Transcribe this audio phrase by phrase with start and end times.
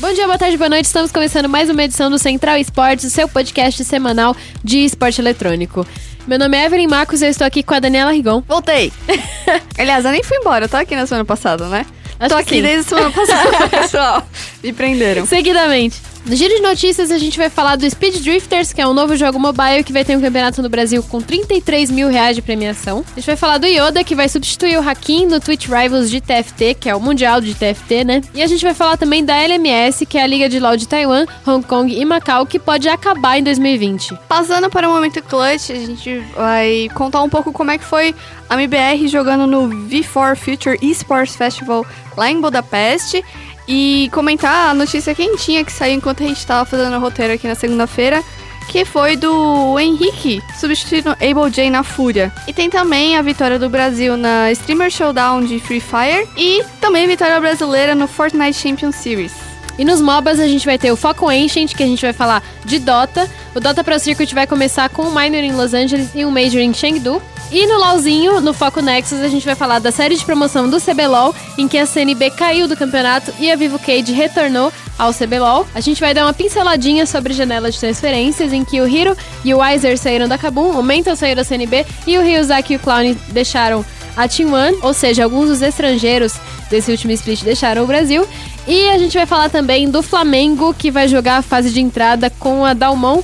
[0.00, 0.86] Bom dia, boa tarde, boa noite.
[0.86, 4.34] Estamos começando mais uma edição do Central Esportes, o seu podcast semanal
[4.64, 5.86] de esporte eletrônico.
[6.26, 8.42] Meu nome é Evelyn Marcos e eu estou aqui com a Daniela Rigon.
[8.48, 8.90] Voltei.
[9.76, 11.84] Aliás, eu nem fui embora, eu tô aqui na semana passada, né?
[12.18, 12.62] Acho tô aqui sim.
[12.62, 14.26] desde a semana passada, pessoal.
[14.64, 15.26] Me prenderam.
[15.26, 16.00] Seguidamente.
[16.24, 19.16] No giro de notícias, a gente vai falar do Speed Drifters, que é um novo
[19.16, 23.02] jogo mobile que vai ter um campeonato no Brasil com 33 mil reais de premiação.
[23.12, 26.20] A gente vai falar do Yoda, que vai substituir o Hakim no Twitch Rivals de
[26.20, 28.20] TFT, que é o Mundial de TFT, né?
[28.34, 30.86] E a gente vai falar também da LMS, que é a Liga de LoL de
[30.86, 34.16] Taiwan, Hong Kong e Macau, que pode acabar em 2020.
[34.28, 38.14] Passando para o momento clutch, a gente vai contar um pouco como é que foi
[38.48, 43.24] a MBR jogando no V4 Future Esports Festival lá em Budapeste.
[43.72, 47.46] E comentar a notícia quentinha que saiu enquanto a gente tava fazendo o roteiro aqui
[47.46, 48.20] na segunda-feira,
[48.68, 52.32] que foi do Henrique, substituindo Able J na Fúria.
[52.48, 57.04] E tem também a vitória do Brasil na Streamer Showdown de Free Fire e também
[57.04, 59.32] a vitória brasileira no Fortnite Champion Series.
[59.80, 62.42] E nos MOBAs a gente vai ter o Foco Ancient, que a gente vai falar
[62.66, 63.26] de Dota.
[63.54, 66.60] O Dota Pro Circuit vai começar com um Minor em Los Angeles e um Major
[66.60, 67.20] em Chengdu.
[67.50, 70.78] E no LoLzinho, no Foco Nexus, a gente vai falar da série de promoção do
[70.78, 75.66] CBLOL, em que a CNB caiu do campeonato e a Vivo Cage retornou ao CBLOL.
[75.74, 79.54] A gente vai dar uma pinceladinha sobre janela de transferências, em que o Hiro e
[79.54, 82.80] o Weiser saíram da Kabum, o Mental saiu da CNB e o Ryuzaki e o
[82.80, 83.82] Clown deixaram
[84.20, 86.34] a Team One, ou seja, alguns dos estrangeiros
[86.68, 88.26] desse último split deixaram o Brasil.
[88.68, 92.28] E a gente vai falar também do Flamengo, que vai jogar a fase de entrada
[92.28, 93.22] com a Dalmon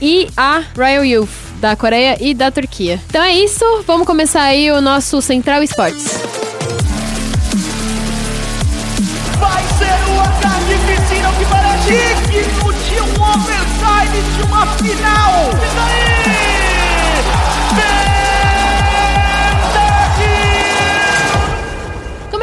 [0.00, 1.28] e a Royal Youth,
[1.60, 2.98] da Coreia e da Turquia.
[3.08, 6.18] Então é isso, vamos começar aí o nosso Central Esportes.
[9.38, 11.92] Vai ser um ataque que parece
[12.30, 15.50] digno de um overtime de uma final.
[15.52, 16.39] E daí?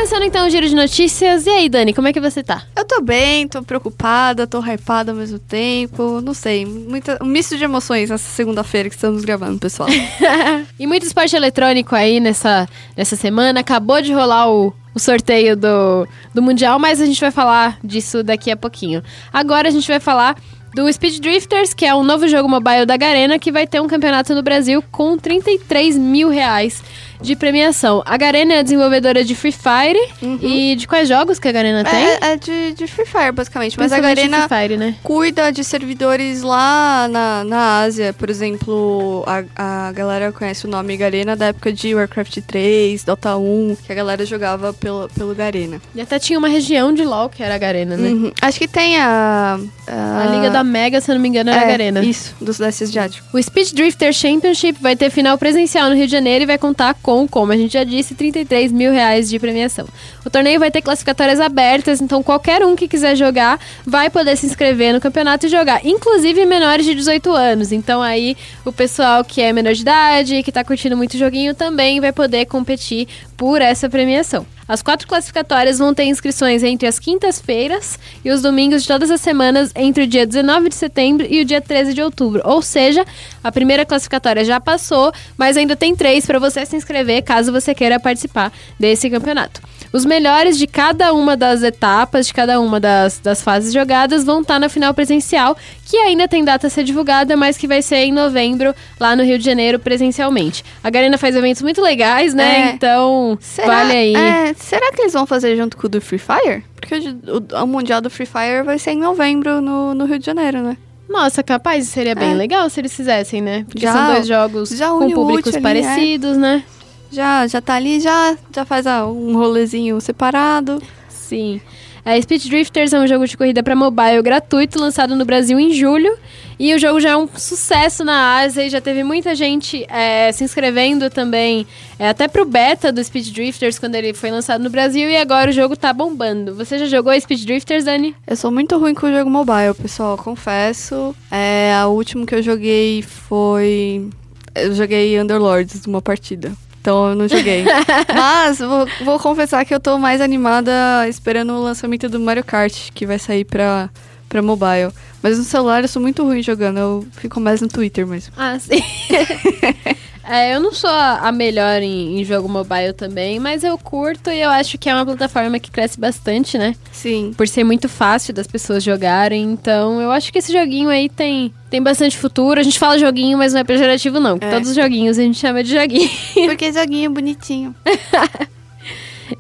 [0.08, 1.46] Começando então o giro de notícias.
[1.46, 2.64] E aí, Dani, como é que você tá?
[2.74, 6.22] Eu tô bem, tô preocupada, tô hypada ao mesmo tempo.
[6.22, 9.90] Não sei, muita, um misto de emoções nessa segunda-feira que estamos gravando, pessoal.
[10.80, 13.60] E muito esporte eletrônico aí nessa, nessa semana.
[13.60, 18.24] Acabou de rolar o, o sorteio do, do Mundial, mas a gente vai falar disso
[18.24, 19.04] daqui a pouquinho.
[19.34, 20.38] Agora a gente vai falar
[20.74, 23.88] do Speed Drifters, que é um novo jogo mobile da Garena, que vai ter um
[23.88, 26.82] campeonato no Brasil com 33 mil reais
[27.22, 28.04] de premiação.
[28.06, 30.00] A Garena é a desenvolvedora de Free Fire.
[30.42, 32.06] E de quais jogos que a Garena tem?
[32.06, 33.78] é é de, de Free Fire, basicamente.
[33.78, 34.96] Mas a Garena Fire, né?
[35.04, 38.14] cuida de servidores lá na, na Ásia.
[38.14, 43.38] Por exemplo, a, a galera conhece o nome Garena da época de Warcraft 3, Dota
[43.38, 45.82] 1, que a galera jogava pelo, pelo Garena.
[45.96, 48.10] E até tinha uma região de LoL que era a Garena, né?
[48.10, 48.32] Uhum.
[48.42, 49.60] Acho que tem a...
[49.88, 52.04] A Liga da Mega, se eu não me engano, era a é, Garena.
[52.04, 53.28] Isso, dos Sudeste Asiático.
[53.32, 56.94] O Speed Drifter Championship vai ter final presencial no Rio de Janeiro e vai contar
[57.08, 59.88] com, como a gente já disse, 33 mil reais de premiação.
[60.26, 64.46] O torneio vai ter classificatórias abertas, então qualquer um que quiser jogar vai poder se
[64.46, 67.72] inscrever no campeonato e jogar, inclusive menores de 18 anos.
[67.72, 68.36] Então aí
[68.66, 72.46] o pessoal que é menor de idade, que tá curtindo muito joguinho, também vai poder
[72.46, 73.08] competir
[73.38, 74.46] por essa premiação.
[74.68, 79.22] As quatro classificatórias vão ter inscrições entre as quintas-feiras e os domingos de todas as
[79.22, 82.42] semanas entre o dia 19 de setembro e o dia 13 de outubro.
[82.44, 83.06] Ou seja,
[83.44, 87.74] a primeira classificatória já passou, mas ainda tem três para você se inscrever caso você
[87.74, 89.62] queira participar desse campeonato.
[89.94, 94.42] Os melhores de cada uma das etapas, de cada uma das, das fases jogadas, vão
[94.42, 95.56] estar na final presencial,
[95.86, 99.24] que ainda tem data a ser divulgada, mas que vai ser em novembro, lá no
[99.24, 100.64] Rio de Janeiro, presencialmente.
[100.84, 102.70] A Garena faz eventos muito legais, né?
[102.70, 102.72] É.
[102.74, 104.16] Então, Será, vale aí.
[104.16, 106.64] é, será que eles vão fazer junto com o do Free Fire?
[106.80, 110.20] Porque o, o- o Mundial do Free Fire vai ser em novembro no, no Rio
[110.20, 110.78] de Janeiro, né?
[111.10, 112.34] Nossa, capaz, seria bem É.
[112.34, 113.64] legal se eles fizessem, né?
[113.66, 115.62] Porque Já- são dois jogos com públicos útil é.
[115.62, 116.64] parecidos, né?
[117.12, 120.82] Já, já tá ali, já, já faz ah, um rolezinho separado.
[121.10, 121.62] Sim.
[122.08, 125.74] É, Speed Drifters é um jogo de corrida para mobile gratuito, lançado no Brasil em
[125.74, 126.18] julho.
[126.58, 130.32] E o jogo já é um sucesso na Ásia e já teve muita gente é,
[130.32, 131.68] se inscrevendo também,
[132.00, 135.10] é, até pro beta do Speed Drifters, quando ele foi lançado no Brasil.
[135.10, 136.56] E agora o jogo tá bombando.
[136.56, 138.16] Você já jogou Speed Drifters, Dani?
[138.26, 141.14] Eu sou muito ruim com o jogo mobile, pessoal, confesso.
[141.30, 144.10] É, a última que eu joguei foi.
[144.56, 146.54] Eu joguei Underlords uma partida.
[146.88, 147.66] Então eu não joguei.
[148.16, 150.72] Mas vou, vou confessar que eu tô mais animada
[151.10, 153.90] esperando o lançamento do Mario Kart, que vai sair pra,
[154.30, 154.94] pra mobile.
[155.22, 158.34] Mas no celular eu sou muito ruim jogando, eu fico mais no Twitter mesmo.
[158.38, 158.82] Ah, sim.
[160.30, 164.42] É, eu não sou a melhor em, em jogo mobile também, mas eu curto e
[164.42, 166.76] eu acho que é uma plataforma que cresce bastante, né?
[166.92, 167.34] Sim.
[167.36, 169.42] Por ser muito fácil das pessoas jogarem.
[169.44, 172.60] Então, eu acho que esse joguinho aí tem, tem bastante futuro.
[172.60, 174.38] A gente fala joguinho, mas não é pejorativo, não.
[174.42, 174.52] É.
[174.52, 176.10] Todos os joguinhos a gente chama de joguinho.
[176.46, 177.74] Porque joguinho bonitinho.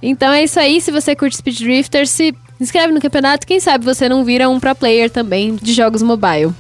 [0.01, 0.79] Então é isso aí.
[0.81, 4.59] Se você curte Speed Drifter, se inscreve no campeonato, quem sabe você não vira um
[4.59, 6.53] pro player também de jogos mobile.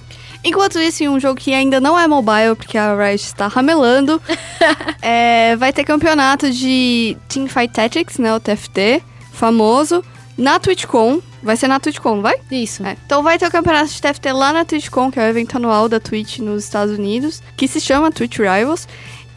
[0.43, 4.21] Enquanto isso, em um jogo que ainda não é mobile, porque a Riot está ramelando,
[5.01, 8.33] é, vai ter campeonato de Teamfight Tactics, né?
[8.33, 9.03] O TFT,
[9.33, 10.03] famoso,
[10.37, 11.21] na TwitchCon.
[11.41, 12.35] Vai ser na TwitchCon, vai?
[12.51, 12.85] Isso.
[12.85, 12.95] É.
[13.05, 15.87] Então vai ter o campeonato de TFT lá na TwitchCon, que é o evento anual
[15.89, 18.87] da Twitch nos Estados Unidos, que se chama Twitch Rivals.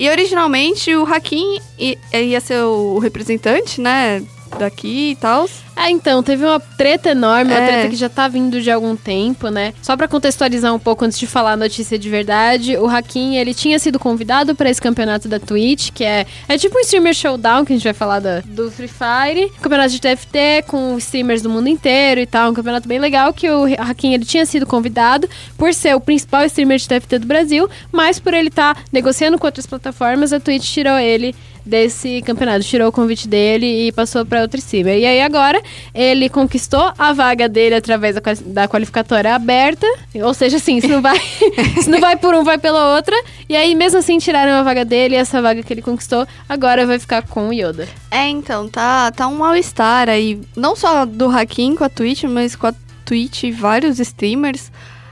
[0.00, 4.22] E originalmente o Hakim ia ser o representante, né?
[4.58, 5.48] Daqui e tal.
[5.76, 7.66] Ah, então, teve uma treta enorme, uma É.
[7.66, 9.72] treta que já tá vindo de algum tempo, né?
[9.80, 13.54] Só pra contextualizar um pouco antes de falar a notícia de verdade, o Hakim, ele
[13.54, 17.64] tinha sido convidado pra esse campeonato da Twitch, que é, é tipo um streamer showdown,
[17.64, 21.48] que a gente vai falar da- do Free Fire, campeonato de TFT com streamers do
[21.48, 25.26] mundo inteiro e tal, um campeonato bem legal que o Hakim, ele tinha sido convidado
[25.56, 29.46] por ser o principal streamer de TFT do Brasil, mas por ele estar negociando com
[29.46, 34.42] outras plataformas, a Twitch tirou ele desse campeonato, tirou o convite dele e passou para
[34.42, 34.98] outro streamer.
[34.98, 35.62] E aí agora
[35.94, 38.16] ele conquistou a vaga dele através
[38.46, 41.18] da qualificatória aberta, ou seja, assim, se não vai,
[41.82, 43.14] se não vai por um, vai pela outra.
[43.48, 46.86] E aí mesmo assim tiraram a vaga dele e essa vaga que ele conquistou agora
[46.86, 47.88] vai ficar com o Yoda.
[48.10, 50.40] É, então, tá, tá um mal-estar aí.
[50.56, 52.74] Não só do Hakim com a Twitch, mas com a
[53.04, 54.70] Twitch e vários streamers.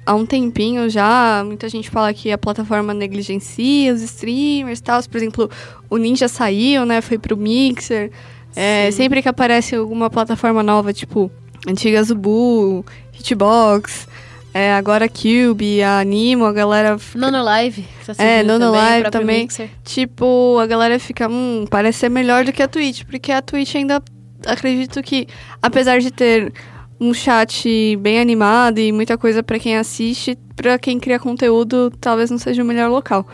[0.09, 5.03] Há um tempinho já, muita gente fala que a plataforma negligencia os streamers e tal.
[5.03, 5.51] Por exemplo,
[5.91, 7.03] o Ninja saiu, né?
[7.03, 8.11] Foi pro Mixer.
[8.57, 11.31] É, sempre que aparece alguma plataforma nova, tipo
[11.69, 12.83] antiga Zubu,
[13.13, 14.09] Hitbox,
[14.55, 17.85] é, agora Cube, a Animo, a galera fica- Nono Live.
[18.07, 19.43] tá É, Nono também, Live também.
[19.43, 19.69] Mixer.
[19.85, 23.75] Tipo, a galera fica, hum, parece ser melhor do que a Twitch, porque a Twitch
[23.75, 24.03] ainda
[24.47, 25.27] acredito que,
[25.61, 26.53] apesar de ter
[27.01, 32.31] um chat bem animado e muita coisa pra quem assiste, pra quem cria conteúdo, talvez
[32.31, 33.27] não seja o melhor local.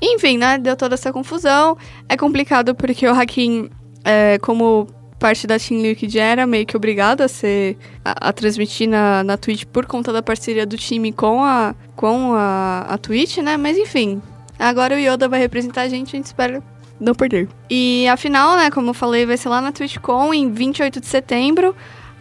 [0.00, 1.76] Enfim, né, deu toda essa confusão.
[2.08, 3.70] É complicado porque o Hakim,
[4.04, 4.86] é, como
[5.18, 9.36] parte da Team Liquid era meio que obrigado a ser a, a transmitir na, na
[9.36, 13.56] Twitch por conta da parceria do time com a com a, a Twitch, né?
[13.56, 14.20] Mas enfim,
[14.58, 16.62] agora o Yoda vai representar a gente, a gente espera
[17.00, 17.48] não perder.
[17.70, 21.06] E a final, né, como eu falei, vai ser lá na TwitchCon em 28 de
[21.06, 21.74] setembro.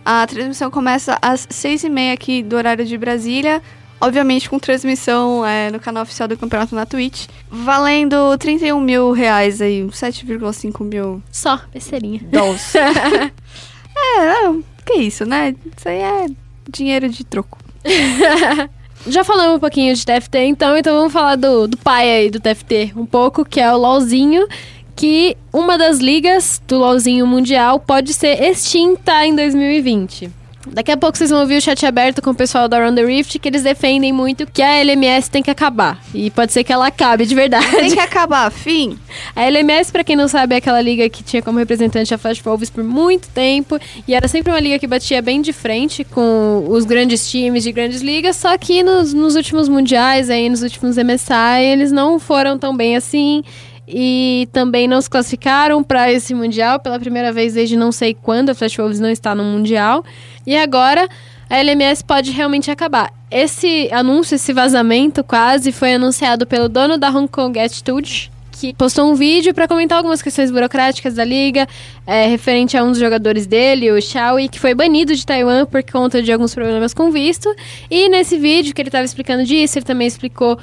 [0.05, 3.59] A transmissão começa às 6h30 aqui do horário de Brasília.
[3.99, 7.27] Obviamente com transmissão é, no canal oficial do campeonato na Twitch.
[7.49, 12.21] Valendo 31 mil reais aí, 7,5 mil Só, besteirinha.
[12.29, 12.75] dólares.
[12.75, 15.55] é, não, que isso, né?
[15.75, 16.25] Isso aí é
[16.69, 17.57] dinheiro de troco.
[19.07, 22.39] Já falamos um pouquinho de TFT, então, então vamos falar do, do pai aí do
[22.39, 24.47] TFT um pouco, que é o LOLzinho,
[24.95, 30.45] que uma das ligas do LOLzinho mundial pode ser extinta em 2020.
[30.67, 33.05] Daqui a pouco vocês vão ouvir o chat aberto com o pessoal da Round the
[33.05, 36.01] Rift, que eles defendem muito que a LMS tem que acabar.
[36.13, 37.69] E pode ser que ela acabe de verdade.
[37.69, 38.97] Tem que acabar, fim.
[39.35, 42.41] A LMS, pra quem não sabe, é aquela liga que tinha como representante a Flash
[42.41, 43.79] Wolves por muito tempo.
[44.07, 47.71] E era sempre uma liga que batia bem de frente com os grandes times de
[47.71, 48.35] grandes ligas.
[48.35, 52.95] Só que nos, nos últimos mundiais, aí, nos últimos MSI, eles não foram tão bem
[52.95, 53.43] assim.
[53.87, 58.49] E também não se classificaram para esse Mundial pela primeira vez desde não sei quando.
[58.49, 60.03] A Flash Wolves não está no Mundial.
[60.45, 61.07] E agora
[61.49, 63.13] a LMS pode realmente acabar.
[63.29, 69.11] Esse anúncio, esse vazamento quase, foi anunciado pelo dono da Hong Kong Attitude, que postou
[69.11, 71.67] um vídeo para comentar algumas questões burocráticas da liga,
[72.07, 75.83] é, referente a um dos jogadores dele, o Xiaoi, que foi banido de Taiwan por
[75.83, 77.53] conta de alguns problemas com visto.
[77.91, 80.57] E nesse vídeo que ele estava explicando disso, ele também explicou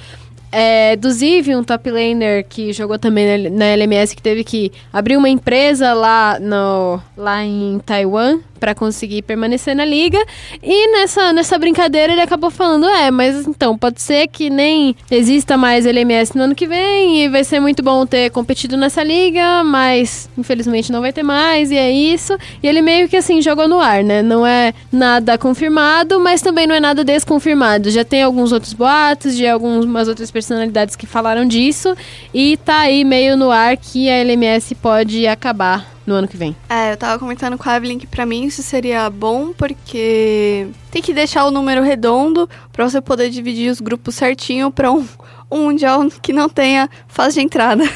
[0.52, 1.10] é, do
[1.56, 5.94] um top laner que jogou também na, na LMS, que teve que abrir uma empresa
[5.94, 10.24] lá, no, lá em Taiwan para conseguir permanecer na liga.
[10.62, 15.56] E nessa, nessa brincadeira ele acabou falando: é, mas então, pode ser que nem exista
[15.56, 19.64] mais LMS no ano que vem e vai ser muito bom ter competido nessa liga,
[19.64, 22.38] mas infelizmente não vai ter mais, e é isso.
[22.62, 24.22] E ele meio que assim jogou no ar, né?
[24.22, 27.90] Não é nada confirmado, mas também não é nada desconfirmado.
[27.90, 31.96] Já tem alguns outros boatos de algumas outras personalidades que falaram disso,
[32.32, 36.56] e tá aí meio no ar que a LMS pode acabar no ano que vem.
[36.68, 41.02] É, eu tava comentando com a Evelyn que pra mim isso seria bom, porque tem
[41.02, 45.06] que deixar o número redondo pra você poder dividir os grupos certinho pra um,
[45.50, 47.84] um mundial que não tenha fase de entrada.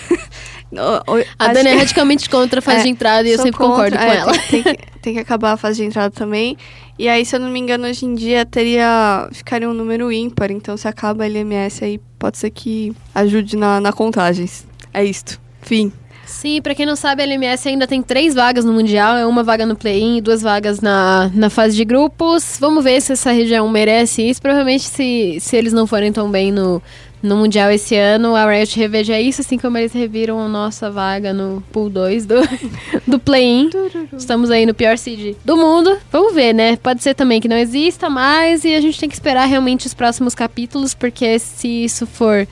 [1.38, 3.96] A Dani é radicalmente contra a fase É, de entrada e eu sempre contra, concordo
[3.96, 4.32] com é, ela.
[4.32, 6.56] Tem, tem que, tem que acabar a fase de entrada também.
[6.98, 9.28] E aí, se eu não me engano, hoje em dia teria.
[9.32, 10.50] ficaria um número ímpar.
[10.50, 14.66] Então, se acaba a LMS aí, pode ser que ajude na, na contagens.
[14.92, 15.40] É isto.
[15.62, 15.92] Fim.
[16.26, 19.16] Sim, pra quem não sabe, a LMS ainda tem três vagas no Mundial.
[19.16, 22.58] É uma vaga no play-in e duas vagas na, na fase de grupos.
[22.60, 24.42] Vamos ver se essa região merece isso.
[24.42, 26.82] Provavelmente, se, se eles não forem tão bem no,
[27.22, 31.32] no Mundial esse ano, a Riot reveja isso, assim como eles reviram a nossa vaga
[31.32, 32.34] no Pool 2 do,
[33.06, 33.70] do play-in.
[34.16, 35.96] Estamos aí no pior seed do mundo.
[36.10, 36.76] Vamos ver, né?
[36.76, 39.94] Pode ser também que não exista mais e a gente tem que esperar realmente os
[39.94, 42.46] próximos capítulos, porque se isso for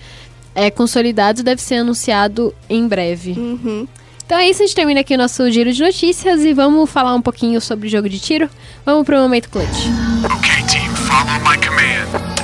[0.55, 3.33] é, consolidado, deve ser anunciado em breve.
[3.33, 3.89] Uhum.
[4.27, 7.15] Então é isso, a gente termina aqui o nosso giro de notícias e vamos falar
[7.15, 8.49] um pouquinho sobre jogo de tiro.
[8.85, 9.87] Vamos pro momento clutch.
[10.25, 12.35] Okay, team, follow my command.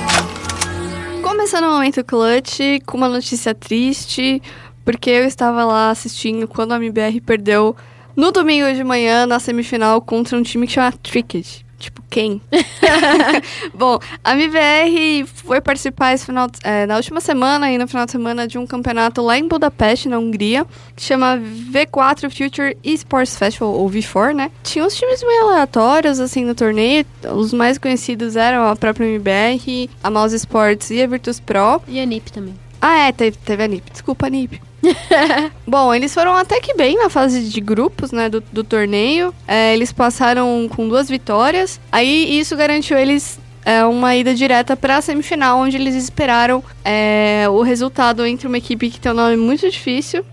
[1.23, 4.41] Começando o momento clutch com uma notícia triste,
[4.85, 7.75] porque eu estava lá assistindo quando a MBR perdeu
[8.15, 11.65] no domingo de manhã na semifinal contra um time que chama Tricked.
[11.81, 12.39] Tipo, quem?
[13.73, 18.11] Bom, a MBR foi participar esse final, é, na última semana e no final de
[18.11, 20.63] semana de um campeonato lá em Budapeste, na Hungria,
[20.95, 24.51] que chama V4 Future Esports Festival, ou V4, né?
[24.61, 27.03] Tinha uns times meio aleatórios, assim, no torneio.
[27.35, 31.81] Os mais conhecidos eram a própria MBR, a Mouse Sports e a Virtus Pro.
[31.87, 32.53] E a NIP também.
[32.79, 33.91] Ah, é, teve, teve a NIP.
[33.91, 34.61] Desculpa, NIP.
[35.67, 39.33] Bom, eles foram até que bem na fase de grupos, né, do, do torneio.
[39.47, 41.79] É, eles passaram com duas vitórias.
[41.91, 47.45] Aí isso garantiu eles é, uma ida direta para a semifinal, onde eles esperaram é,
[47.49, 50.25] o resultado entre uma equipe que tem um nome muito difícil,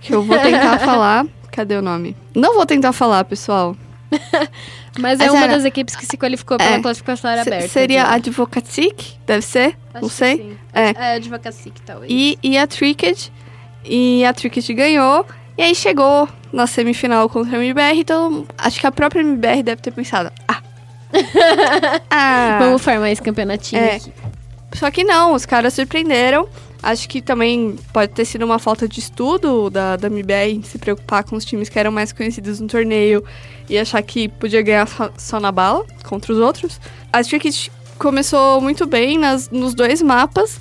[0.00, 1.24] que eu vou tentar falar.
[1.50, 2.16] Cadê o nome?
[2.34, 3.76] Não vou tentar falar, pessoal.
[4.98, 6.80] Mas é Mas uma era- das equipes que se qualificou pela É.
[6.82, 7.68] classificatória Se- aberta.
[7.68, 8.14] seria a?
[8.14, 9.76] Advocatic, deve ser?
[9.94, 10.54] Acho não sei.
[10.72, 10.90] É.
[10.90, 12.12] É, Advocacy, talvez.
[12.12, 13.32] E, e a Tricked.
[13.84, 15.26] E a Tricked ganhou.
[15.56, 17.98] E aí chegou na semifinal contra a MBR.
[17.98, 20.62] Então, acho que a própria MBR deve ter pensado: ah.
[22.10, 22.58] ah.
[22.60, 24.00] Vamos formar esse campeonatinho É.
[24.74, 26.48] Só que não, os caras surpreenderam.
[26.82, 30.78] Acho que também pode ter sido uma falta de estudo da, da MBR em se
[30.78, 33.22] preocupar com os times que eram mais conhecidos no torneio
[33.68, 36.80] e achar que podia ganhar só, só na bala contra os outros.
[37.12, 40.58] A Tricked começou muito bem nas, nos dois mapas.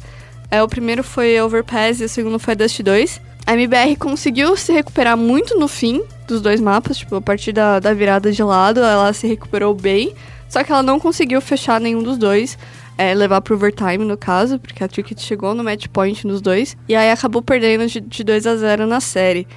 [0.52, 3.22] É, o primeiro foi Overpass e o segundo foi Dust 2.
[3.48, 7.80] A MBR conseguiu se recuperar muito no fim dos dois mapas, tipo, a partir da,
[7.80, 10.14] da virada de lado, ela se recuperou bem.
[10.50, 12.58] Só que ela não conseguiu fechar nenhum dos dois
[12.98, 16.78] é, levar pro overtime, no caso, porque a Tricked chegou no match point nos dois,
[16.88, 19.48] e aí acabou perdendo de, de 2 a 0 na série.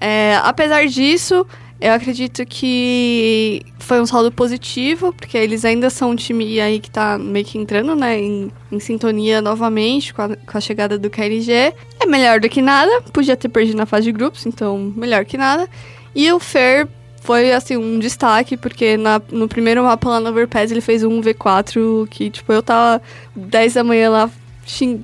[0.00, 1.46] É, apesar disso,
[1.82, 6.90] eu acredito que foi um saldo positivo, porque eles ainda são um time aí que
[6.90, 11.10] tá meio que entrando, né, em, em sintonia novamente com a, com a chegada do
[11.10, 11.74] KLG.
[12.00, 15.36] É melhor do que nada, podia ter perdido na fase de grupos, então melhor que
[15.36, 15.68] nada.
[16.14, 16.86] E o Fer
[17.22, 21.20] foi, assim, um destaque, porque na- no primeiro mapa lá no Overpass ele fez um
[21.20, 23.00] V4 que, tipo, eu tava
[23.36, 24.30] 10 da manhã lá,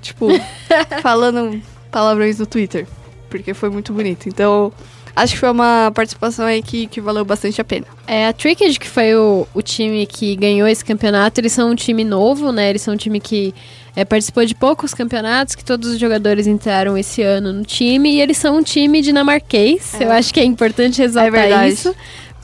[0.00, 0.28] tipo,
[1.02, 2.86] falando palavrões no Twitter,
[3.30, 4.28] porque foi muito bonito.
[4.28, 4.72] Então,
[5.14, 7.86] acho que foi uma participação aí que, que valeu bastante a pena.
[8.06, 11.74] É, a Tricked, que foi o, o time que ganhou esse campeonato, eles são um
[11.74, 12.70] time novo, né?
[12.70, 13.54] Eles são um time que
[13.94, 18.20] é, participou de poucos campeonatos, que todos os jogadores entraram esse ano no time, e
[18.20, 19.94] eles são um time dinamarquês.
[20.00, 20.04] É.
[20.04, 21.72] Eu acho que é importante ressaltar verdade.
[21.72, 21.94] isso.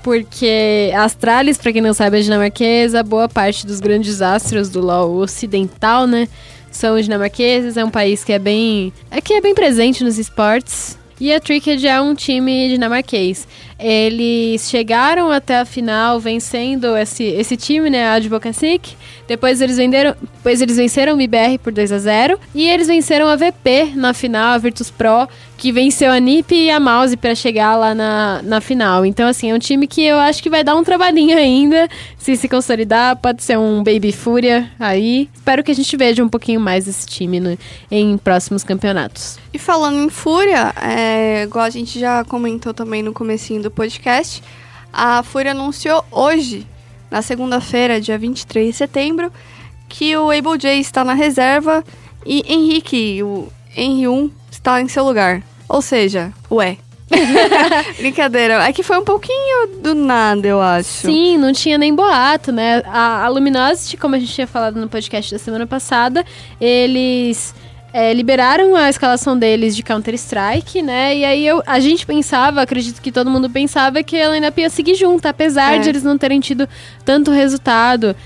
[0.02, 4.82] Porque a Astralis, pra quem não sabe, é dinamarquesa, boa parte dos grandes astros do
[4.82, 6.28] LoL ocidental, né?
[6.70, 8.92] São dinamarqueses, é um país que é bem.
[9.10, 10.98] É que é bem presente nos esportes.
[11.20, 13.46] E a Tricked é um time dinamarquês.
[13.86, 18.96] Eles chegaram até a final vencendo esse, esse time, né, a Advocacic.
[19.28, 23.26] Depois eles venderam, depois eles venceram o MBR por 2 a 0 e eles venceram
[23.26, 27.34] a VP na final, a Virtus Pro, que venceu a NiP e a Mouse para
[27.34, 29.04] chegar lá na, na final.
[29.04, 31.88] Então assim, é um time que eu acho que vai dar um trabalhinho ainda,
[32.18, 35.28] se se consolidar, pode ser um Baby Fúria aí.
[35.34, 37.58] Espero que a gente veja um pouquinho mais desse time no-
[37.90, 39.38] em próximos campeonatos.
[39.52, 44.42] E falando em Fúria, é, igual a gente já comentou também no comecinho do podcast,
[44.92, 46.66] a Fúria anunciou hoje,
[47.10, 49.32] na segunda-feira, dia 23 de setembro,
[49.88, 51.84] que o Able J está na reserva
[52.24, 55.42] e Henrique, o Henry 1, está em seu lugar.
[55.68, 56.78] Ou seja, ué.
[57.98, 58.66] Brincadeira.
[58.66, 61.06] É que foi um pouquinho do nada, eu acho.
[61.06, 62.82] Sim, não tinha nem boato, né?
[62.86, 66.24] A, a Luminosity, como a gente tinha falado no podcast da semana passada,
[66.60, 67.54] eles
[67.96, 71.16] é, liberaram a escalação deles de Counter-Strike, né?
[71.16, 74.68] E aí eu, a gente pensava, acredito que todo mundo pensava, que ela ainda ia
[74.68, 75.78] seguir junto, apesar É.
[75.78, 76.68] de eles não terem tido
[77.04, 78.16] tanto resultado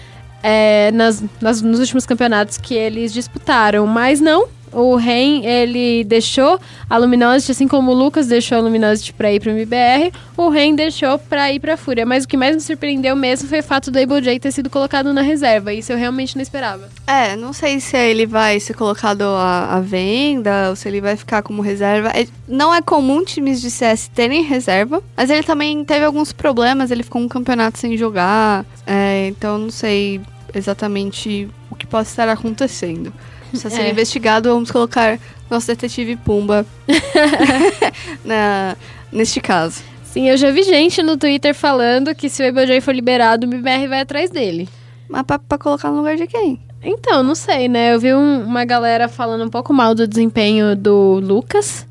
[0.43, 3.87] é, nas, nas- nos últimos campeonatos que eles disputaram.
[3.87, 4.49] Mas não.
[4.73, 6.59] O Ren, ele deixou
[6.89, 10.75] a Luminosity, assim como o Lucas deixou a Luminosity pra ir pro MBR, o Ren
[10.75, 12.05] deixou pra ir pra Fúria.
[12.07, 14.71] Mas o que mais me surpreendeu mesmo foi o fato do Able J ter sido
[14.71, 15.73] colocado na reserva.
[15.73, 16.89] Isso eu realmente não esperava.
[17.07, 21.17] É, não sei se ele vai ser colocado à, à venda ou se ele vai
[21.17, 22.09] ficar como reserva.
[22.11, 26.91] É- não é comum times de CS terem reserva, mas ele também teve alguns problemas.
[26.91, 30.21] Ele ficou um campeonato sem jogar, é, então não sei
[30.55, 33.13] exatamente o que possa estar acontecendo.
[33.51, 33.91] Precisa ser É.
[33.91, 35.19] investigado, vamos colocar
[35.51, 36.67] nosso detetive Pumba
[38.25, 38.77] na,
[39.13, 39.83] neste caso.
[40.05, 43.51] Sim, eu já vi gente no Twitter falando que se o Ebojoy for liberado, o
[43.51, 44.69] MBR vai atrás dele.
[45.09, 46.61] Mas pra, pra colocar no lugar de quem?
[46.83, 47.95] Então, não sei, né?
[47.95, 51.87] Eu vi um- uma galera falando um pouco mal do desempenho do Lucas.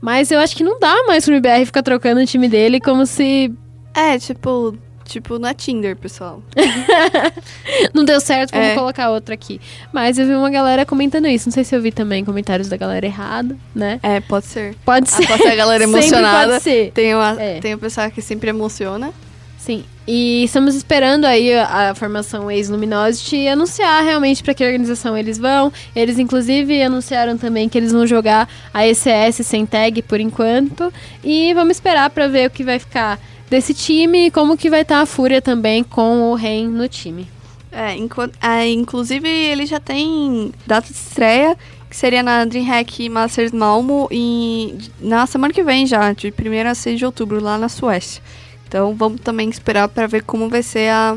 [0.00, 3.06] Mas eu acho que não dá mais pro MBR ficar trocando o time dele como
[3.06, 3.52] se
[3.94, 6.42] É, tipo, tipo na Tinder, pessoal.
[7.92, 8.74] não deu certo, vamos É.
[8.74, 9.60] colocar outro aqui.
[9.92, 11.48] Mas eu vi uma galera comentando isso.
[11.48, 14.00] Não sei se eu vi também comentários da galera errada, né?
[14.02, 14.74] É, pode ser.
[14.84, 15.26] Pode Ah, ser.
[15.26, 16.52] pode ser a galera emocionada.
[16.52, 16.90] pode ser.
[16.92, 17.60] Tem, uma, É.
[17.60, 19.12] tem o pessoal que sempre emociona.
[19.58, 19.82] Sim.
[20.06, 25.72] E estamos esperando aí a, a formação ex-Luminosity anunciar realmente para que organização eles vão.
[25.96, 30.92] Eles, inclusive, anunciaram também que eles vão jogar a ECS sem tag por enquanto.
[31.22, 33.18] E vamos esperar para ver o que vai ficar
[33.54, 37.28] desse time e como que vai estar a Fúria também com o Ren no time.
[37.70, 37.94] É,
[38.42, 41.56] é, inclusive ele já tem data de estreia,
[41.88, 46.74] que seria na DreamHack Masters Malmo em, na semana que vem já, de 1 a
[46.74, 48.20] 6 de outubro, lá na Suécia.
[48.66, 51.16] Então vamos também esperar para ver como vai ser a,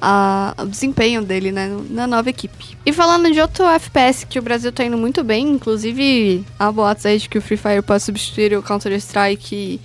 [0.00, 2.74] a- o desempenho dele né, na nova equipe.
[2.86, 7.04] E falando de outro FPS que o Brasil tá indo muito bem, inclusive há boatos
[7.04, 9.78] aí de que o Free Fire pode substituir o Counter-Strike.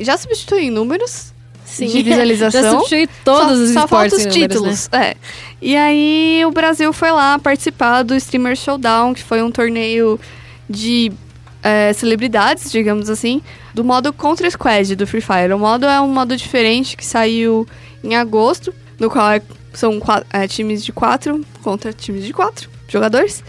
[0.00, 1.32] Já substitui em números,
[1.64, 1.86] Sim.
[1.86, 2.62] de visualização.
[2.62, 4.48] Já substitui todos só, os só esportes falta os em números, né?
[4.48, 4.88] títulos.
[4.92, 5.16] É.
[5.60, 10.18] E aí o Brasil foi lá participar do Streamer Showdown, que foi um torneio
[10.68, 11.10] de
[11.62, 13.40] é, celebridades, digamos assim,
[13.72, 15.52] do modo Contra Squad do Free Fire.
[15.54, 17.66] O modo é um modo diferente que saiu
[18.02, 20.00] em agosto, no qual é- são
[20.32, 23.42] é, times de quatro contra times de quatro jogadores.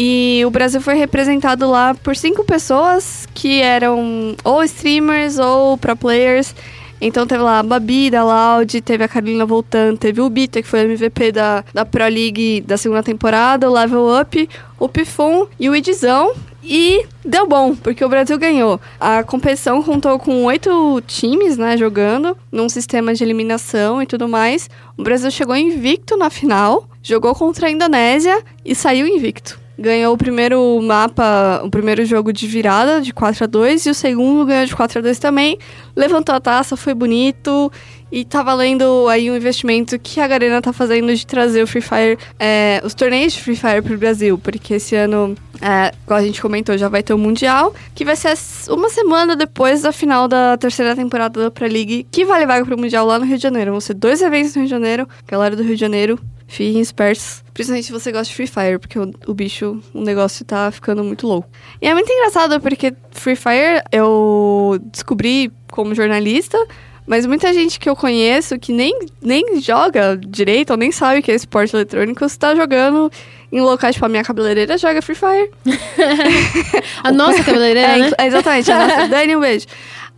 [0.00, 5.96] E o Brasil foi representado lá por cinco pessoas que eram ou streamers ou pro
[5.96, 6.54] players.
[7.00, 10.68] Então teve lá a Babi da Loud, teve a Carolina voltando, teve o Bita, que
[10.68, 15.68] foi MVP da, da Pro League da segunda temporada, o Level Up, o Pifon e
[15.68, 16.32] o Edizão.
[16.62, 18.80] E deu bom, porque o Brasil ganhou.
[19.00, 24.70] A competição contou com oito times, né, jogando, num sistema de eliminação e tudo mais.
[24.96, 29.58] O Brasil chegou invicto na final, jogou contra a Indonésia e saiu invicto.
[29.78, 33.94] Ganhou o primeiro mapa, o primeiro jogo de virada, de 4 a 2 e o
[33.94, 35.56] segundo ganhou de 4 a 2 também.
[35.94, 37.70] Levantou a taça, foi bonito.
[38.10, 41.82] E tá valendo aí um investimento que a Garena tá fazendo de trazer o Free
[41.82, 44.36] Fire, é, os torneios de Free Fire pro Brasil.
[44.38, 48.16] Porque esse ano, é, como a gente comentou, já vai ter o Mundial, que vai
[48.16, 48.34] ser
[48.70, 52.78] uma semana depois da final da terceira temporada da Pro League, que vale vaga pro
[52.78, 53.70] Mundial lá no Rio de Janeiro.
[53.70, 55.08] Vão ser dois eventos no Rio de Janeiro.
[55.28, 57.44] Galera do Rio de Janeiro, fiquem espertos.
[57.52, 61.04] Principalmente se você gosta de Free Fire, porque o, o bicho, o negócio tá ficando
[61.04, 61.48] muito louco.
[61.80, 66.58] E é muito engraçado porque Free Fire eu descobri como jornalista,
[67.06, 71.30] mas muita gente que eu conheço que nem, nem joga direito ou nem sabe que
[71.30, 73.10] é esporte eletrônico está jogando
[73.52, 75.50] em locais tipo a minha cabeleireira joga Free Fire.
[77.04, 78.10] A nossa cabeleireira, é, né?
[78.18, 78.70] é, exatamente.
[78.70, 79.66] A nossa, Dani, um beijo.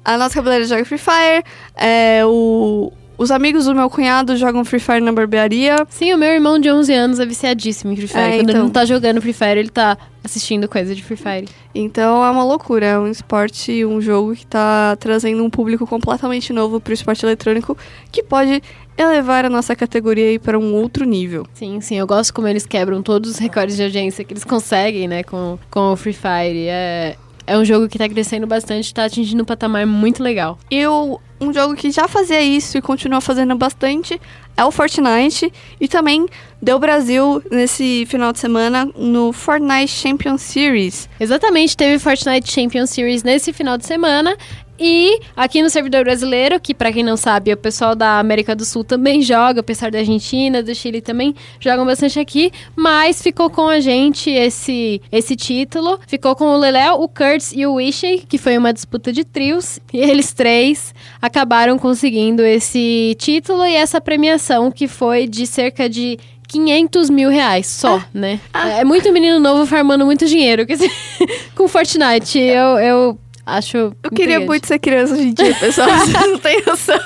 [0.04, 1.44] A nossa cabeleireira joga Free Fire.
[1.76, 5.86] é, o, os amigos do meu cunhado jogam Free Fire na barbearia.
[5.90, 8.18] Sim, o meu irmão de 11 anos é viciadíssimo em Free Fire.
[8.18, 8.62] É, Quando ele então.
[8.62, 11.46] não tá jogando Free Fire, ele tá assistindo coisa de Free Fire.
[11.74, 12.86] Então é uma loucura.
[12.86, 17.76] É um esporte, um jogo que tá trazendo um público completamente novo pro esporte eletrônico
[18.10, 18.62] que pode
[18.96, 21.46] elevar a nossa categoria aí para um outro nível.
[21.52, 25.06] Sim, sim, eu gosto como eles quebram todos os recordes de audiência que eles conseguem,
[25.06, 26.68] né, com, com o Free Fire.
[26.68, 27.16] É,
[27.50, 30.58] é um jogo que tá crescendo bastante, tá atingindo um patamar muito legal.
[30.70, 34.20] E o- um jogo que já fazia isso e continua fazendo bastante
[34.56, 35.52] é o Fortnite.
[35.80, 36.26] E também
[36.60, 41.08] deu Brasil nesse final de semana no Fortnite Champion Series.
[41.18, 44.36] Exatamente, teve Fortnite Champion Series nesse final de semana.
[44.80, 48.64] E aqui no servidor brasileiro, que pra quem não sabe, o pessoal da América do
[48.64, 53.50] Sul também joga, o pessoal da Argentina, do Chile também jogam bastante aqui, mas ficou
[53.50, 56.00] com a gente esse esse título.
[56.06, 59.78] Ficou com o Leléo, o Kurtz e o Wishy, que foi uma disputa de trios,
[59.92, 66.18] e eles três acabaram conseguindo esse título e essa premiação que foi de cerca de
[66.48, 68.40] 500 mil reais só, né?
[68.54, 70.66] É muito menino novo farmando muito dinheiro
[71.54, 72.38] com Fortnite.
[72.38, 73.18] Eu, eu
[73.50, 73.76] acho.
[73.76, 75.88] Eu queria muito ser criança hoje em dia, pessoal.
[75.98, 76.98] Vocês não têm noção.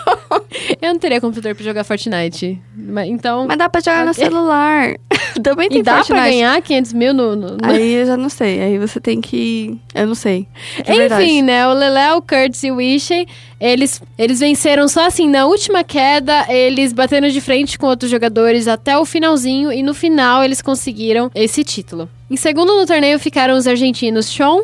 [0.80, 2.60] Eu não teria computador pra jogar Fortnite.
[2.76, 3.46] Mas, então.
[3.46, 4.24] Mas dá pra jogar no Ok.
[4.24, 4.94] celular.
[5.42, 6.12] Também tem e dá Fortnite.
[6.20, 7.34] pra ganhar 500 mil no.
[7.36, 8.60] no- no- Aí eu já não sei.
[8.62, 9.78] Aí você tem que.
[9.94, 10.46] Eu não sei.
[10.86, 11.22] Verdade.
[11.24, 11.66] Enfim, né?
[11.68, 13.26] O Leléo, o Kurtz e o Wishy,
[13.60, 18.68] eles, eles venceram só assim, na última queda, eles bateram de frente com outros jogadores
[18.68, 22.08] até o finalzinho e no final eles conseguiram esse título.
[22.30, 24.62] Em segundo no torneio ficaram os argentinos Sean,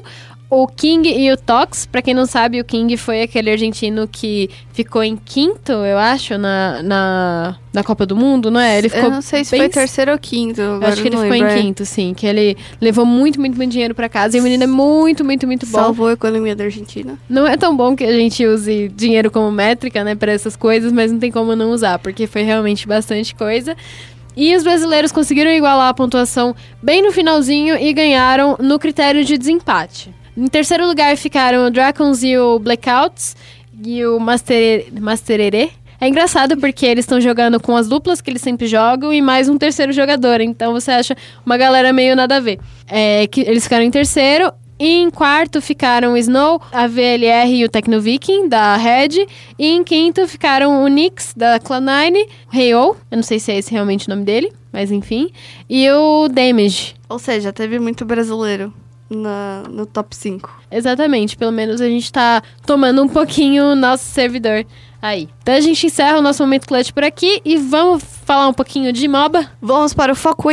[0.50, 1.86] o King e o Tox.
[1.86, 6.36] Pra quem não sabe, o King foi aquele argentino que ficou em quinto, eu acho,
[6.36, 8.78] na, na, na Copa do Mundo, não é?
[8.78, 10.60] Ele ficou Eu não sei se bem foi terceiro ou quinto.
[10.60, 11.62] Eu acho que ele ficou lembro, em é.
[11.62, 12.12] quinto, sim.
[12.12, 14.36] Que ele levou muito, muito, muito dinheiro pra casa.
[14.36, 15.78] E o menino é muito, muito, muito bom.
[15.78, 17.16] Salvou a economia da Argentina.
[17.28, 20.90] Não é tão bom que a gente use dinheiro como métrica, né, pra essas coisas,
[20.90, 23.76] mas não tem como não usar, porque foi realmente bastante coisa.
[24.36, 29.36] E os brasileiros conseguiram igualar a pontuação bem no finalzinho e ganharam no critério de
[29.36, 30.19] desempate.
[30.36, 33.36] Em terceiro lugar ficaram o Dragons e o Blackouts
[33.84, 35.72] e o Master Masterere.
[36.00, 39.48] É engraçado porque eles estão jogando com as duplas que eles sempre jogam e mais
[39.48, 40.40] um terceiro jogador.
[40.40, 41.14] Então você acha
[41.44, 42.58] uma galera meio nada a ver.
[42.88, 44.50] É, que eles ficaram em terceiro.
[44.78, 49.26] E em quarto ficaram o Snow, a VLR e o Tecno Viking, da Red.
[49.58, 53.58] E em quinto ficaram o Nix, da Cloud9, o Heyo, eu não sei se é
[53.58, 55.30] esse realmente o nome dele, mas enfim.
[55.68, 56.94] E o Damage.
[57.10, 58.72] Ou seja, teve muito brasileiro
[59.10, 60.62] na, no top 5.
[60.70, 64.64] Exatamente, pelo menos a gente tá tomando um pouquinho o nosso servidor
[65.02, 65.28] aí.
[65.42, 68.92] Então a gente encerra o nosso momento clutch por aqui e vamos falar um pouquinho
[68.92, 69.50] de MOBA.
[69.60, 70.48] Vamos para o Foco.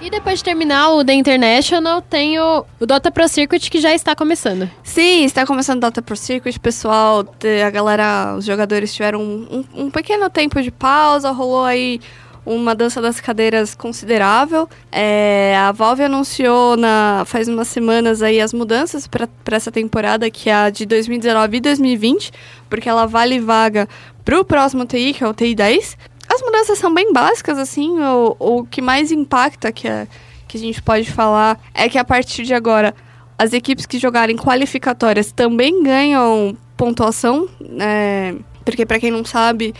[0.00, 3.94] E depois de terminar o The International, tem o, o Dota Pro Circuit que já
[3.94, 4.68] está começando.
[4.82, 7.24] Sim, está começando Dota Pro Circuit, pessoal.
[7.64, 12.00] A galera, os jogadores tiveram um, um- um pequeno tempo de pausa, rolou aí
[12.44, 14.68] uma dança das cadeiras considerável.
[14.90, 20.50] É, a Valve anunciou na, faz umas semanas aí as mudanças para essa temporada, que
[20.50, 22.32] é a de 2019 e 2020,
[22.68, 23.88] porque ela vale vaga
[24.24, 25.96] para o próximo TI, que é o TI 10.
[26.28, 30.06] As mudanças são bem básicas, assim, o, o que mais impacta que, é,
[30.48, 32.94] que a gente pode falar é que a partir de agora
[33.38, 38.36] as equipes que jogarem qualificatórias também ganham pontuação, né?
[38.64, 39.74] porque para quem não sabe,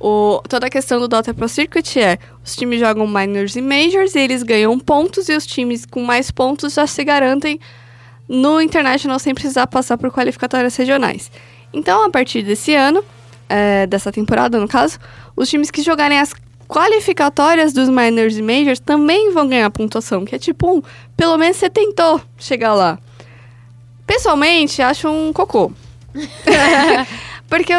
[0.00, 4.14] o, toda a questão do Dota Pro Circuit é os times jogam minors e majors
[4.14, 7.58] e eles ganham pontos e os times com mais pontos já se garantem
[8.28, 11.30] no International sem precisar passar por qualificatórias regionais.
[11.72, 13.02] Então, a partir desse ano,
[13.48, 14.98] é, dessa temporada no caso,
[15.36, 16.34] os times que jogarem as
[16.68, 20.82] qualificatórias dos minors e majors também vão ganhar pontuação, que é tipo um,
[21.16, 22.98] pelo menos você tentou chegar lá.
[24.06, 25.72] Pessoalmente, acho um cocô.
[27.48, 27.72] Porque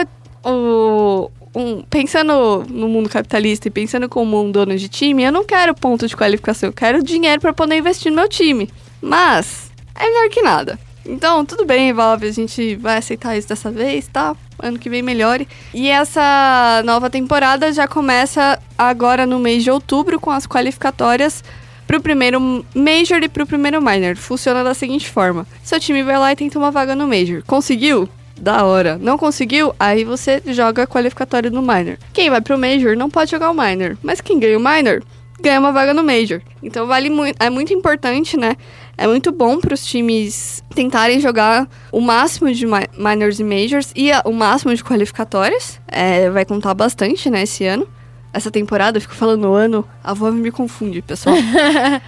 [0.43, 5.31] o, o- um- pensando no mundo capitalista e pensando como um dono de time, eu
[5.31, 8.69] não quero ponto de qualificação, eu quero dinheiro para poder investir no meu time.
[9.01, 10.79] Mas é melhor que nada.
[11.05, 14.35] Então, tudo bem, Valve, a gente vai aceitar isso dessa vez, tá?
[14.59, 15.47] Ano que vem melhore.
[15.73, 21.43] E essa nova temporada já começa agora no mês de outubro com as qualificatórias
[21.87, 24.17] pro primeiro Major e pro primeiro Minor.
[24.17, 27.41] Funciona da seguinte forma: seu time vai lá e tenta uma vaga no Major.
[27.47, 28.09] Conseguiu?
[28.39, 28.97] Da hora.
[29.01, 29.73] Não conseguiu?
[29.79, 31.97] Aí você joga a qualificatória no Minor.
[32.13, 33.97] Quem vai pro Major não pode jogar o Minor.
[34.03, 35.03] Mas quem ganha o Minor
[35.41, 36.41] ganha uma vaga no Major.
[36.63, 38.55] Então vale muito, é muito importante, né?
[38.97, 43.91] É muito bom para os times tentarem jogar o máximo de mi- minors e majors
[43.95, 45.79] e a- o máximo de qualificatórias.
[45.87, 47.87] É, vai contar bastante, né, esse ano.
[48.33, 51.35] Essa temporada, eu fico falando ano, a voz me confunde, pessoal.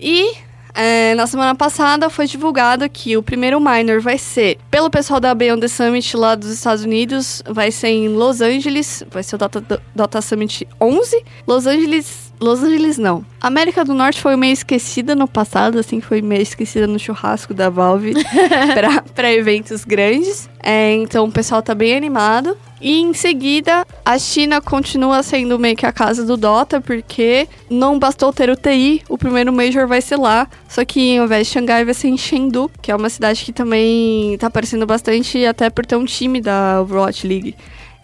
[0.00, 0.32] e
[0.74, 5.34] é, na semana passada foi divulgado que o primeiro minor vai ser pelo pessoal da
[5.34, 9.38] Beyond the Summit lá dos Estados Unidos, vai ser em Los Angeles, vai ser o
[9.38, 11.24] Dota, Dota Summit 11.
[11.46, 13.24] Los Angeles, Los Angeles não.
[13.40, 17.68] América do Norte foi meio esquecida no passado, assim, foi meio esquecida no churrasco da
[17.68, 18.14] Valve
[18.74, 20.48] pra- pra eventos grandes.
[20.62, 22.56] É, então o pessoal tá bem animado.
[22.80, 27.98] E em seguida, a China continua sendo meio que a casa do Dota, porque não
[27.98, 30.48] bastou ter o TI, o primeiro Major vai ser lá.
[30.66, 33.52] Só que ao invés de Xangai vai ser em Chengdu, que é uma cidade que
[33.52, 37.54] também tá aparecendo bastante, até por ter um time da Overwatch League.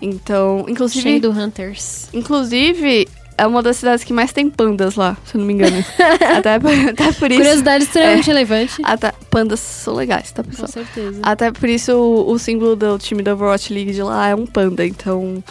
[0.02, 1.02] Então, inclusive.
[1.02, 2.10] Chengdu Hunters.
[2.12, 5.76] Inclusive, é uma das cidades que mais tem pandas lá, se eu não me engano.
[6.36, 7.40] até, até por isso.
[7.40, 8.74] Curiosidade extremamente relevante.
[8.82, 10.68] Até, pandas são legais, tá, Com pessoal?
[10.68, 11.20] certeza.
[11.22, 14.46] Até por isso o, o símbolo do time da Overwatch League de lá é um
[14.46, 14.86] panda.
[14.86, 15.42] Então,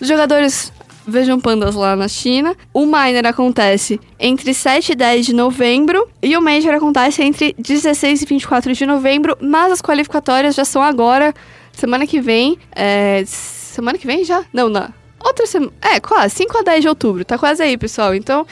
[0.00, 0.72] os jogadores
[1.06, 2.56] vejam pandas lá na China.
[2.72, 6.08] O Minor acontece entre 7 e 10 de novembro.
[6.22, 9.36] E o Major acontece entre 16 e 24 de novembro.
[9.40, 11.34] Mas as qualificatórias já são agora,
[11.72, 12.58] semana que vem.
[12.74, 14.44] É, semana que vem já?
[14.52, 14.90] Não, na
[15.24, 15.72] outra semana.
[15.80, 17.24] É, quase, 5 a 10 de outubro.
[17.24, 18.14] Tá quase aí, pessoal.
[18.14, 18.46] Então.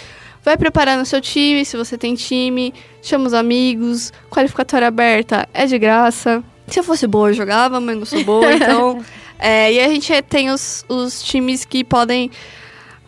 [0.45, 5.67] Vai preparando o seu time, se você tem time, chama os amigos, qualificatória aberta é
[5.67, 6.43] de graça.
[6.67, 9.01] Se eu fosse boa, eu jogava, mas não sou boa, então.
[9.39, 12.29] é, e a gente tem os, os times que podem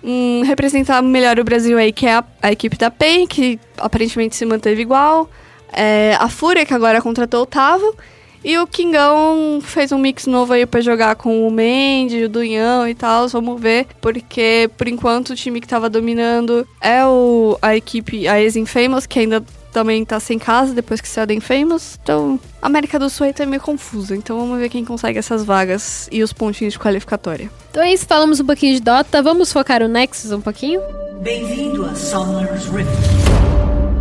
[0.01, 4.37] hum, representar melhor o Brasil aí, que é a, a equipe da PEN, que aparentemente
[4.37, 5.29] se manteve igual.
[5.73, 7.97] é, a Fúria, que agora contratou o Tavo.
[8.45, 12.87] E o Kingão fez um mix novo aí pra jogar com o Mendy, o Dunhão
[12.87, 13.27] e tal.
[13.29, 13.87] Vamos ver.
[14.03, 19.19] Porque, por enquanto, o time que tava dominando é o, a equipe, a ex-Infamous, que
[19.19, 21.99] ainda também tá sem casa depois que saiu da Infamous.
[22.03, 24.15] Então, a América do Sul aí tá meio confusa.
[24.15, 27.51] Então, vamos ver quem consegue essas vagas e os pontinhos de qualificatória.
[27.71, 29.23] Então é isso, falamos um pouquinho de Dota.
[29.23, 30.83] Vamos focar o Nexus um pouquinho?
[31.23, 32.93] Bem-vindo a Summoner's Rift.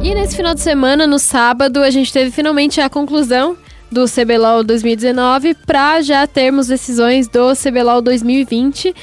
[0.03, 3.57] E nesse final de semana, no sábado, a gente teve finalmente a conclusão
[3.93, 8.93] do CBLOL 2019 para já termos decisões do CBLOL 2020.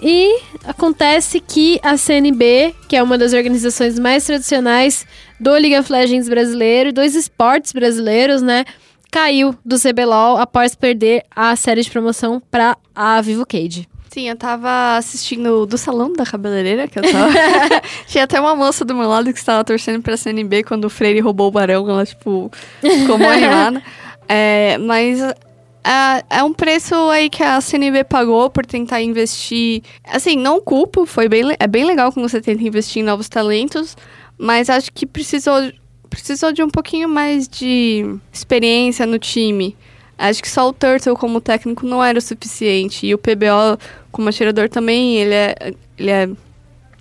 [0.00, 5.06] E acontece que a CNB, que é uma das organizações mais tradicionais
[5.38, 8.64] do League of Legends brasileiro e dos esportes brasileiros, né,
[9.10, 13.88] caiu do CBLOL após perder a série de promoção para a Vivo Cage.
[14.10, 17.30] Sim, eu tava assistindo do salão da cabeleireira, que eu tava.
[18.08, 21.20] Tinha até uma moça do meu lado que estava torcendo pra CNB quando o Freire
[21.20, 23.82] roubou o barão, ela, tipo, ficou animada.
[24.28, 29.82] É, mas é, é um preço aí que a CNB pagou por tentar investir.
[30.04, 33.96] Assim, não culpo, foi bem, é bem legal quando você tenta investir em novos talentos,
[34.36, 35.72] mas acho que precisou,
[36.10, 39.74] precisou de um pouquinho mais de experiência no time.
[40.18, 43.06] Acho que só o Turtle como técnico não era o suficiente.
[43.06, 43.78] E o PBO
[44.10, 46.28] como atirador também, ele é, ele é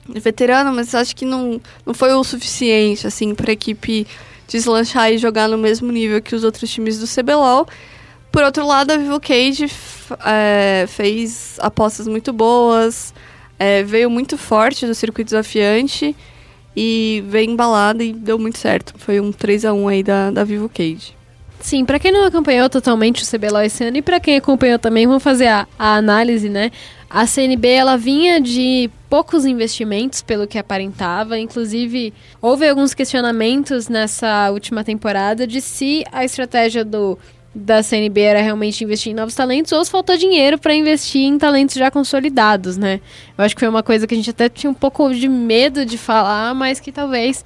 [0.08, 4.06] veterano, mas acho que não, não foi o suficiente, assim, para a equipe
[4.48, 7.68] deslanchar e jogar no mesmo nível que os outros times do CBLOL.
[8.32, 9.70] Por outro lado, a Vivo Cage
[10.26, 13.14] é, fez apostas muito boas,
[13.58, 16.16] é, veio muito forte do circuito desafiante
[16.76, 18.94] e veio embalada e deu muito certo.
[18.98, 21.18] Foi um 3 a 1 aí da, da Vivo Cage.
[21.60, 25.08] Sim, para quem não acompanhou totalmente o CBLOL esse ano e para quem acompanhou também,
[25.08, 26.72] vamos fazer a, a, análise, né?
[27.10, 34.52] A CNB ela vinha de poucos investimentos pelo que aparentava, inclusive houve alguns questionamentos nessa
[34.52, 37.18] última temporada de se a estratégia do
[37.56, 41.40] da CNB era realmente investir em novos talentos ou se faltou dinheiro para investir em
[41.40, 43.02] talentos já consolidados, né?
[43.36, 45.84] Eu acho que foi uma coisa que a gente até tinha um pouco de medo
[45.84, 47.44] de falar, mas que talvez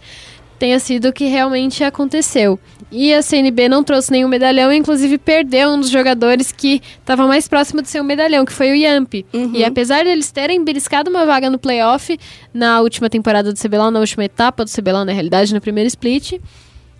[0.62, 2.60] tenha sido o que realmente aconteceu.
[2.91, 7.47] E a CNB não trouxe nenhum medalhão, inclusive perdeu um dos jogadores que estava mais
[7.47, 9.26] próximo de ser um medalhão, que foi o Yamp.
[9.34, 9.54] Uhum.
[9.56, 12.15] E apesar deles terem beliscado uma vaga no playoff
[12.54, 16.39] na última temporada do CBLOL, na última etapa do CBLOL, na realidade, no primeiro split,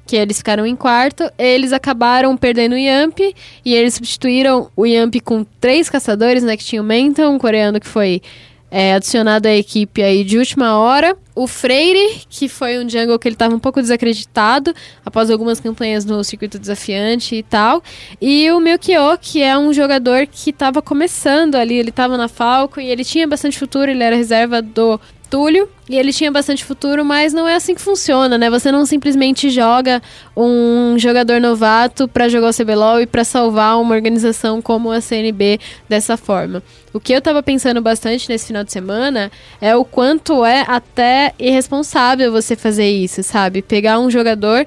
[0.08, 3.19] que eles ficaram em quarto, eles acabaram perdendo o Yamp
[3.63, 7.80] e eles substituíram o Yamp com três caçadores, né, que tinha o Menton, um coreano
[7.80, 8.24] que foi
[8.72, 11.18] é, adicionado à equipe aí de última hora.
[11.36, 14.74] O Freire, que foi um jungle que ele estava um pouco desacreditado
[15.06, 17.84] após algumas campanhas no circuito desafiante e tal.
[18.22, 22.80] E o Milkyo, que é um jogador que estava começando ali, ele estava na Falco
[22.80, 25.00] e ele tinha bastante futuro, ele era reserva do
[25.32, 25.70] Túlio.
[25.89, 28.50] E ele tinha bastante futuro, mas não é assim que funciona, né?
[28.50, 30.02] Você não simplesmente joga
[30.36, 35.60] um jogador novato para jogar o CBLOL e para salvar uma organização como a CNB
[35.88, 36.62] dessa forma.
[36.94, 41.34] O que eu tava pensando bastante nesse final de semana é o quanto é até
[41.39, 43.62] irresponsável você fazer isso, sabe?
[43.62, 44.65] Pegar um jogador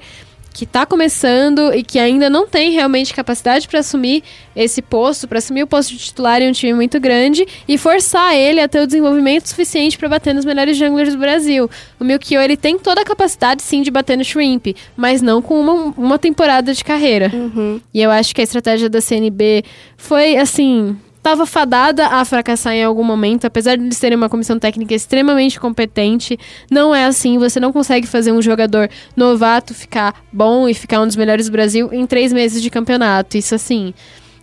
[0.55, 4.23] que está começando e que ainda não tem realmente capacidade para assumir
[4.55, 8.33] esse posto, para assumir o posto de titular em um time muito grande e forçar
[8.33, 11.69] ele a ter o desenvolvimento suficiente para bater nos melhores junglers do Brasil.
[11.99, 15.59] O Milkyo, ele tem toda a capacidade sim de bater no Shrimp, mas não com
[15.59, 17.29] uma, uma temporada de carreira.
[17.33, 17.81] Uhum.
[17.93, 19.61] E eu acho que a estratégia da CNB
[19.97, 24.59] foi assim, estava fadada a fracassar em algum momento, apesar de eles terem uma comissão
[24.59, 26.37] técnica extremamente competente.
[26.69, 31.07] Não é assim, você não consegue fazer um jogador novato ficar bom e ficar um
[31.07, 33.37] dos melhores do Brasil em três meses de campeonato.
[33.37, 33.91] Isso assim,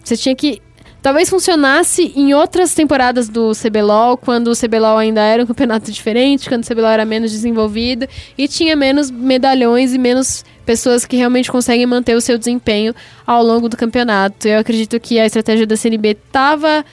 [0.02, 0.60] você tinha que
[1.02, 6.48] Talvez funcionasse em outras temporadas do CBLOL, quando o CBLOL ainda era um campeonato diferente,
[6.48, 8.06] quando o CBLOL era menos desenvolvido
[8.38, 12.94] e tinha menos medalhões e menos pessoas que realmente conseguem manter o seu desempenho
[13.26, 14.46] ao longo do campeonato.
[14.46, 16.84] Eu acredito que a estratégia da CNB tava.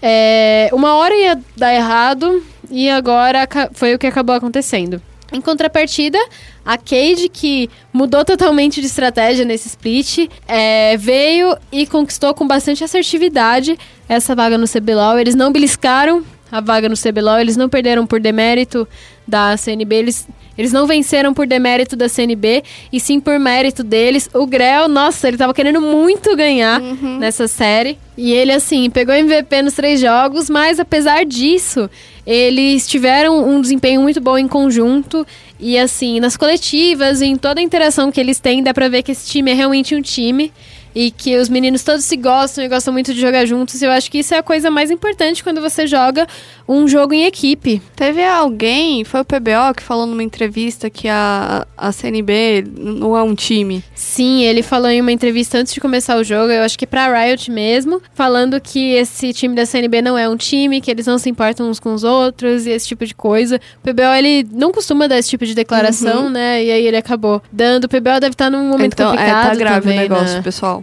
[0.00, 5.00] É, uma hora ia dar errado e agora foi o que acabou acontecendo.
[5.32, 6.18] Em contrapartida,
[6.64, 12.84] a Cade, que mudou totalmente de estratégia nesse split, é, veio e conquistou com bastante
[12.84, 15.18] assertividade essa vaga no CBLOL.
[15.18, 18.86] Eles não beliscaram a vaga no CBLOL, eles não perderam por demérito
[19.26, 24.28] da CNB, eles, eles não venceram por demérito da CNB, e sim por mérito deles.
[24.34, 27.18] O Grell, nossa, ele tava querendo muito ganhar Uhum.
[27.18, 27.98] nessa série.
[28.18, 31.88] E ele, assim, pegou MVP nos três jogos, mas apesar disso,
[32.26, 35.26] eles tiveram um desempenho muito bom em conjunto.
[35.58, 39.12] E, assim, nas coletivas, em toda a interação que eles têm, dá pra ver que
[39.12, 40.52] esse time é realmente um time.
[40.94, 43.80] E que os meninos todos se gostam e gostam muito de jogar juntos.
[43.82, 46.26] Eu acho que isso é a coisa mais importante quando você joga
[46.68, 47.82] um jogo em equipe.
[47.94, 53.22] Teve alguém, foi o PBO, que falou numa entrevista que a, a CNB não é
[53.22, 53.82] um time.
[53.94, 57.12] Sim, ele falou em uma entrevista antes de começar o jogo, eu acho que pra
[57.12, 61.18] Riot mesmo, falando que esse time da CNB não é um time, que eles não
[61.18, 63.60] se importam uns com os outros e esse tipo de coisa.
[63.78, 66.64] O PBO, ele não costuma dar esse tipo de declaração, né?
[66.64, 67.84] E aí ele acabou dando.
[67.84, 70.42] O PBO deve estar num momento então, é, complicado tá grave também, o negócio, né?
[70.42, 70.81] pessoal.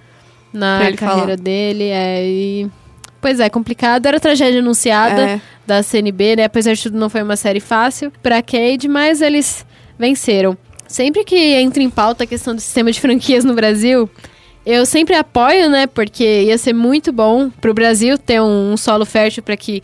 [0.54, 1.36] Na carreira falar.
[1.38, 1.86] dele.
[1.86, 2.68] É, e...
[3.22, 4.06] Pois é, complicado.
[4.06, 5.42] Era tragédia anunciada É.
[5.68, 6.44] da CNB, né?
[6.46, 9.66] Apesar de tudo, não foi uma série fácil pra Cade, mas eles
[9.98, 10.58] venceram.
[10.88, 14.10] Sempre que entra em pauta a questão do sistema de franquias no Brasil,
[14.66, 15.86] eu sempre apoio, né?
[15.86, 19.82] Porque ia ser muito bom pro Brasil ter um, um solo fértil para que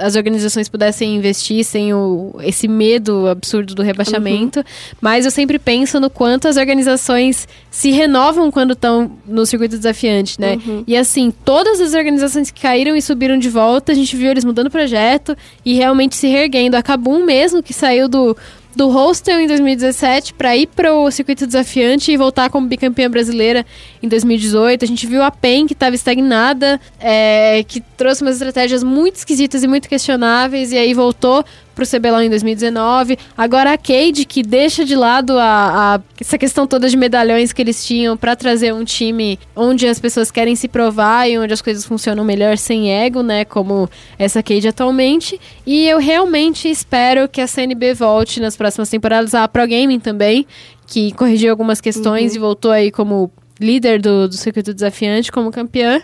[0.00, 4.64] as organizações pudessem investir sem o, esse medo absurdo do rebaixamento.
[5.00, 10.40] Mas eu sempre penso no quanto as organizações se renovam quando estão no circuito desafiante,
[10.40, 10.56] né?
[10.86, 14.44] E assim, todas as organizações que caíram e subiram de volta, a gente viu eles
[14.44, 16.76] mudando o projeto e realmente se reerguendo.
[16.76, 18.36] A Kabum mesmo, que saiu do
[18.74, 23.64] do Hostel em 2017 para ir para o circuito desafiante e voltar como bicampeã brasileira
[24.02, 24.84] em 2018.
[24.84, 29.62] A gente viu a PEN que estava estagnada, é, que trouxe umas estratégias muito esquisitas
[29.62, 33.18] e muito questionáveis e aí voltou pro CBLOL em 2019.
[33.36, 37.60] Agora a Cade, que deixa de lado a, a- essa questão toda de medalhões que
[37.60, 41.60] eles tinham para trazer um time onde as pessoas querem se provar e onde as
[41.62, 43.44] coisas funcionam melhor sem ego, né?
[43.44, 45.40] Como essa Cade atualmente.
[45.66, 49.34] E eu realmente espero que a CNB volte nas próximas temporadas.
[49.34, 50.46] A Pro Gaming também,
[50.86, 53.30] que corrigiu algumas questões e voltou aí como
[53.64, 56.00] líder do, do circuito desafiante como campeã.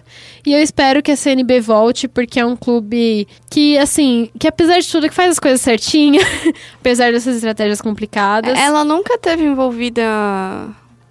[0.47, 4.81] E eu espero que a CNB volte, porque é um clube que, assim, que apesar
[4.81, 6.21] de tudo, que faz as coisas certinho,
[6.81, 8.59] apesar dessas estratégias complicadas.
[8.59, 10.03] Ela nunca teve envolvida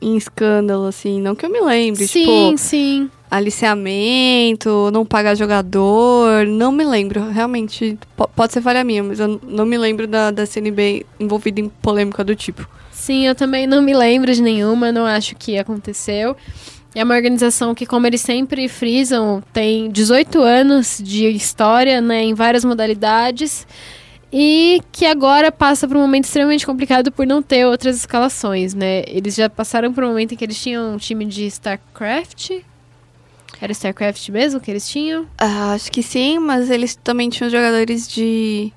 [0.02, 2.08] em escândalo, assim, não que eu me lembre.
[2.08, 3.10] sim, Tipo, sim.
[3.30, 7.30] aliciamento, não pagar jogador, não me lembro.
[7.30, 11.60] Realmente, po- pode ser falha minha, mas eu não me lembro da, da CNB envolvida
[11.62, 12.68] em polêmica do tipo.
[13.00, 16.36] Sim, eu também não me lembro de nenhuma, não acho que aconteceu.
[16.94, 22.34] É uma organização que, como eles sempre frisam, tem 18 anos de história né, em
[22.34, 23.66] várias modalidades
[24.34, 29.04] e que agora passa por um momento extremamente complicado por não ter outras escalações, né?
[29.08, 32.52] Eles já passaram por um momento em que eles tinham um time de StarCraft.
[33.62, 35.26] Era StarCraft mesmo que eles tinham?
[35.38, 38.74] Ah, acho que sim, mas eles também tinham jogadores de,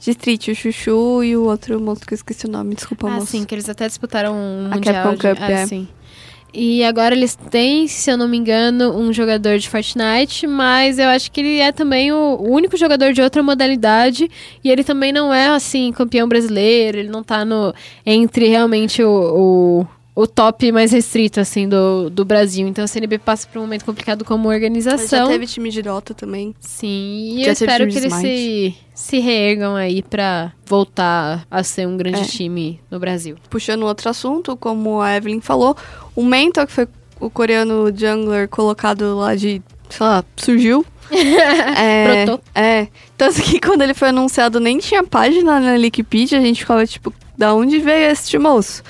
[0.00, 3.12] de Street, o Chuchu e o outro moço que eu esqueci o nome, desculpa, Ah,
[3.12, 3.26] moço.
[3.28, 4.94] sim, que eles até disputaram um A mundial.
[4.94, 5.66] Capcom de- Cup, ah, é.
[5.66, 5.88] sim.
[6.56, 11.08] E agora eles têm, se eu não me engano, um jogador de Fortnite, mas eu
[11.08, 14.30] acho que ele é também o o único jogador de outra modalidade.
[14.62, 17.74] E ele também não é, assim, campeão brasileiro, ele não tá no
[18.06, 22.68] entre realmente o, o, o top mais restrito, assim, do, do Brasil.
[22.68, 25.26] Então a CNB passa por um momento complicado como Mas organização.
[25.26, 26.54] Já teve time de Dota também.
[26.60, 31.88] Sim, e Já eu espero que eles se, se reergam aí pra voltar a ser
[31.88, 32.24] um grande É.
[32.24, 33.36] time no Brasil.
[33.50, 35.76] Puxando outro assunto, como a Evelyn falou,
[36.14, 36.86] o Mentor, que foi
[37.18, 40.86] o coreano jungler colocado lá de, sei lá, surgiu.
[41.10, 42.40] é, Brotou.
[42.54, 42.86] É.
[43.18, 47.12] Tanto que quando ele foi anunciado nem tinha página na Wikipedia, a gente ficava tipo,
[47.36, 48.82] da onde veio este moço?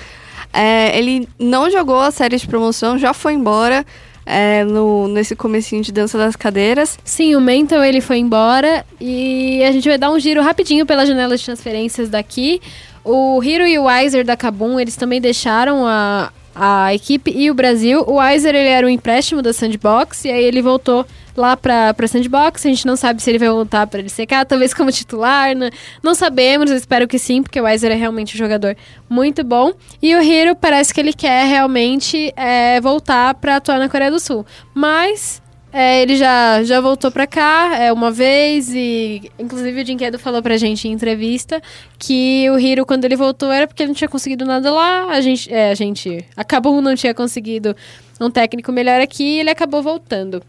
[0.55, 3.85] É, ele não jogou a série de promoção, já foi embora
[4.25, 6.99] é, no, nesse comecinho de dança das cadeiras.
[7.05, 11.05] Sim, o Mental ele foi embora e a gente vai dar um giro rapidinho pela
[11.05, 12.61] janela de transferências daqui.
[13.05, 17.55] O Hiro e o Weiser da Kabum, eles também deixaram a, a equipe e o
[17.55, 18.05] Brasil.
[18.07, 22.07] O Weiser ele era um empréstimo da Sandbox e aí ele voltou lá pra, pra
[22.07, 22.65] Sandbox.
[22.65, 25.71] A gente não sabe se ele vai voltar pra LCK, talvez como titular, né?
[26.03, 28.77] não sabemos, eu espero que sim, porque o Weiser é realmente um jogador
[29.09, 29.73] muito bom.
[30.01, 34.21] E o Hiro parece que ele quer realmente é, voltar pra atuar na Coreia do
[34.21, 34.47] Sul.
[34.73, 35.43] Mas
[35.77, 40.41] é, ele já, já voltou pra cá é, uma vez e, inclusive, o Jinkedo falou
[40.41, 41.61] pra gente em entrevista
[41.99, 45.07] que o Hiro, quando ele voltou, era porque ele não tinha conseguido nada lá.
[45.07, 47.75] A gente, é, a gente acabou não tinha conseguido
[48.21, 50.41] um técnico melhor aqui e ele acabou voltando.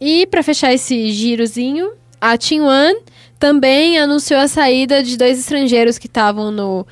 [0.00, 2.98] E pra fechar esse girozinho, a One
[3.38, 6.84] também anunciou a saída de dois estrangeiros que estavam no,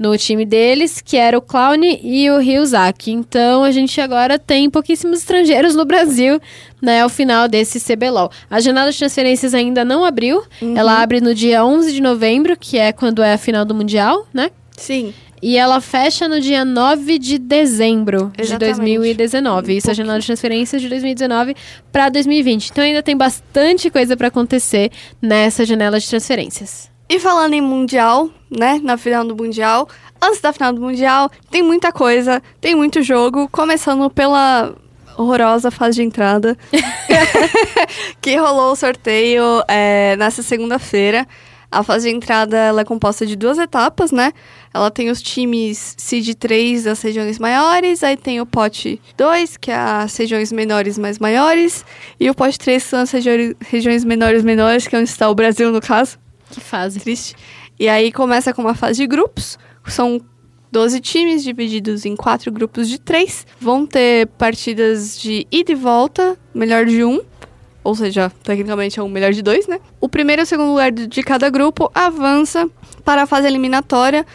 [0.00, 3.12] no time deles, que era o Clown e o Ryuzaki.
[3.12, 6.40] Então a gente agora tem pouquíssimos estrangeiros no Brasil,
[6.80, 8.30] né, ao final desse CBLOL.
[8.48, 10.42] A janela de transferências ainda não abriu,
[10.74, 14.26] ela abre no dia 11 de novembro, que é quando é a final do Mundial,
[14.32, 14.50] né?
[14.74, 15.12] Sim.
[15.42, 18.76] E ela fecha no dia 9 de dezembro de Exatamente.
[18.76, 19.76] 2019.
[19.76, 21.54] Isso é a janela de transferências de 2019
[21.92, 22.70] para 2020.
[22.70, 26.90] Então ainda tem bastante coisa para acontecer nessa janela de transferências.
[27.10, 28.80] E falando em Mundial, né?
[28.84, 29.88] Na final do Mundial.
[30.22, 33.48] Antes da final do Mundial, tem muita coisa, tem muito jogo.
[33.48, 34.72] Começando pela
[35.18, 36.56] horrorosa fase de entrada.
[38.22, 41.26] que rolou o sorteio é, nessa segunda-feira.
[41.68, 44.32] A fase de entrada ela é composta de duas etapas, né?
[44.72, 49.72] Ela tem os times Seed 3 das regiões maiores, aí tem o pote 2, que
[49.72, 51.84] é as regiões menores mais maiores,
[52.20, 55.34] e o pote 3 são as regi regiões menores menores, que é onde está o
[55.34, 56.16] Brasil no caso.
[56.50, 57.00] Que fase.
[57.00, 57.34] Triste.
[57.78, 59.58] E aí começa com uma fase de grupos.
[59.86, 60.20] São
[60.72, 63.46] 12 times divididos em quatro grupos de três.
[63.60, 67.20] Vão ter partidas de ida e volta, melhor de um.
[67.82, 69.80] Ou seja, tecnicamente é um melhor de dois, né?
[70.00, 72.68] O primeiro e o segundo lugar de cada grupo avança
[73.04, 74.26] para a fase eliminatória,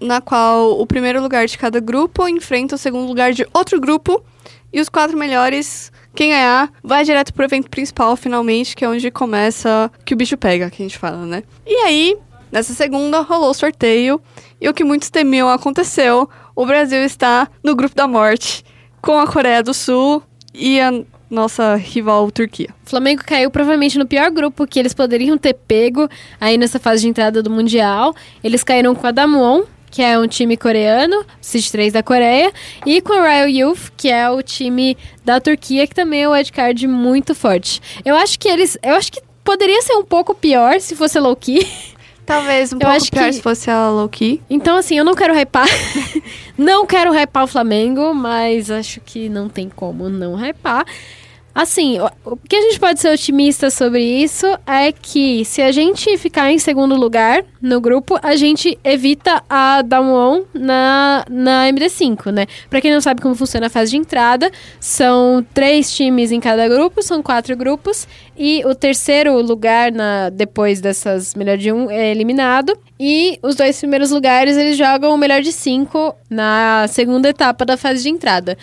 [0.00, 4.22] na qual o primeiro lugar de cada grupo enfrenta o segundo lugar de outro grupo.
[4.70, 9.08] E os quatro melhores, quem ganhar, vai direto pro evento principal, finalmente, que é onde
[9.08, 11.44] começa que o bicho pega, que a gente fala, né?
[11.64, 12.16] E aí,
[12.50, 14.20] nessa segunda, rolou o sorteio.
[14.60, 16.28] E o que muitos temiam aconteceu.
[16.56, 18.64] O Brasil está no grupo da morte,
[19.00, 20.20] com a Coreia do Sul
[20.52, 20.92] e a
[21.30, 22.70] nossa rival Turquia.
[22.84, 26.08] O Flamengo caiu provavelmente no pior grupo que eles poderiam ter pego
[26.40, 28.12] aí nessa fase de entrada do Mundial.
[28.42, 32.52] Eles caíram com a Damwon, que é um time coreano, City 3 da Coreia,
[32.86, 36.32] e com a Royal Youth, que é o time da Turquia, que também é um
[36.32, 37.80] wildcard muito forte.
[38.04, 38.76] Eu acho que eles.
[38.82, 41.66] Eu acho que poderia ser um pouco pior se fosse low key.
[42.26, 44.42] Talvez um Eu pouco acho pior que- se fosse a Loki.
[44.50, 45.66] Então, assim, eu não quero hypar.
[46.58, 50.84] não quero hypar o Flamengo, mas acho que não tem como não hypar.
[51.60, 56.16] Assim, o- que a gente pode ser otimista sobre isso é que se a gente
[56.16, 62.46] ficar em segundo lugar no grupo, a gente evita a down na, na MD5, né?
[62.70, 66.68] Pra quem não sabe como funciona a fase de entrada, são três times em cada
[66.68, 68.06] grupo, são quatro grupos,
[68.36, 72.78] e o terceiro lugar na, depois dessas melhor de um é eliminado.
[73.00, 77.76] E os dois primeiros lugares eles jogam o melhor de cinco na segunda etapa da
[77.76, 78.56] fase de entrada.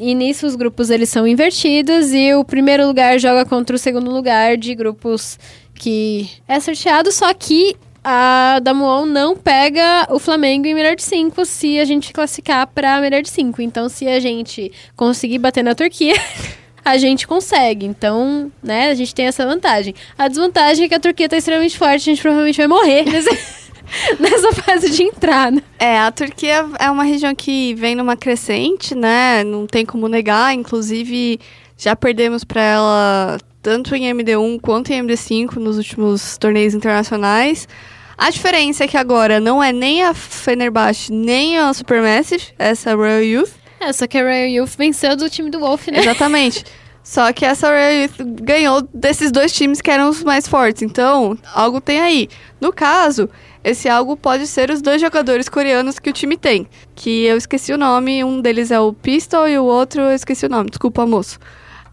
[0.00, 4.10] E nisso os grupos eles são invertidos e o primeiro lugar joga contra o segundo
[4.10, 5.38] lugar de grupos
[5.74, 11.44] que é sorteado, só que a Damuon não pega o Flamengo em melhor de 5
[11.44, 13.60] se a gente classificar para melhor de 5.
[13.62, 16.14] Então, se a gente conseguir bater na Turquia,
[16.84, 17.86] a gente consegue.
[17.86, 19.94] Então, né, a gente tem essa vantagem.
[20.16, 23.04] A desvantagem é que a Turquia tá extremamente forte, a gente provavelmente vai morrer
[24.18, 25.62] nessa fase de entrada.
[25.78, 29.44] É, a Turquia é uma região que vem numa crescente, né?
[29.44, 30.54] Não tem como negar.
[30.54, 31.40] Inclusive,
[31.76, 37.68] já perdemos para ela tanto em MD1 quanto em MD5 nos últimos torneios internacionais.
[38.16, 43.22] A diferença é que agora não é nem a Fenerbahçe nem a Supermassive, essa Royal
[43.22, 43.52] Youth.
[43.78, 46.00] É, só que a Royal Youth venceu do time do Wolf, né?
[46.00, 46.64] Exatamente.
[47.08, 50.82] Só que essa Royal Youth ganhou desses dois times que eram os mais fortes.
[50.82, 52.28] Então, algo tem aí.
[52.60, 53.30] No caso,
[53.62, 56.66] esse algo pode ser os dois jogadores coreanos que o time tem.
[56.94, 58.24] Que eu esqueci o nome.
[58.24, 60.70] Um deles é o Pistol e o outro eu esqueci o nome.
[60.70, 61.38] Desculpa, moço.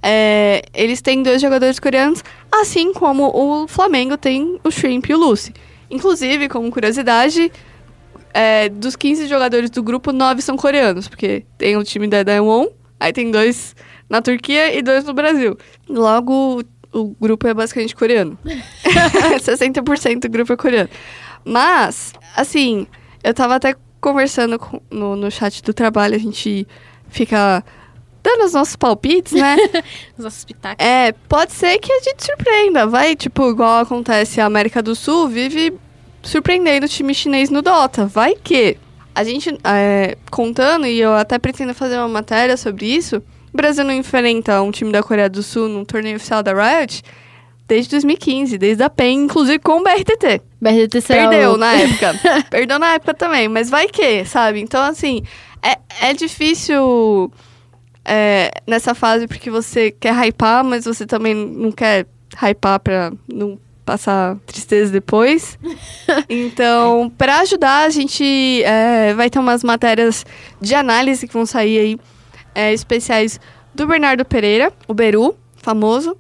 [0.02, 5.18] É, eles têm dois jogadores coreanos, assim como o Flamengo tem o Shrimp e o
[5.18, 5.52] Lucy.
[5.90, 7.52] Inclusive, como curiosidade,
[8.32, 12.68] é, dos 15 jogadores do grupo, 9 são coreanos, porque tem o time da Daewon,
[13.00, 13.76] aí tem dois
[14.08, 15.58] na Turquia e dois no Brasil.
[15.90, 16.62] Logo,
[16.94, 18.38] o, grupo é basicamente coreano.
[19.42, 20.90] 60% do grupo é coreano.
[21.46, 22.88] Mas, assim,
[23.24, 26.68] eu tava até conversando com- no, no chat do trabalho, a gente
[27.08, 27.64] fica
[28.24, 29.56] dando os nossos palpites, né?
[30.18, 30.84] Os nossos pitacos.
[30.84, 32.88] É, pode ser que a gente surpreenda.
[32.88, 35.74] Vai, tipo, igual acontece a América do Sul, vive
[36.24, 38.08] surpreendendo o time chinês no Dota.
[38.08, 38.78] Vai que.
[39.14, 43.18] A gente, é, contando, e eu até pretendo fazer uma matéria sobre isso,
[43.54, 47.02] o Brasil não enfrenta um time da Coreia do Sul num torneio oficial da Riot
[47.68, 50.42] desde 2015, desde a PEN, inclusive com o BRTT.
[51.30, 52.16] Perdeu na época.
[52.50, 54.60] Perdeu na época também, mas vai que, sabe?
[54.62, 55.24] Então, assim,
[55.62, 55.78] é,
[56.10, 57.32] é difícil
[58.04, 62.06] é, nessa fase porque você quer hypar, mas você também não quer
[62.42, 65.58] hypar pra não passar tristeza depois.
[66.30, 70.26] Então, pra ajudar, a gente é, vai ter umas matérias
[70.62, 72.00] de análise que vão sair aí,
[72.54, 73.40] é, especiais
[73.74, 76.18] do Bernardo Pereira, o Beru, famoso.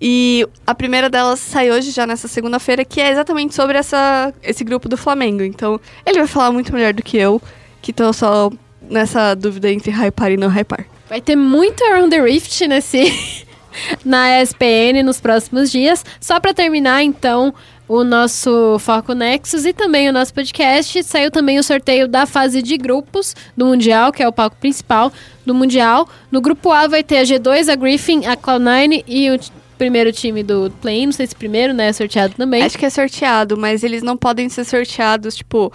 [0.00, 4.64] E a primeira delas sai hoje, já nessa segunda-feira, que é exatamente sobre essa, esse
[4.64, 5.42] grupo do Flamengo.
[5.42, 7.40] Então, ele vai falar muito melhor do que eu,
[7.82, 10.86] que tô só nessa dúvida entre hypar e não hypar.
[11.08, 13.12] Vai ter muito Around the Rift nesse
[14.04, 16.04] na ESPN nos próximos dias.
[16.18, 17.52] Só pra terminar, então,
[17.86, 21.02] o nosso Foco Nexus e também o nosso podcast.
[21.02, 25.12] Saiu também o sorteio da fase de grupos do Mundial, que é o palco principal
[25.44, 26.08] do Mundial.
[26.30, 29.38] No grupo A vai ter a G2, a Griffin, a Cloud9 e o
[29.80, 31.90] primeiro time do play Não sei se primeiro, né?
[31.92, 32.62] Sorteado também.
[32.62, 35.72] Acho que é sorteado, mas eles não podem ser sorteados, tipo.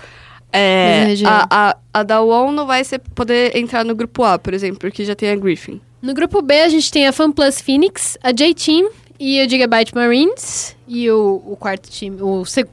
[0.53, 4.53] É, a, a, a da UOL não vai ser, poder entrar no grupo A, por
[4.53, 5.82] exemplo, porque já tem a Griffin.
[6.01, 8.89] No grupo B, a gente tem a FunPlus Phoenix, a J-Team
[9.20, 10.76] e o Gigabyte Marines.
[10.88, 12.70] E o, o quarto time, o seg-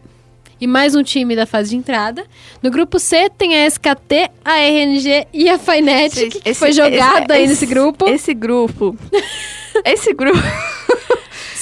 [0.61, 2.25] e mais um time da fase de entrada.
[2.63, 7.25] No grupo C, tem a SKT, a RNG e a Fnatic, que Esse- foi jogada
[7.25, 8.07] esse- aí esse- nesse grupo.
[8.09, 8.97] Esse grupo.
[9.85, 10.39] esse grupo.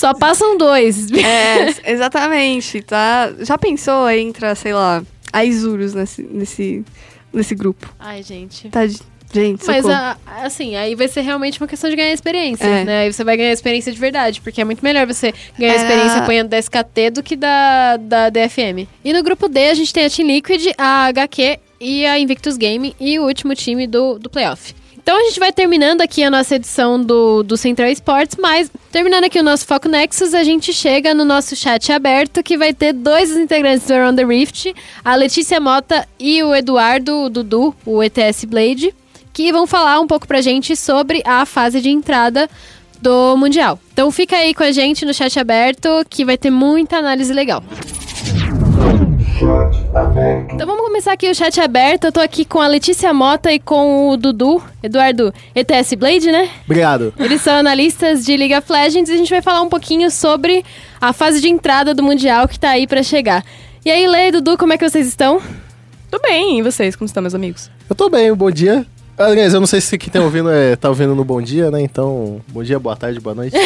[0.00, 1.10] Só passam dois.
[1.12, 3.32] É, exatamente, tá?
[3.40, 6.84] Já pensou em entrar, sei lá, a Isurus nesse, nesse,
[7.32, 7.92] nesse grupo?
[7.98, 8.68] Ai, gente.
[8.70, 8.98] Tá, de-
[9.32, 12.84] gente, Mas, a- assim, aí vai ser realmente uma questão de ganhar experiência, É.
[12.84, 12.98] né?
[13.02, 16.18] Aí você vai ganhar experiência de verdade, porque é muito melhor você ganhar Era- experiência
[16.22, 18.88] apanhando da SKT do que da, da DFM.
[19.04, 22.56] E no grupo D, a gente tem a Team Liquid, a HQ e a Invictus
[22.56, 24.74] Gaming e o último time do, do playoff.
[25.10, 29.24] Então a gente vai terminando aqui a nossa edição do, do Central Sports, mas terminando
[29.24, 32.92] aqui o nosso Foco Nexus, a gente chega no nosso chat aberto, que vai ter
[32.92, 34.72] dois integrantes do Around the Rift,
[35.04, 38.94] a Letícia Mota e o Eduardo o Dudu, o ETS Blade,
[39.32, 42.48] que vão falar um pouco pra gente sobre a fase de entrada
[43.02, 43.80] do Mundial.
[43.92, 47.64] Então fica aí com a gente no chat aberto, que vai ter muita análise legal.
[50.52, 52.04] Então vamos começar aqui o chat aberto.
[52.04, 56.50] Eu tô aqui com a Letícia Mota e com o Dudu, Eduardo ETS Blade, né?
[56.64, 57.14] Obrigado.
[57.18, 60.64] Eles são analistas de League of Legends e a gente vai falar um pouquinho sobre
[61.00, 63.44] a fase de entrada do Mundial que tá aí pra chegar.
[63.84, 65.40] E aí, Lê e Dudu, como é que vocês estão?
[66.10, 67.70] Tudo bem, e vocês, como estão, meus amigos?
[67.88, 68.84] Eu tô bem, bom dia.
[69.20, 71.82] Aliás, eu não sei se quem tá ouvindo é, tá ouvindo no bom dia, né?
[71.82, 73.54] Então, bom dia, boa tarde, boa noite.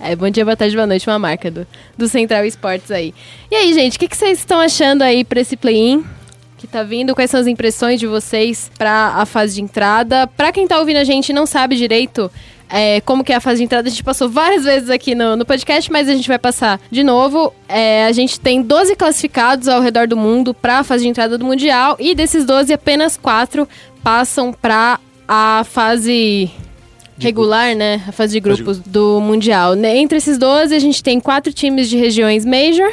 [0.00, 1.64] É, bom dia, boa tarde, boa noite, uma marca do,
[1.96, 3.14] do Central Esportes aí.
[3.48, 6.04] E aí, gente, o que, que vocês estão achando aí pra esse play-in
[6.58, 7.14] que tá vindo?
[7.14, 10.26] Quais são as impressões de vocês pra a fase de entrada?
[10.26, 12.28] Pra quem tá ouvindo a gente e não sabe direito
[12.74, 15.36] é, como que é a fase de entrada, a gente passou várias vezes aqui no,
[15.36, 17.52] no podcast, mas a gente vai passar de novo.
[17.68, 21.44] É, a gente tem 12 classificados ao redor do mundo pra fase de entrada do
[21.44, 23.68] Mundial e desses 12, apenas 4
[24.02, 26.50] passam pra a fase
[27.18, 28.02] regular, né?
[28.08, 29.74] A fase de Fase de grupos do Mundial.
[29.76, 32.90] Entre esses 12, a gente tem quatro times de regiões Major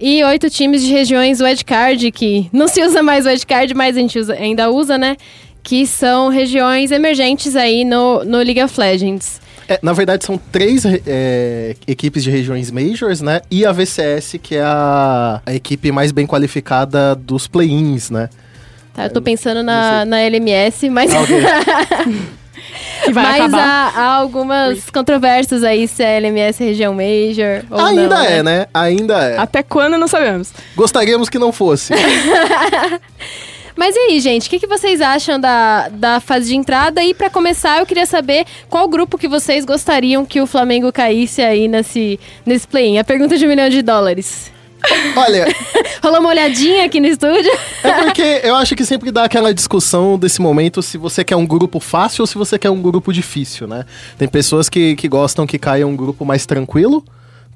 [0.00, 4.18] e oito times de regiões Wildcard, que não se usa mais Wildcard, mas a gente
[4.18, 5.16] usa- ainda usa, né?
[5.62, 9.40] Que são regiões emergentes aí no, no League of Legends.
[9.68, 13.42] É, na verdade, são três é, equipes de regiões majors, né?
[13.50, 18.30] E a VCS, que é a, a equipe mais bem qualificada dos play-ins, né?
[18.98, 19.04] Tá?
[19.04, 21.36] Eu tô pensando na, na LMS, mas, Ah, ok.
[23.04, 27.80] Que vai mas há, há algumas controvérsias aí se a LMS é região Major ou
[27.80, 28.66] Ainda não, é, né?
[28.74, 29.38] Ainda é.
[29.38, 30.52] Até quando não sabemos.
[30.74, 31.94] Gostaríamos que não fosse.
[33.76, 37.02] Mas e aí, gente, o que, que vocês acham da, da fase de entrada?
[37.02, 41.40] E pra começar, eu queria saber qual grupo que vocês gostariam que o Flamengo caísse
[41.40, 42.98] aí nesse, nesse play-in.
[42.98, 44.50] A pergunta de um milhão de dólares.
[45.16, 45.46] Olha,
[46.02, 47.50] Rolou uma olhadinha aqui no estúdio?
[47.82, 51.46] é porque eu acho que sempre dá aquela discussão desse momento se você quer um
[51.46, 53.84] grupo fácil ou se você quer um grupo difícil, né?
[54.16, 57.04] Tem pessoas que, que gostam que caia um grupo mais tranquilo,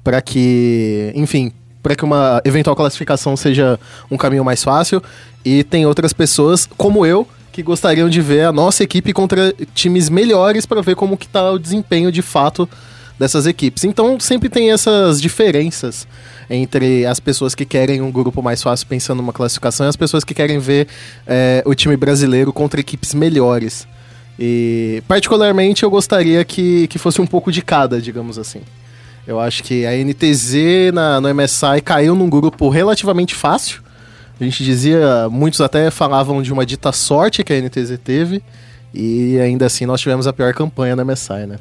[0.03, 3.79] pra que, enfim, pra que uma eventual classificação seja
[4.11, 5.01] um caminho mais fácil.
[5.43, 10.09] E tem outras pessoas, como eu, que gostariam de ver a nossa equipe contra times
[10.09, 12.67] melhores pra ver como que tá o desempenho de fato
[13.17, 13.83] dessas equipes.
[13.83, 16.07] Então sempre tem essas diferenças
[16.49, 20.23] entre as pessoas que querem um grupo mais fácil pensando numa classificação e as pessoas
[20.23, 20.87] que querem ver
[21.25, 23.87] é, o time brasileiro contra equipes melhores.
[24.37, 28.61] E particularmente eu gostaria que, que fosse um pouco de cada, digamos assim.
[29.25, 33.81] Eu acho que a NTZ na, no MSI caiu num grupo relativamente fácil.
[34.39, 38.43] A gente dizia, muitos até falavam de uma dita sorte que a NTZ teve.
[38.93, 41.57] E ainda assim nós tivemos a pior campanha no MSI, né?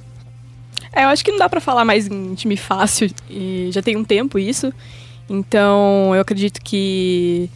[0.93, 3.97] É, eu acho que não dá pra falar mais em time fácil, e já tem
[3.97, 4.73] um tempo isso.
[5.29, 7.49] Então, eu acredito que.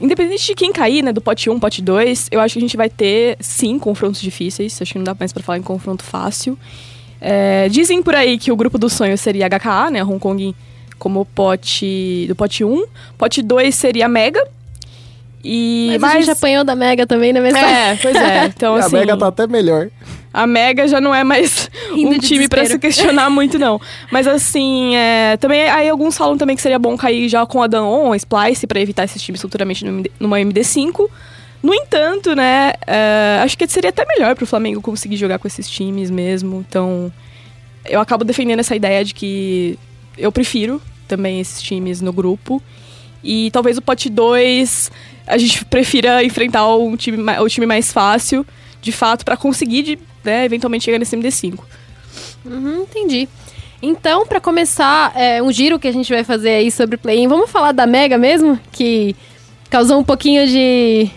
[0.00, 2.76] Independente de quem cair, né, do pote 1, pote 2, eu acho que a gente
[2.76, 4.80] vai ter, sim, confrontos difíceis.
[4.82, 6.58] Acho que não dá mais pra falar em confronto fácil.
[7.20, 10.54] É, dizem por aí que o grupo do sonho seria HKA, né, Hong Kong
[10.98, 12.84] como pote do pote 1.
[13.16, 14.46] Pote 2 seria Mega.
[15.42, 17.68] E Mas, a gente apanhou da Mega também na mensagem.
[17.68, 18.46] É, pois é.
[18.46, 19.90] Então, E a assim, Mega tá até melhor.
[20.34, 23.80] A Mega já não é mais Indo um time pra se questionar muito, não.
[24.10, 27.68] Mas assim, é, também aí alguns falam também que seria bom cair já com a
[27.68, 29.84] Danon, a Splice, pra evitar esses times futuramente
[30.18, 31.08] numa MD5.
[31.62, 35.70] No entanto, né, é, acho que seria até melhor pro Flamengo conseguir jogar com esses
[35.70, 36.64] times mesmo.
[36.68, 37.12] Então,
[37.84, 39.78] eu acabo defendendo essa ideia de que
[40.18, 42.60] eu prefiro também esses times no grupo.
[43.22, 44.90] E talvez o pote 2
[45.26, 48.44] a gente prefira enfrentar um time, o time mais fácil,
[48.84, 51.58] de fato, pra conseguir, de, né, eventualmente chegar nesse MD5.
[52.44, 53.28] Uhum, entendi.
[53.82, 57.26] Então, pra começar, é, um giro que a gente vai fazer aí sobre o play-in,
[57.26, 58.58] vamos falar da Mega mesmo?
[58.70, 59.16] Que
[59.70, 61.10] causou um pouquinho de.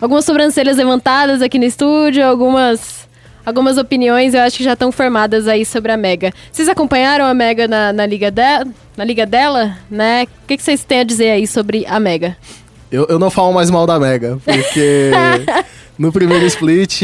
[0.00, 3.08] Algumas sobrancelhas levantadas aqui no estúdio, algumas.
[3.44, 6.32] algumas opiniões, eu acho que já estão formadas aí sobre a Mega.
[6.52, 8.42] Vocês acompanharam a Mega na, na liga, de,
[8.96, 10.24] na liga dela, né?
[10.44, 12.36] O que, que vocês têm a dizer aí sobre a Mega?
[12.90, 15.10] Eu, eu não falo mais mal da Mega, porque
[15.98, 17.02] no primeiro split,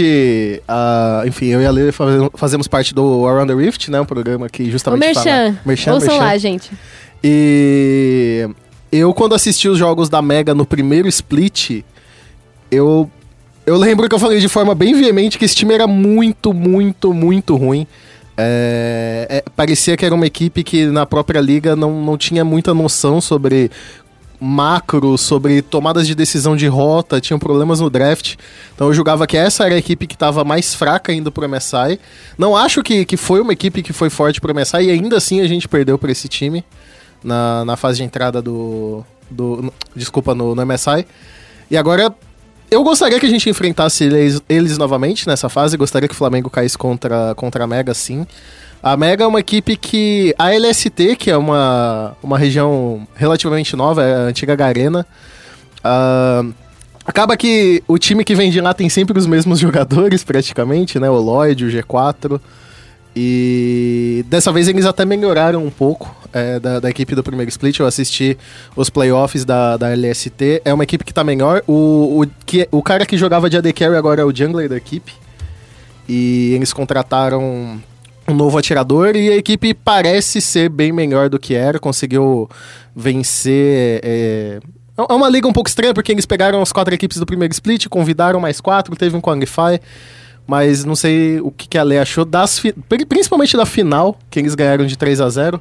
[0.68, 1.90] ah, enfim, eu e a Lê
[2.34, 4.01] fazemos, parte do Around the Rift, né?
[4.01, 5.22] Um programa que O justamente Merchan.
[5.22, 5.61] fala...
[5.64, 6.24] Merchan, Ouçam Merchan.
[6.24, 6.70] lá, gente.
[7.24, 8.49] E
[8.90, 11.82] eu, quando assisti os jogos da Mega no primeiro split,
[12.70, 13.11] eu,
[13.64, 17.14] eu lembro que eu falei de forma bem veemente que esse time era muito, muito,
[17.14, 17.86] muito ruim.
[18.36, 22.72] É, é, parecia que era uma equipe que na própria liga não, não tinha muita
[22.72, 23.70] noção sobre
[24.43, 28.34] macro, sobre tomadas de decisão de rota, tinham problemas no draft.
[28.74, 32.01] Então eu julgava que essa era a equipe que estava mais fraca indo pro MSI.
[32.36, 35.40] Não acho que, que foi uma equipe que foi forte pro MSI e ainda assim
[35.40, 36.64] a gente perdeu para esse time
[37.22, 39.05] na, na fase de entrada do.
[39.30, 41.07] do desculpa, no, no MSI.
[41.70, 42.12] E agora.
[42.70, 45.76] Eu gostaria que a gente enfrentasse eles, eles novamente nessa fase.
[45.76, 48.26] Gostaria que o Flamengo caísse contra, contra a Mega, sim.
[48.83, 50.35] A Mega é uma equipe que.
[50.37, 55.07] A LST, que é uma, uma região relativamente nova, é a antiga Garena.
[55.85, 56.45] ah,
[57.07, 61.09] acaba que o time que vem de lá tem sempre os mesmos jogadores, praticamente, né?
[61.09, 62.41] O Lloyd, o G4.
[63.14, 67.78] E dessa vez eles até melhoraram um pouco é, da, da equipe do primeiro split.
[67.78, 68.37] Eu assisti
[68.74, 70.62] os playoffs da, da LST.
[70.64, 71.62] É uma equipe que tá melhor.
[71.68, 74.76] O, o, que, o cara que jogava de AD Carry agora é o jungler da
[74.76, 75.12] equipe.
[76.09, 77.80] E eles contrataram
[78.28, 81.78] um novo atirador e a equipe parece ser bem melhor do que era.
[81.78, 82.48] Conseguiu
[82.94, 84.00] vencer.
[84.02, 84.60] É,
[84.96, 87.88] é uma liga um pouco estranha porque eles pegaram as quatro equipes do primeiro split,
[87.88, 89.80] convidaram mais quatro, teve um qualify.
[90.46, 94.18] Mas não sei o que, que a Lê achou das fi- pri- principalmente da final,
[94.28, 95.60] que eles ganharam de 3 a 0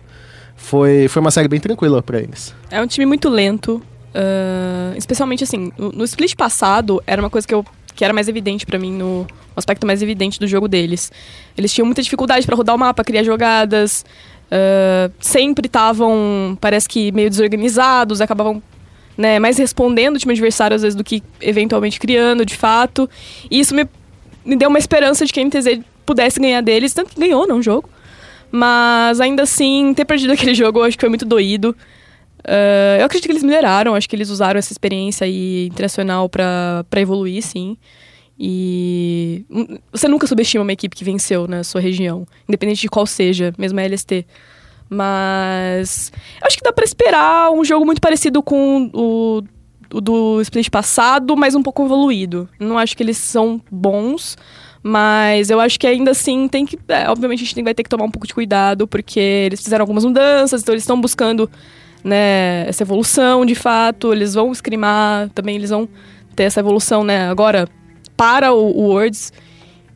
[0.55, 2.53] Foi, foi uma série bem tranquila pra eles.
[2.69, 3.81] É um time muito lento.
[4.13, 7.63] ah, especialmente assim, no, no split passado, era uma coisa que, eu,
[8.01, 11.11] que era mais evidente pra mim, no aspecto mais evidente do jogo deles.
[11.55, 14.03] Eles tinham muita dificuldade pra rodar o mapa, criar jogadas.
[14.49, 18.59] ah, sempre estavam, parece que, meio desorganizados, acabavam
[19.15, 23.07] né, mais respondendo o time adversário às vezes do que eventualmente criando, de fato.
[23.51, 23.87] E isso me,
[24.43, 27.59] me deu uma esperança de que a NTZ pudesse ganhar deles, tanto que ganhou, não,
[27.59, 27.87] o jogo.
[28.51, 31.75] Mas ainda assim, ter perdido aquele jogo eu acho que foi muito doído.
[32.45, 36.85] Ah, eu acredito que eles melhoraram, acho que eles usaram essa experiência aí internacional pra
[36.95, 37.77] evoluir, sim.
[38.39, 43.05] E hum, você nunca subestima uma equipe que venceu na sua região, independente de qual
[43.05, 44.25] seja, mesmo a LST.
[44.89, 46.11] Mas
[46.41, 49.43] eu acho que dá pra esperar um jogo muito parecido com o,
[49.93, 52.49] o do split passado, mas um pouco evoluído.
[52.59, 54.37] Não acho que eles são bons,
[54.81, 56.77] mas eu acho que ainda assim tem que.
[56.87, 59.83] é, obviamente a gente vai ter que tomar um pouco de cuidado, porque eles fizeram
[59.83, 61.49] algumas mudanças, então eles estão buscando
[62.03, 64.11] né, essa evolução de fato.
[64.13, 65.87] Eles vão scrimar, também eles vão
[66.35, 67.67] ter essa evolução, né, agora
[68.15, 69.31] para o, o Worlds.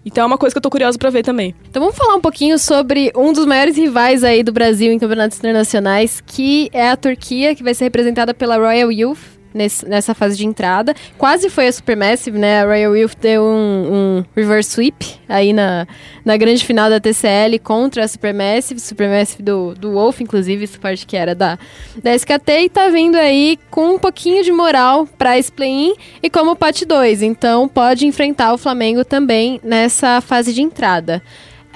[0.06, 1.56] Então é uma coisa que eu tô curiosa pra ver também.
[1.70, 5.40] Então vamos falar um pouquinho sobre um dos maiores rivais aí do Brasil em campeonatos
[5.40, 10.38] internacionais, que é a Turquia, que vai ser representada pela Royal Youth nesse- nessa fase
[10.38, 10.94] de entrada.
[11.18, 12.62] Quase foi a Supermassive, né?
[12.62, 15.88] A Royal Youth deu um, um reverse sweep aí na,
[16.24, 21.08] na grande final da TCL contra a Supermassive, Supermassive do, do Wolf, inclusive, essa parte
[21.08, 21.58] que era da,
[22.04, 26.30] da SKT, e tá vindo aí com um pouquinho de moral pra esse play-in e
[26.30, 27.22] como pote 2.
[27.24, 31.24] Então pode enfrentar o Flamengo também nessa fase de entrada.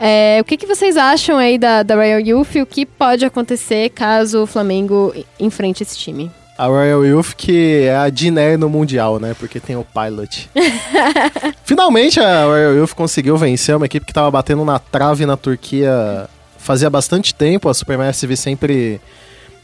[0.01, 3.25] É, o que, que vocês acham aí da, da Royal Youth e o que pode
[3.25, 6.31] acontecer caso o Flamengo enfrente esse time?
[6.59, 9.33] A Royal Youth, que é a Diner no Mundial, né?
[9.39, 10.49] Porque tem o Pilot.
[11.63, 16.27] Finalmente a Royal Youth conseguiu vencer uma equipe que tava batendo na trave na Turquia
[16.57, 17.69] fazia bastante tempo.
[17.69, 18.99] A Supermassive sempre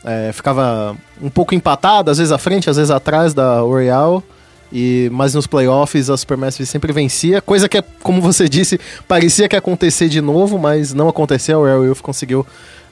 [0.06, 4.24] é, ficava um pouco empatada, às vezes à frente, às vezes atrás da Royal.
[4.72, 9.50] E, mas nos playoffs a Supermassive sempre vencia, coisa que, é, como você disse, parecia
[9.50, 11.58] que ia acontecer de novo, mas não aconteceu.
[11.58, 12.46] A Royal Youth conseguiu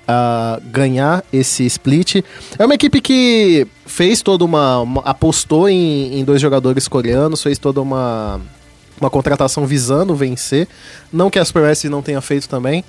[0.08, 2.24] ah, ganhar esse split.
[2.58, 4.80] É uma equipe que fez toda uma.
[4.80, 8.40] uma- apostou em, em dois jogadores coreanos, fez toda uma,
[9.00, 10.68] uma contratação visando vencer.
[11.12, 12.84] Não que a Supermassive não tenha feito também.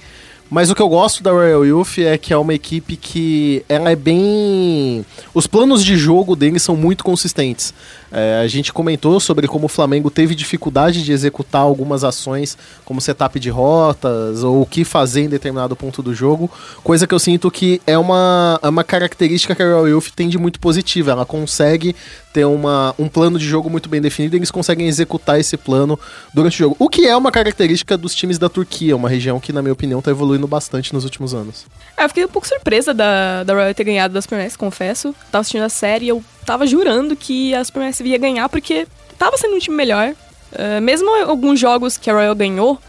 [0.50, 3.90] Mas o que eu gosto da Royal Youth é que é uma equipe que ela
[3.90, 5.04] é bem.
[5.32, 7.72] Os planos de jogo deles são muito consistentes.
[8.12, 13.00] É, a gente comentou sobre como o Flamengo teve dificuldade de executar algumas ações, como
[13.00, 16.48] setup de rotas, ou o que fazer em determinado ponto do jogo.
[16.84, 20.28] Coisa que eu sinto que é uma, é uma característica que a Royal Youth tem
[20.28, 21.10] de muito positiva.
[21.10, 21.96] Ela consegue
[22.34, 25.98] ter uma, um plano de jogo muito bem definido e eles conseguem executar esse plano
[26.34, 26.76] durante o jogo.
[26.80, 30.00] O que é uma característica dos times da Turquia, uma região que, na minha opinião,
[30.00, 31.64] está evoluindo bastante nos últimos anos.
[31.96, 35.14] É, eu fiquei um pouco surpresa da, da Royal ter ganhado das Supermassive, confesso.
[35.30, 39.38] Tava assistindo a série e eu tava jurando que a Supermassive ia ganhar porque tava
[39.38, 40.12] sendo um time melhor.
[40.54, 42.80] Ah, mesmo alguns jogos que a Royal ganhou,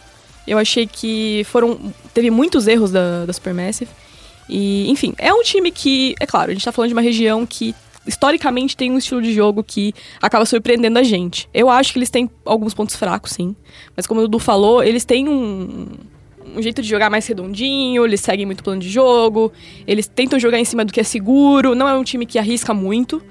[0.47, 1.93] Eu achei que foram.
[2.13, 3.89] Teve muitos erros da, da Supermassive.
[4.47, 7.45] E, enfim, é um time que, é claro, a gente tá falando de uma região
[7.47, 7.73] que
[8.07, 11.49] historicamente tem um estilo de jogo que acaba surpreendendo a gente.
[11.53, 13.55] Eu acho que eles têm alguns pontos fracos, sim.
[13.95, 15.87] Mas como o Dudu falou, eles têm um,
[16.55, 19.51] um jeito de jogar mais redondinho, eles seguem muito plano de jogo,
[19.87, 22.73] eles tentam jogar em cima do que é seguro, não é um time que arrisca
[22.73, 23.21] muito.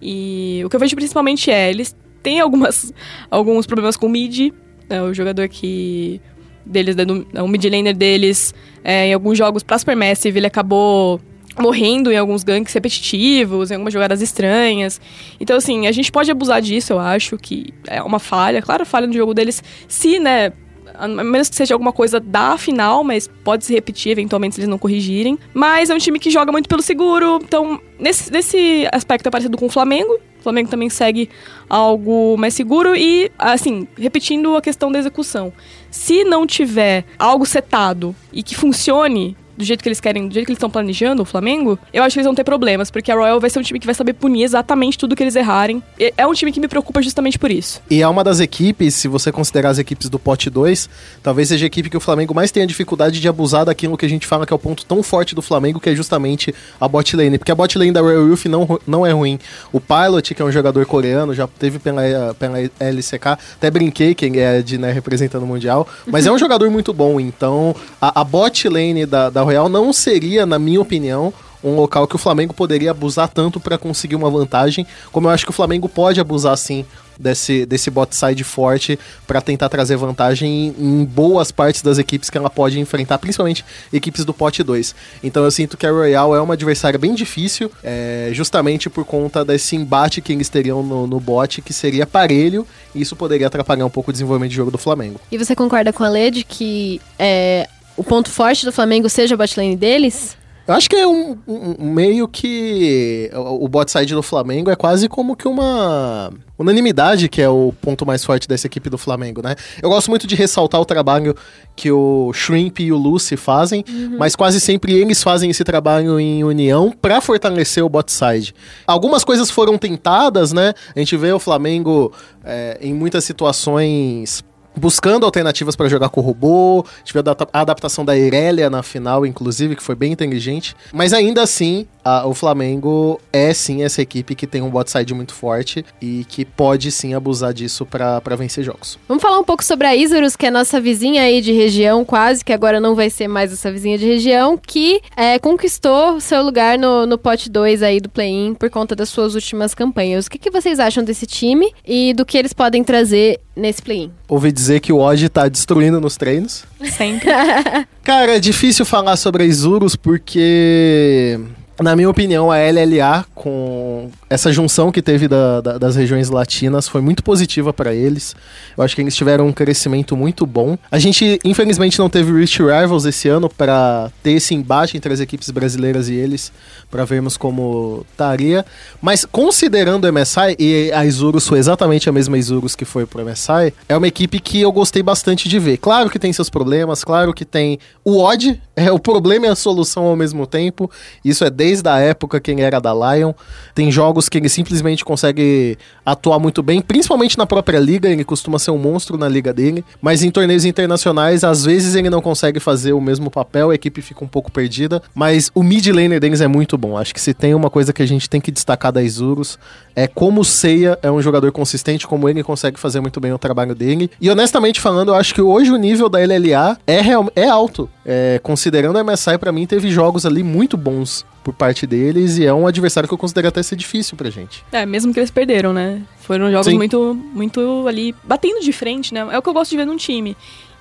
[0.00, 2.92] E o que eu vejo principalmente é, eles têm algumas,
[3.30, 4.52] alguns problemas com o mid,
[4.88, 6.20] né, o jogador que
[6.66, 6.96] deles,
[7.40, 8.54] o mid laner deles,
[8.84, 11.20] é, em alguns jogos pra Supermassive, ele acabou
[11.58, 15.00] morrendo em alguns ganks repetitivos, em algumas jogadas estranhas.
[15.40, 18.62] Então, assim, a gente pode abusar disso, eu acho, que é uma falha.
[18.62, 20.52] Claro, falha no jogo deles, se, né,
[20.94, 24.68] a menos que seja alguma coisa da final, mas pode se repetir eventualmente se eles
[24.68, 25.38] não corrigirem.
[25.54, 29.56] Mas é um time que joga muito pelo seguro, então nesse, nesse aspecto é parecido
[29.56, 30.18] com o Flamengo.
[30.38, 31.30] O Flamengo também segue
[31.70, 35.52] algo mais seguro e, assim, repetindo a questão da execução.
[35.88, 40.46] Se não tiver algo setado e que funcione, do jeito que eles querem, do jeito
[40.46, 43.14] que eles estão planejando o Flamengo, eu acho que eles vão ter problemas, porque a
[43.14, 45.82] Royal vai ser um time que vai saber punir exatamente tudo que eles errarem.
[45.98, 47.80] E é um time que me preocupa justamente por isso.
[47.88, 50.88] E é uma das equipes, se você considerar as equipes do pote 2,
[51.22, 54.08] talvez seja a equipe que o Flamengo mais tenha dificuldade de abusar daquilo que a
[54.08, 57.16] gente fala que é o ponto tão forte do Flamengo, que é justamente a bot
[57.16, 57.38] lane.
[57.38, 59.38] Porque a bot lane da Royal Wolf não, não é ruim.
[59.72, 64.38] O Pilot, que é um jogador coreano, já teve pela, pela LCK, até brinquei que
[64.38, 67.20] é de né, representando o Mundial, mas é um jogador muito bom.
[67.20, 71.32] Então, a, a bot lane da, da Royal não seria, na minha opinião,
[71.62, 75.44] um local que o Flamengo poderia abusar tanto para conseguir uma vantagem, como eu acho
[75.44, 76.84] que o Flamengo pode abusar sim
[77.18, 82.28] desse, desse bot side forte para tentar trazer vantagem em, em, boas partes das equipes
[82.28, 84.94] que ela pode enfrentar, principalmente equipes do pote 2.
[85.22, 89.44] Então eu sinto que a Royal é uma adversária bem difícil, é, justamente por conta
[89.44, 93.86] desse embate que eles teriam no, no bot, que seria parelho, e isso poderia atrapalhar
[93.86, 95.20] um pouco o desenvolvimento de jogo do Flamengo.
[95.30, 97.68] E você concorda com a Led que é,
[98.02, 100.36] o ponto forte do Flamengo seja a botlane deles?
[100.66, 105.08] Eu acho que é um, um, meio que o bot side do Flamengo é quase
[105.08, 109.56] como que uma unanimidade que é o ponto mais forte dessa equipe do Flamengo, né?
[109.82, 111.34] Eu gosto muito de ressaltar o trabalho
[111.74, 114.16] que o Shrimp e o Lucy fazem, uhum.
[114.18, 118.54] mas quase sempre eles fazem esse trabalho em união para fortalecer o bot side.
[118.86, 120.74] Algumas coisas foram tentadas, né?
[120.94, 122.12] A gente vê o Flamengo
[122.44, 124.44] é, em muitas situações
[124.76, 126.84] buscando alternativas para jogar com o robô.
[127.04, 130.74] Tive a adaptação da Irelia na final, inclusive, que foi bem inteligente.
[130.92, 135.14] Mas ainda assim, a, o Flamengo é sim essa equipe que tem um bot side
[135.14, 138.98] muito forte e que pode sim abusar disso para vencer jogos.
[139.06, 142.44] Vamos falar um pouco sobre a Isurus, que é nossa vizinha aí de região, quase,
[142.44, 146.78] que agora não vai ser mais essa vizinha de região, que é, conquistou seu lugar
[146.78, 150.26] no, no pote 2 aí do play-in por conta das suas últimas campanhas.
[150.26, 154.10] O que, que vocês acham desse time e do que eles podem trazer nesse play-in?
[154.28, 156.64] Ouvi dizer que o Odd tá destruindo nos treinos.
[156.84, 157.30] Sempre.
[158.02, 161.38] Cara, é difícil falar sobre a Isurus porque
[161.82, 166.88] na minha opinião, a LLA, com essa junção que teve da, da, das regiões latinas,
[166.88, 168.34] foi muito positiva para eles.
[168.76, 170.78] Eu acho que eles tiveram um crescimento muito bom.
[170.90, 175.20] A gente, infelizmente, não teve Rich Rivals esse ano para ter esse embate entre as
[175.20, 176.52] equipes brasileiras e eles,
[176.90, 178.64] para vermos como estaria.
[179.00, 183.24] Mas considerando o MSI, e a Isurus foi exatamente a mesma Isurus que foi pro
[183.24, 185.78] MSI, é uma equipe que eu gostei bastante de ver.
[185.78, 189.54] Claro que tem seus problemas, claro que tem o odd, é o problema e a
[189.54, 190.90] solução ao mesmo tempo.
[191.24, 193.32] Isso é desde a época quem era da Lion.
[193.74, 198.58] Tem jogos que ele simplesmente consegue atuar muito bem, principalmente na própria liga, ele costuma
[198.58, 202.58] ser um monstro na liga dele, mas em torneios internacionais, às vezes ele não consegue
[202.58, 206.40] fazer o mesmo papel, a equipe fica um pouco perdida, mas o mid laner deles
[206.40, 206.98] é muito bom.
[206.98, 209.58] Acho que se tem uma coisa que a gente tem que destacar da Isurus,
[209.94, 213.38] é como o Seiya é um jogador consistente, como ele consegue fazer muito bem o
[213.38, 214.10] trabalho dele.
[214.20, 217.88] E honestamente falando, eu acho que hoje o nível da LLA é, real, é alto.
[218.04, 222.46] É, considerando a MSI, para mim, teve jogos ali muito bons por parte deles e
[222.46, 224.64] é um adversário que eu considero até ser difícil pra gente.
[224.72, 226.02] É, mesmo que eles perderam, né?
[226.20, 229.26] Foram jogos muito, muito ali batendo de frente, né?
[229.30, 230.36] É o que eu gosto de ver num time.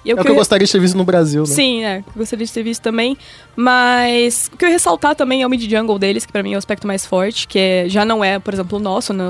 [0.09, 1.47] É o que, eu, eu gostaria de ter visto no Brasil, né?
[1.47, 2.03] Sim, é.
[2.15, 3.15] Gostaria de ter visto também.
[3.55, 6.53] Mas o que eu ia ressaltar também é o mid jungle deles, que para mim
[6.53, 9.25] é o aspecto mais forte, que é, já não é, por exemplo, o nosso, né?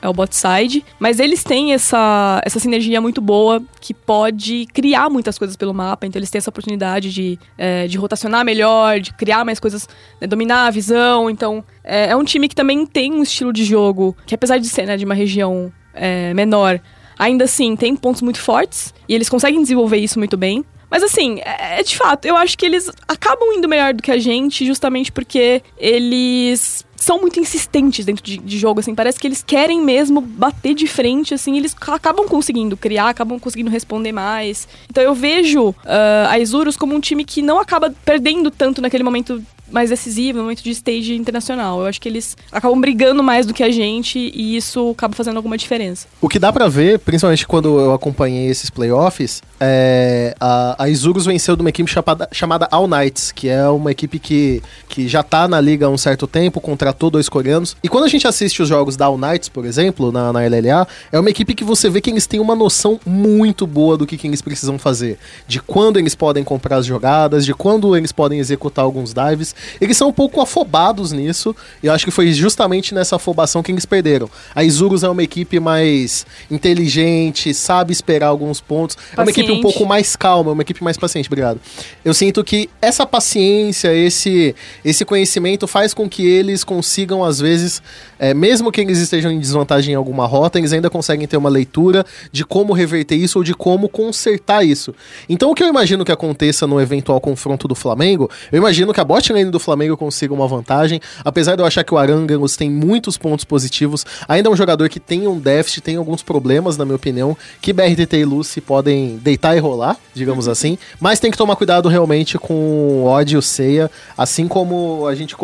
[0.00, 0.84] é o bot side.
[0.98, 6.06] Mas eles têm essa, essa sinergia muito boa que pode criar muitas coisas pelo mapa.
[6.06, 9.88] Então eles têm essa oportunidade de, é, de rotacionar melhor, de criar mais coisas,
[10.20, 11.30] né, dominar a visão.
[11.30, 14.68] Então é, é, um time que também tem um estilo de jogo que, apesar de
[14.68, 16.80] ser né, de uma região é, menor,
[17.22, 20.64] ainda assim tem pontos muito fortes e eles conseguem desenvolver isso muito bem.
[20.90, 24.10] Mas assim, é, é, de fato, eu acho que eles acabam indo melhor do que
[24.10, 28.94] a gente, justamente porque eles são muito insistentes dentro de, de jogo, assim.
[28.94, 31.56] Parece que eles querem mesmo bater de frente, assim.
[31.56, 34.68] Eles ca- acabam conseguindo criar, acabam conseguindo responder mais.
[34.88, 39.02] Então eu vejo ah, a Isurus como um time que não acaba perdendo tanto naquele
[39.02, 39.42] momento
[39.72, 41.80] mais decisivo, no momento de stage internacional.
[41.80, 45.36] Eu acho que eles acabam brigando mais do que a gente e isso acaba fazendo
[45.36, 46.06] alguma diferença.
[46.20, 51.26] O que dá pra ver, principalmente quando eu acompanhei esses playoffs, é a, a Isurus
[51.26, 55.22] venceu de uma equipe chamada, chamada All Knights, que é uma equipe que, que já
[55.22, 57.76] tá na liga há um certo tempo, contratou dois coreanos.
[57.82, 60.86] E quando a gente assiste os jogos da All Knights, por exemplo, na, na LLA,
[61.10, 64.16] é uma equipe que você vê que eles têm uma noção muito boa do que,
[64.16, 65.18] que eles precisam fazer.
[65.46, 69.54] De quando eles podem comprar as jogadas, de quando eles podem executar alguns dives.
[69.80, 73.72] Eles são um pouco afobados nisso, e eu acho que foi justamente nessa afobação que
[73.72, 74.28] eles perderam.
[74.54, 78.96] A Isurus é uma equipe mais inteligente, sabe esperar alguns pontos.
[79.16, 79.62] É uma equipe um Paciente.
[79.62, 81.60] pouco mais calma, é uma equipe mais paciente, obrigado.
[82.04, 84.54] Eu sinto que essa paciência, esse,
[84.84, 87.82] esse conhecimento faz com que eles consigam, às vezes,
[88.18, 91.48] é, mesmo que eles estejam em desvantagem em alguma rota, eles ainda conseguem ter uma
[91.48, 94.94] leitura de como reverter isso ou de como consertar isso.
[95.28, 99.00] Então, o que eu imagino que aconteça no eventual confronto do Flamengo, eu imagino que
[99.00, 102.70] a bot do Flamengo consiga uma vantagem, apesar de eu achar que o Arangelos tem
[102.70, 106.84] muitos pontos positivos, ainda é um jogador que tem um déficit, tem alguns problemas, na
[106.84, 111.36] minha opinião, que BRTT e Lucy podem deitar e rolar, digamos assim, mas tem que
[111.36, 115.34] tomar cuidado realmente com o Odd e o Seiya, assim como a gente,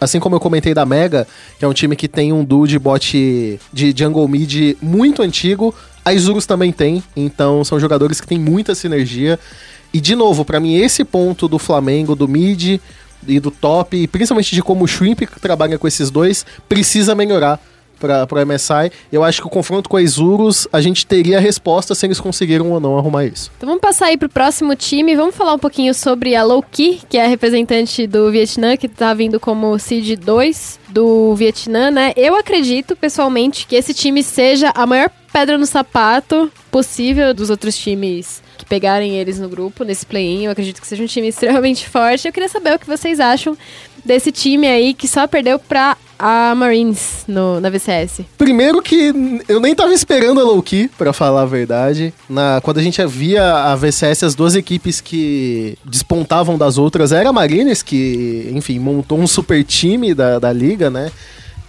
[0.00, 1.26] assim como eu comentei da Mega,
[1.58, 5.74] que é um time que tem um duo de bot de jungle mid muito antigo,
[6.04, 9.38] a Isurus também tem, então são jogadores que têm muita sinergia.
[9.92, 12.80] E de novo, pra mim esse ponto do Flamengo, do mid
[13.26, 17.60] e do top, e principalmente de como o Shrimp trabalha com esses dois, precisa melhorar
[17.98, 18.92] para o MSI.
[19.12, 22.20] Eu acho que o confronto com a Isurus, a gente teria a resposta se eles
[22.20, 23.50] conseguiram ou não arrumar isso.
[23.56, 25.16] Então vamos passar aí pro próximo time.
[25.16, 29.12] Vamos falar um pouquinho sobre a Loki, que é a representante do Vietnã, que tá
[29.12, 32.12] vindo como Seed 2 do Vietnã, né?
[32.16, 37.76] Eu acredito, pessoalmente, que esse time seja a maior pedra no sapato possível dos outros
[37.76, 40.44] times que pegarem eles no grupo, nesse play-in.
[40.44, 42.26] Eu acredito que seja um time extremamente forte.
[42.26, 43.56] Eu queria saber o que vocês acham
[44.04, 48.22] desse time aí que só perdeu pra a Marines no, na VCS.
[48.36, 52.12] Primeiro que eu nem tava esperando a Low-Key, pra falar a verdade.
[52.28, 57.28] Na, quando a gente via a VCS, as duas equipes que despontavam das outras era
[57.28, 61.12] a Marines, que, enfim, montou um super time da, da liga, né?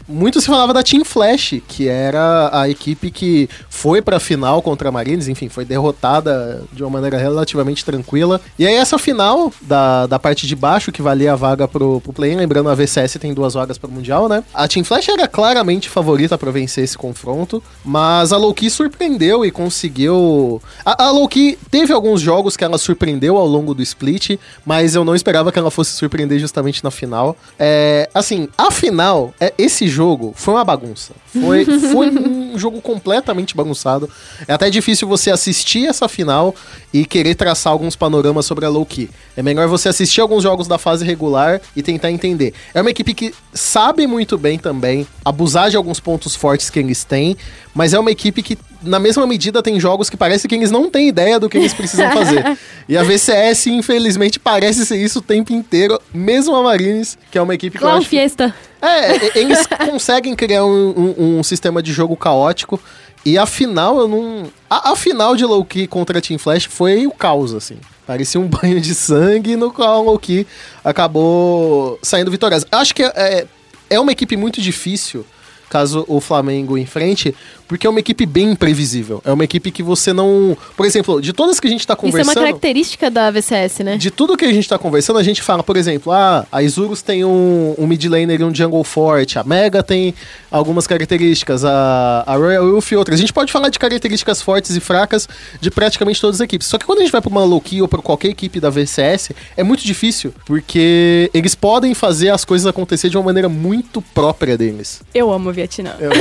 [0.09, 4.89] Muito se falava da Team Flash, que era a equipe que foi pra final contra
[4.89, 8.41] a Marines, enfim, foi derrotada de uma maneira relativamente tranquila.
[8.57, 12.11] E aí essa final da, da parte de baixo, que valia a vaga pro, pro
[12.11, 14.43] play-in, lembrando a VCS tem duas vagas pro Mundial, né?
[14.51, 19.51] A Team Flash era claramente favorita pra vencer esse confronto, mas a Loki surpreendeu e
[19.51, 20.59] conseguiu...
[20.83, 25.05] A, a Loki teve alguns jogos que ela surpreendeu ao longo do split, mas eu
[25.05, 27.37] não esperava que ela fosse surpreender justamente na final.
[27.59, 29.98] É, assim, a final, é, esse jogo
[30.35, 31.13] foi uma bagunça.
[31.27, 34.09] Foi, foi um jogo completamente bagunçado.
[34.47, 36.53] É até difícil você assistir essa final
[36.93, 39.09] e querer traçar alguns panoramas sobre a Loki.
[39.35, 42.53] É melhor você assistir alguns jogos da fase regular e tentar entender.
[42.73, 47.03] É uma equipe que sabe muito bem também abusar de alguns pontos fortes que eles
[47.03, 47.37] têm,
[47.79, 50.89] mas é uma equipe que, na mesma medida, tem jogos que parece que eles não
[50.89, 52.57] têm ideia do que eles precisam fazer.
[52.89, 57.41] e a VCS, infelizmente, parece ser isso o tempo inteiro, mesmo a Marines, que é
[57.41, 58.53] uma equipe que eu Clown acho que Fiesta.
[58.81, 62.77] é, e- eles conseguem criar um, um- um sistema de jogo caótico.
[63.25, 64.51] E a final, eu não.
[64.69, 67.77] A, a final de Loki contra Team Flash foi o caos, assim.
[68.05, 70.45] Parecia um banho de sangue no qual a Loki
[70.83, 72.67] acabou saindo vitoriosa.
[72.69, 73.45] Acho que é,
[73.89, 75.25] é uma equipe muito difícil
[75.69, 77.35] caso o Flamengo enfrente,
[77.69, 79.21] porque é uma equipe bem imprevisível.
[79.23, 80.57] É uma equipe que você não.
[80.75, 82.43] Por exemplo, de todas que a gente tá Isso é uma conversando.
[82.43, 83.95] característica da VCS, né?
[83.95, 87.03] De tudo que a gente tá conversando, a gente fala, por exemplo, ah, a Isurus
[87.03, 90.15] tem um, um mid laner e um jungle forte, a Mega tem
[90.49, 93.19] algumas características, a, a Royal Wolf e outras.
[93.19, 95.29] A gente pode falar de características fortes e fracas
[95.61, 96.67] de praticamente todas as equipes.
[96.67, 99.29] Só que quando a gente vai pra uma Loki ou pra qualquer equipe da VCS,
[99.55, 104.57] é muito difícil, porque eles podem fazer as coisas acontecer de uma maneira muito própria
[104.57, 105.01] deles.
[105.13, 105.93] Eu amo o Vietnã.
[105.99, 106.09] Eu-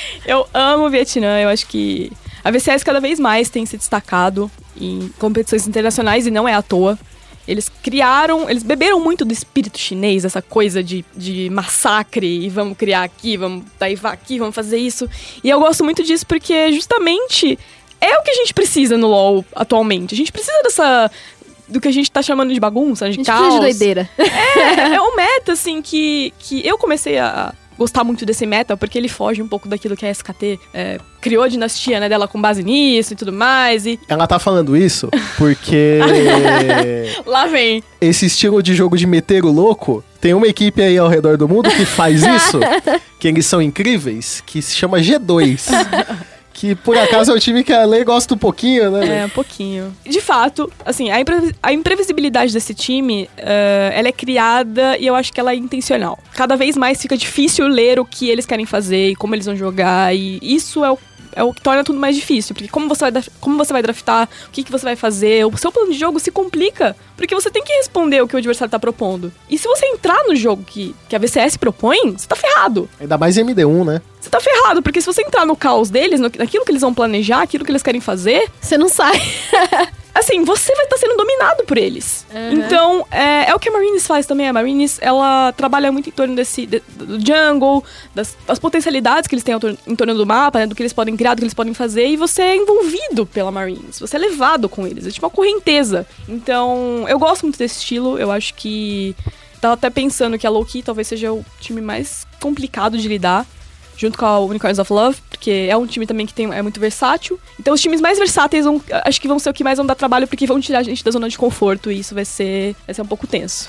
[0.26, 2.12] Eu amo o Vietnã, eu acho que
[2.44, 6.62] a VCS cada vez mais tem se destacado em competições internacionais e não é à
[6.62, 6.98] toa.
[7.46, 12.76] Eles criaram, eles beberam muito do espírito chinês, essa coisa de, de massacre e vamos
[12.76, 15.08] criar aqui, vamos daivar aqui, vamos fazer isso.
[15.42, 17.58] E eu gosto muito disso porque justamente
[18.00, 20.14] é o que a gente precisa no LoL atualmente.
[20.14, 21.10] A gente precisa dessa
[21.66, 23.40] do que a gente tá chamando de bagunça, de A gente caos.
[23.40, 24.10] precisa de doideira.
[24.18, 28.98] É, é um meta, assim, que, que eu comecei a gostar muito desse meta, porque
[28.98, 32.40] ele foge um pouco daquilo que a SKT é, criou a dinastia né, dela com
[32.40, 33.86] base nisso e tudo mais.
[33.86, 36.00] E Ela tá falando isso porque
[37.24, 37.82] lá vem.
[38.00, 41.48] esse estilo de jogo de meter o louco, tem uma equipe aí ao redor do
[41.48, 42.58] mundo que faz isso,
[43.18, 45.68] que eles são incríveis, que se chama G2.
[46.58, 49.20] que por acaso é o time que a Lei gosta um pouquinho, né?
[49.20, 49.94] É, um pouquinho.
[50.04, 55.14] De fato, assim, a, imprevi- a imprevisibilidade desse time, eh, ela é criada e eu
[55.14, 56.18] acho que ela é intencional.
[56.34, 59.54] Cada vez mais fica difícil ler o que eles querem fazer e como eles vão
[59.54, 60.98] jogar, e isso é o,
[61.38, 64.28] é o que torna tudo mais difícil, porque como você vai, como você vai draftar,
[64.48, 67.50] o que, que você vai fazer, o seu plano de jogo se complica, porque você
[67.50, 69.32] tem que responder o que o adversário tá propondo.
[69.48, 72.88] E se você entrar no jogo que, que a VCS propõe, você tá ferrado.
[73.00, 74.02] Ainda mais em MD1, né?
[74.20, 76.92] Você tá ferrado, porque se você entrar no caos deles, no- naquilo que eles vão
[76.92, 79.18] planejar, aquilo que eles querem fazer, Você não sai.
[80.18, 82.26] assim, você vai estar sendo dominado por eles.
[82.52, 84.48] Então, é, é o que a Marines faz também.
[84.48, 87.82] A Marines, ela trabalha muito em torno desse de- do jungle,
[88.14, 89.54] das, das potencialidades que eles têm
[89.86, 92.06] em torno do mapa, né, do que eles podem criar, do que eles podem fazer,
[92.06, 93.98] e você é envolvido pela Marines.
[94.00, 95.06] Você é levado com eles.
[95.06, 96.06] É tipo uma correnteza.
[96.28, 98.18] Então, eu gosto muito desse estilo.
[98.18, 99.14] Eu acho que.
[99.60, 103.44] Tava até pensando que a Loki talvez seja o time mais complicado de lidar
[103.98, 106.80] junto com a Unicorns of Love, porque é um time também que tem, é muito
[106.80, 107.38] versátil.
[107.58, 109.96] Então os times mais versáteis vão, acho que vão ser o que mais vão dar
[109.96, 112.94] trabalho, porque vão tirar a gente da zona de conforto, e isso vai ser, vai
[112.94, 113.68] ser um pouco tenso.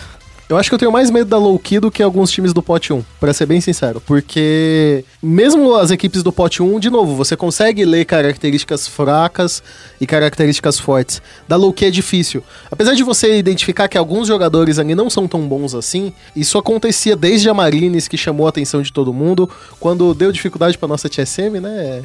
[0.49, 2.91] Eu acho que eu tenho mais medo da low-key do que alguns times do pote
[2.91, 4.01] 1, pra ser bem sincero.
[4.03, 9.61] Porque mesmo as equipes do pote 1, de novo, você consegue ler características fracas
[10.01, 11.21] e características fortes.
[11.47, 12.43] Da low-key é difícil.
[12.71, 17.15] Apesar de você identificar que alguns jogadores ali não são tão bons assim, isso acontecia
[17.15, 19.47] desde a Marines, que chamou a atenção de todo mundo,
[19.79, 22.01] quando deu dificuldade pra nossa TSM, né?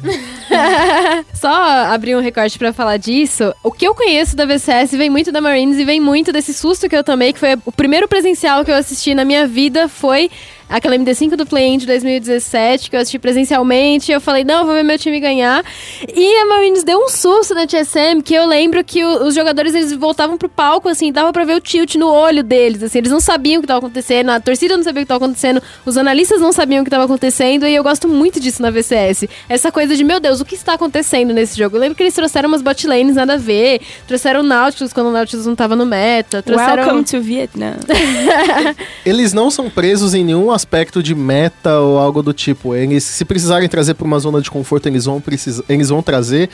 [1.33, 3.55] Só abrir um recorte pra falar disso.
[3.63, 6.87] O que eu conheço da VCS vem muito da Marines e vem muito desse susto
[6.87, 10.29] que eu tomei, que foi o primeiro presencial que eu assisti na minha vida foi
[10.69, 14.11] aquela MD5 do Play-In de 2017, que eu assisti presencialmente.
[14.11, 15.63] Eu falei, não, eu vou ver meu time ganhar.
[16.15, 19.73] E a Marines deu um susto na TSM, que eu lembro que o- os jogadores
[19.75, 23.11] eles voltavam pro palco, assim, dava pra ver o tilt no olho deles, assim, eles
[23.11, 25.97] não sabiam o que tava acontecendo, a torcida não sabia o que tava acontecendo, os
[25.97, 29.27] analistas não sabiam o que tava acontecendo, e eu gosto muito disso na VCS.
[29.47, 31.75] Essa coisa de, meu Deus, o que está acontecendo nesse jogo?
[31.77, 35.07] Eu lembro que eles trouxeram umas bot lanes nada a ver, trouxeram o Nautilus quando
[35.07, 36.83] o Nautilus não tava no meta, trouxeram...
[36.83, 37.75] Welcome to Vietnam.
[39.05, 42.73] Eles não são presos em nenhum aspecto de meta ou algo do tipo.
[42.73, 46.49] Eles, se precisarem trazer para uma zona de conforto, eles vão, precisar, eles vão trazer.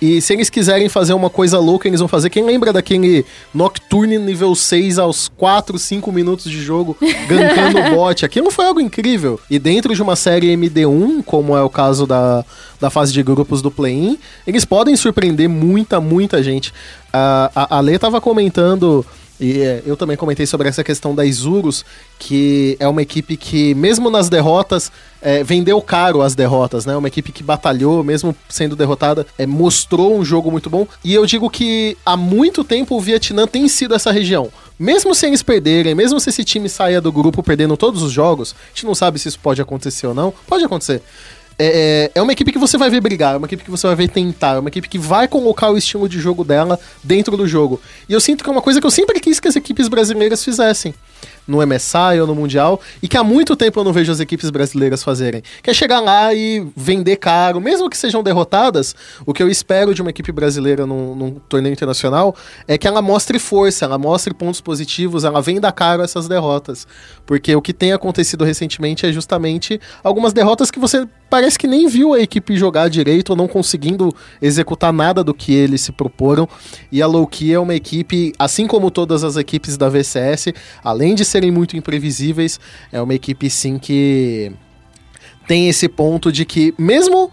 [0.00, 2.28] E se eles quiserem fazer uma coisa louca, eles vão fazer.
[2.28, 3.24] Quem lembra daquele
[3.54, 6.96] Nocturne nível 6 aos 4, 5 minutos de jogo,
[7.28, 8.24] gankando o bot?
[8.24, 9.40] Aquilo foi algo incrível.
[9.48, 12.44] E dentro de uma série MD1, como é o caso da,
[12.80, 16.72] da fase de grupos do play-in, eles podem surpreender muita, muita gente.
[17.12, 19.04] A, a, a Lê tava comentando.
[19.38, 21.84] E é, eu também comentei sobre essa questão da Isurus,
[22.18, 26.96] que é uma equipe que, mesmo nas derrotas, é, vendeu caro as derrotas, né?
[26.96, 30.86] Uma equipe que batalhou, mesmo sendo derrotada, é, mostrou um jogo muito bom.
[31.02, 34.50] E eu digo que há muito tempo o Vietnã tem sido essa região.
[34.78, 38.54] Mesmo se eles perderem, mesmo se esse time saia do grupo perdendo todos os jogos,
[38.58, 40.32] a gente não sabe se isso pode acontecer ou não.
[40.46, 41.02] Pode acontecer.
[41.58, 43.96] É, é uma equipe que você vai ver brigar, é uma equipe que você vai
[43.96, 47.46] ver tentar, é uma equipe que vai colocar o estilo de jogo dela dentro do
[47.46, 47.80] jogo.
[48.08, 50.42] E eu sinto que é uma coisa que eu sempre quis que as equipes brasileiras
[50.44, 50.94] fizessem.
[51.46, 54.50] No MSI ou no Mundial, e que há muito tempo eu não vejo as equipes
[54.50, 55.42] brasileiras fazerem.
[55.62, 58.94] Que é chegar lá e vender caro, mesmo que sejam derrotadas,
[59.26, 62.34] o que eu espero de uma equipe brasileira num, num torneio internacional
[62.66, 66.86] é que ela mostre força, ela mostre pontos positivos, ela venda caro essas derrotas.
[67.26, 71.88] Porque o que tem acontecido recentemente é justamente algumas derrotas que você parece que nem
[71.88, 76.48] viu a equipe jogar direito ou não conseguindo executar nada do que eles se proporam.
[76.92, 81.24] E a Lowkey é uma equipe, assim como todas as equipes da VCS, além de
[81.34, 82.60] serem muito imprevisíveis,
[82.92, 84.52] é uma equipe sim que
[85.48, 87.30] tem esse ponto de que mesmo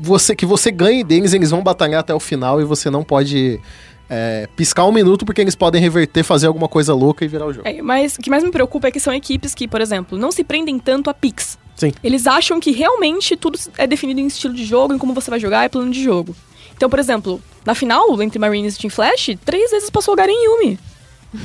[0.00, 3.60] você que você ganhe deles, eles vão batalhar até o final e você não pode
[4.08, 7.52] é, piscar um minuto porque eles podem reverter, fazer alguma coisa louca e virar o
[7.52, 7.66] jogo.
[7.66, 10.30] É, mas o que mais me preocupa é que são equipes que, por exemplo, não
[10.30, 11.58] se prendem tanto a picks.
[11.74, 11.92] Sim.
[12.04, 15.40] Eles acham que realmente tudo é definido em estilo de jogo, em como você vai
[15.40, 16.36] jogar e plano de jogo.
[16.76, 20.32] Então, por exemplo, na final, entre Marines e Team Flash, três vezes passou o Garen
[20.32, 20.78] Yumi.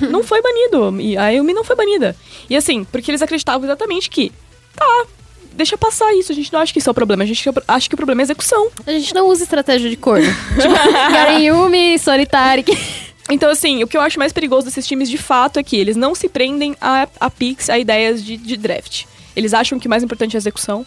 [0.09, 0.99] Não foi banido.
[0.99, 2.15] E a Yumi não foi banida.
[2.49, 4.31] E assim, porque eles acreditavam exatamente que,
[4.75, 5.05] tá,
[5.53, 7.89] deixa passar isso, a gente não acha que isso é o problema, a gente acha
[7.89, 8.69] que o problema é a execução.
[8.85, 10.27] A gente não usa estratégia de corno.
[10.59, 12.65] tipo, Garen Yumi, Solitari...
[13.29, 15.97] Então, assim, o que eu acho mais perigoso desses times de fato é que eles
[15.97, 19.03] não se prendem a, a picks, a ideias de, de draft.
[19.35, 20.85] Eles acham que o mais importante é a execução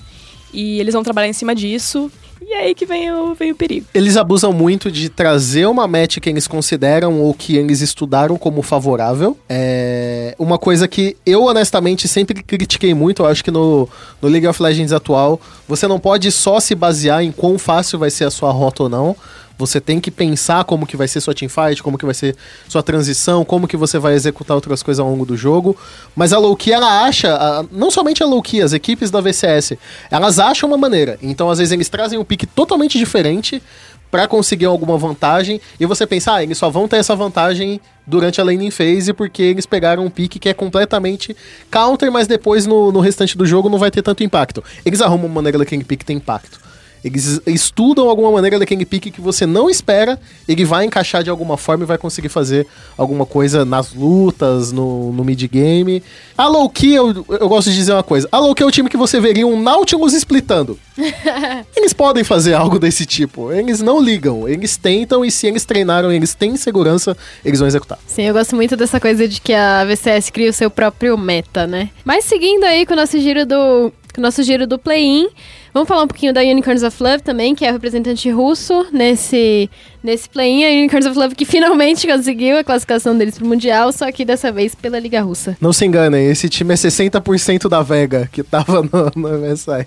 [0.52, 2.10] e eles vão trabalhar em cima disso.
[2.42, 3.86] E é aí que vem o, vem o perigo.
[3.92, 8.62] Eles abusam muito de trazer uma match que eles consideram ou que eles estudaram como
[8.62, 9.36] favorável.
[9.48, 13.22] É uma coisa que eu, honestamente, sempre critiquei muito.
[13.22, 13.88] Eu acho que no,
[14.20, 18.10] no League of Legends atual, você não pode só se basear em quão fácil vai
[18.10, 19.16] ser a sua rota ou não.
[19.60, 22.34] Você tem que pensar como que vai ser sua teamfight, como que vai ser
[22.66, 25.76] sua transição, como que você vai executar outras coisas ao longo do jogo.
[26.16, 29.76] Mas a Loki, ela acha, a- não somente a Loki, as equipes da VCS,
[30.10, 31.18] elas acham uma maneira.
[31.22, 33.62] Então, às vezes, eles trazem um pique totalmente diferente
[34.10, 35.60] pra conseguir alguma vantagem.
[35.78, 39.42] E você pensa, ah, eles só vão ter essa vantagem durante a laning phase porque
[39.42, 41.36] eles pegaram um pique que é completamente
[41.70, 44.64] counter, mas depois no, no restante do jogo não vai ter tanto impacto.
[44.84, 46.58] Eles arrumam uma maneira daquele pique ter impacto.
[47.04, 51.56] Eles estudam alguma maneira daquele pique que você não espera, ele vai encaixar de alguma
[51.56, 56.02] forma e vai conseguir fazer alguma coisa nas lutas, no, no mid-game.
[56.36, 58.96] A low-key, eu, eu gosto de dizer uma coisa, a low-key é o time que
[58.96, 60.78] você veria um Nautilus splitando.
[61.76, 66.12] eles podem fazer algo desse tipo, eles não ligam, eles tentam e se eles treinaram,
[66.12, 67.98] eles têm segurança, eles vão executar.
[68.06, 71.66] Sim, eu gosto muito dessa coisa de que a VCS cria o seu próprio meta,
[71.66, 71.90] né?
[72.04, 75.28] Mas seguindo aí com o nosso giro do, com o nosso giro do play-in,
[75.72, 79.70] vamos falar um pouquinho da Unicorns of Love também, que é o representante russo nesse,
[80.02, 80.64] nesse play-in.
[80.64, 84.50] A Unicorns of Love que finalmente conseguiu a classificação deles pro Mundial, só que dessa
[84.50, 85.56] vez pela Liga Russa.
[85.60, 89.86] Não se enganem, esse time é 60% da Vega que tava no, no MSI.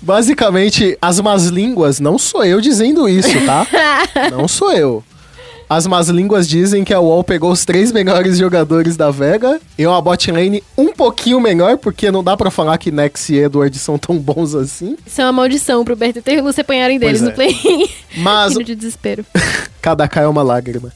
[0.00, 3.66] Basicamente, as más línguas, não sou eu dizendo isso, tá?
[4.30, 5.04] não sou eu.
[5.68, 9.86] As más línguas dizem que a UOL pegou os três melhores jogadores da Vega e
[9.86, 13.76] uma bot lane um pouquinho melhor, porque não dá pra falar que Nex e Edward
[13.78, 14.96] são tão bons assim.
[15.06, 17.88] Isso é uma maldição pro BRTT e o Lúcio apanharem deles Pois no play-in.
[18.18, 19.24] Mas Hino de desespero.
[19.80, 20.92] cada K é uma lágrima.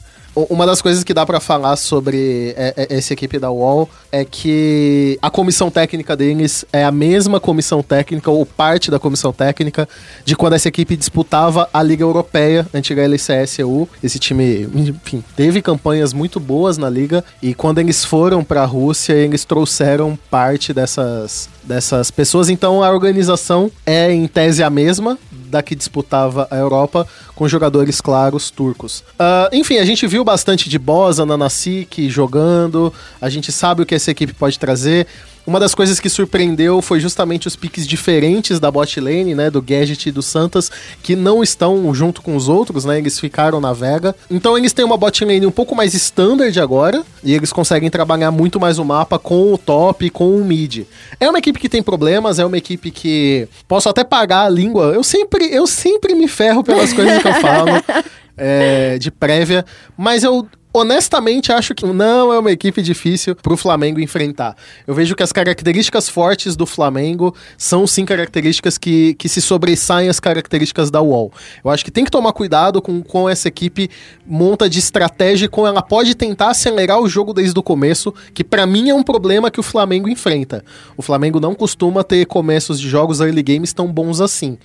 [0.48, 4.24] Uma das coisas que dá pra falar sobre é, é, essa equipe da UOL é
[4.24, 9.88] que a comissão técnica deles é a mesma comissão técnica, ou parte da comissão técnica,
[10.24, 13.88] de quando essa equipe disputava a Liga Europeia, antiga LCSU.
[14.02, 19.14] Esse time, enfim, teve campanhas muito boas na liga, e quando eles foram pra Rússia,
[19.14, 22.48] eles trouxeram parte dessas, dessas pessoas.
[22.48, 25.18] Então a organização é, em tese, a mesma
[25.48, 29.02] da que disputava a Europa, com jogadores claros turcos.
[29.18, 33.94] Ah, enfim, a gente viu bastante de Bosa, Nanasik jogando, a gente sabe o que
[33.94, 35.06] essa equipe pode trazer.
[35.48, 39.62] Uma das coisas que surpreendeu foi justamente os piques diferentes da bot lane, né, do
[39.62, 40.70] Gadget e do Santas,
[41.02, 44.14] que não estão junto com os outros, né, eles ficaram na Vega.
[44.30, 48.30] Então eles têm uma bot lane um pouco mais standard agora, e eles conseguem trabalhar
[48.30, 50.84] muito mais o mapa com o top e com o mid.
[51.18, 54.92] É uma equipe que tem problemas, é uma equipe que posso até pagar a língua.
[54.94, 57.70] Eu sempre, eu sempre me ferro pelas coisas que eu falo
[58.36, 59.64] é, de prévia,
[59.96, 64.56] mas eu honestamente acho que não é uma equipe difícil pro Flamengo enfrentar.
[64.86, 70.08] Eu vejo que as características fortes do Flamengo são sim características que, que se sobressaem
[70.08, 71.32] as características da UOL.
[71.64, 73.90] Eu acho que tem que tomar cuidado com, com essa equipe
[74.26, 78.44] monta de estratégia e como ela pode tentar acelerar o jogo desde o começo, que
[78.44, 80.64] pra mim é um problema que o Flamengo enfrenta.
[80.96, 84.58] O Flamengo não costuma ter começos de jogos early games tão bons assim.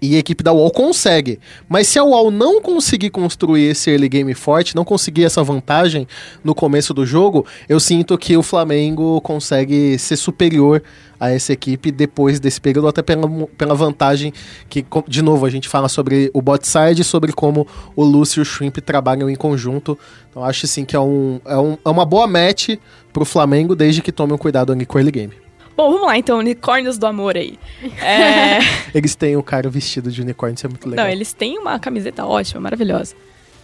[0.00, 1.38] E a equipe da UOL consegue.
[1.68, 6.06] Mas se a UOL não conseguir construir esse early game forte, não conseguir essa vantagem
[6.44, 10.82] no começo do jogo, eu sinto que o Flamengo consegue ser superior
[11.18, 13.28] a essa equipe depois desse período, até pela,
[13.58, 14.32] pela vantagem
[14.68, 18.42] que, de novo, a gente fala sobre o bot side, sobre como o Lúcio e
[18.42, 19.98] o Shrimp trabalham em conjunto.
[20.30, 22.70] Então acho sim que é, um, é, um, é uma boa match
[23.12, 25.34] pro Flamengo, desde que tomem um cuidado ali com o early game.
[25.76, 27.58] Bom, vamos lá então, unicórnios do amor aí.
[28.02, 28.58] É...
[28.94, 31.04] Eles têm o cara vestido de unicórnio, isso é muito legal.
[31.04, 33.14] Não, eles têm uma camiseta ótima, maravilhosa.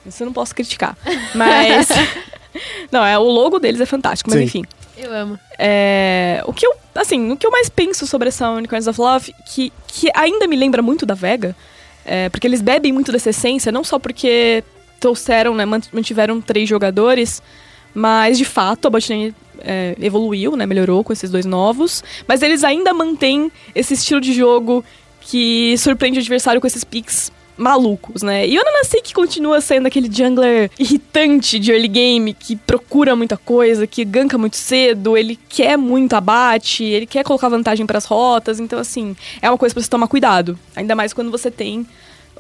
[0.06, 0.96] Isso eu não posso criticar.
[1.34, 1.88] Mas.
[2.90, 4.44] não, é, o logo deles é fantástico, mas Sim.
[4.44, 4.64] enfim.
[4.96, 5.38] Eu amo.
[5.58, 9.34] É, o que eu, assim, o que eu mais penso sobre essa Unicorns of Love,
[9.46, 11.54] que, que ainda me lembra muito da Vega,
[12.04, 14.64] é, porque eles bebem muito dessa essência, não só porque
[14.98, 17.42] trouxeram, né, mant- mantiveram três jogadores,
[17.94, 22.64] mas de fato a botlane é, evoluiu, né, melhorou com esses dois novos, mas eles
[22.64, 24.82] ainda mantêm esse estilo de jogo
[25.20, 28.46] que surpreende o adversário com esses picks malucos, né?
[28.46, 33.86] E o Nanasik continua sendo aquele jungler irritante de early game, que procura muita coisa,
[33.86, 38.78] que ganka muito cedo, ele quer muito abate, ele quer colocar vantagem pras rotas, então
[38.78, 40.58] assim, é uma coisa pra você tomar cuidado.
[40.74, 41.86] Ainda mais quando você tem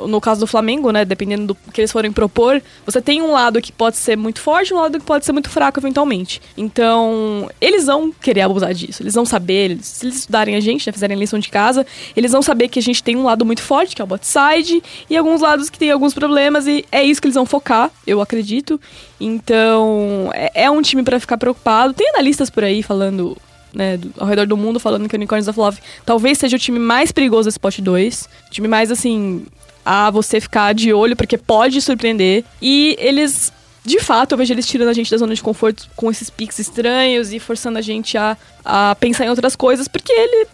[0.00, 3.60] no caso do Flamengo, né, dependendo do que eles forem propor, você tem um lado
[3.62, 6.40] que pode ser muito forte um lado que pode ser muito fraco eventualmente.
[6.56, 10.86] Então, eles vão querer abusar disso, eles vão saber, eles- se eles estudarem a gente,
[10.86, 11.86] né, fizerem lição de casa,
[12.16, 14.26] eles vão saber que a gente tem um lado muito forte, que é o bot
[14.26, 17.90] side, e alguns lados que tem alguns problemas, e é isso que eles vão focar,
[18.06, 18.80] eu acredito.
[19.20, 21.92] Então, é, é um time pra ficar preocupado.
[21.94, 23.36] Tem analistas por aí falando
[23.74, 26.58] né, do- ao redor do mundo falando que o Unicorns of Love talvez seja o
[26.58, 28.26] time mais perigoso desse pote 2.
[28.48, 29.44] O time mais, assim,
[29.86, 32.42] a você ficar de olho, porque pode surpreender.
[32.60, 33.52] E eles,
[33.84, 36.58] de fato, eu vejo eles tirando a gente da zona de conforto com esses piques
[36.58, 40.48] estranhos e forçando a gente a, a pensar em outras coisas, porque ele,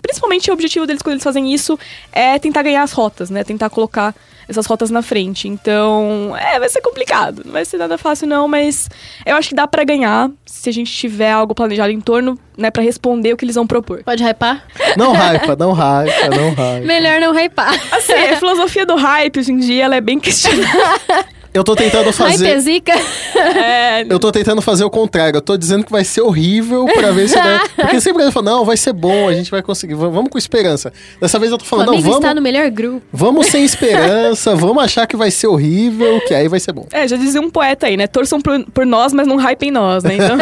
[0.00, 1.76] principalmente o objetivo deles quando eles fazem isso
[2.12, 3.42] é tentar ganhar as rotas, né?
[3.42, 4.14] Tentar colocar
[4.48, 5.48] essas rotas na frente.
[5.48, 7.42] Então, é, vai ser complicado.
[7.44, 8.88] Não vai ser nada fácil, não, mas
[9.24, 12.70] eu acho que dá pra ganhar se a gente tiver algo planejado em torno, né,
[12.70, 14.02] pra responder o que eles vão propor.
[14.04, 14.64] Pode hypar?
[14.96, 16.86] Não hypa, não hypa, não hypa.
[16.86, 17.74] Melhor não hypar.
[17.92, 21.24] Assim, a filosofia do hype hoje em dia ela é bem questionável.
[21.56, 22.60] Eu tô tentando Hype é fazer.
[22.60, 22.92] zica.
[23.34, 25.38] É, Eu tô tentando fazer o contrário.
[25.38, 27.60] Eu tô dizendo que vai ser horrível pra ver se der.
[27.76, 29.94] Porque sempre ele fala, não, vai ser bom, a gente vai conseguir.
[29.94, 30.92] Vamos com esperança.
[31.20, 33.02] Dessa vez eu tô O falando, Flamengo não, está vamos, no melhor grupo.
[33.12, 36.86] vamos sem esperança, vamos achar que vai ser horrível, que aí vai ser bom.
[36.92, 38.06] é, já dizia um poeta aí, né?
[38.06, 40.16] Torçam por, por nós, mas não hypem nós, né?
[40.26, 40.36] Então,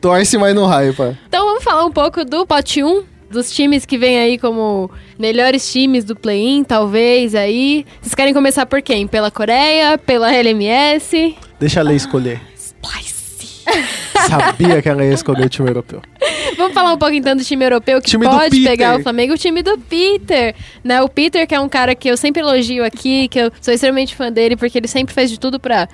[0.00, 1.16] Torce, mas não hypa.
[1.28, 5.70] Então vamos falar um pouco do pote 1, dos times que vem aí como melhores
[5.72, 7.86] times do play-in, talvez aí.
[8.00, 9.06] Vocês querem começar por quem?
[9.06, 9.96] Pela Coreia?
[9.96, 11.36] Pela LMS?
[11.58, 12.40] Deixa a Lei escolher.
[14.28, 16.02] Sabia que ela ia escolher o time europeu.
[16.56, 19.38] Vamos falar um pouco então do time europeu que Time pode pegar o Flamengo, o
[19.38, 20.54] time do Peter,
[20.84, 21.00] né?
[21.02, 24.14] O Peter que é um cara que eu sempre elogio aqui, que eu sou extremamente
[24.14, 25.88] fã dele porque ele sempre fez de tudo pra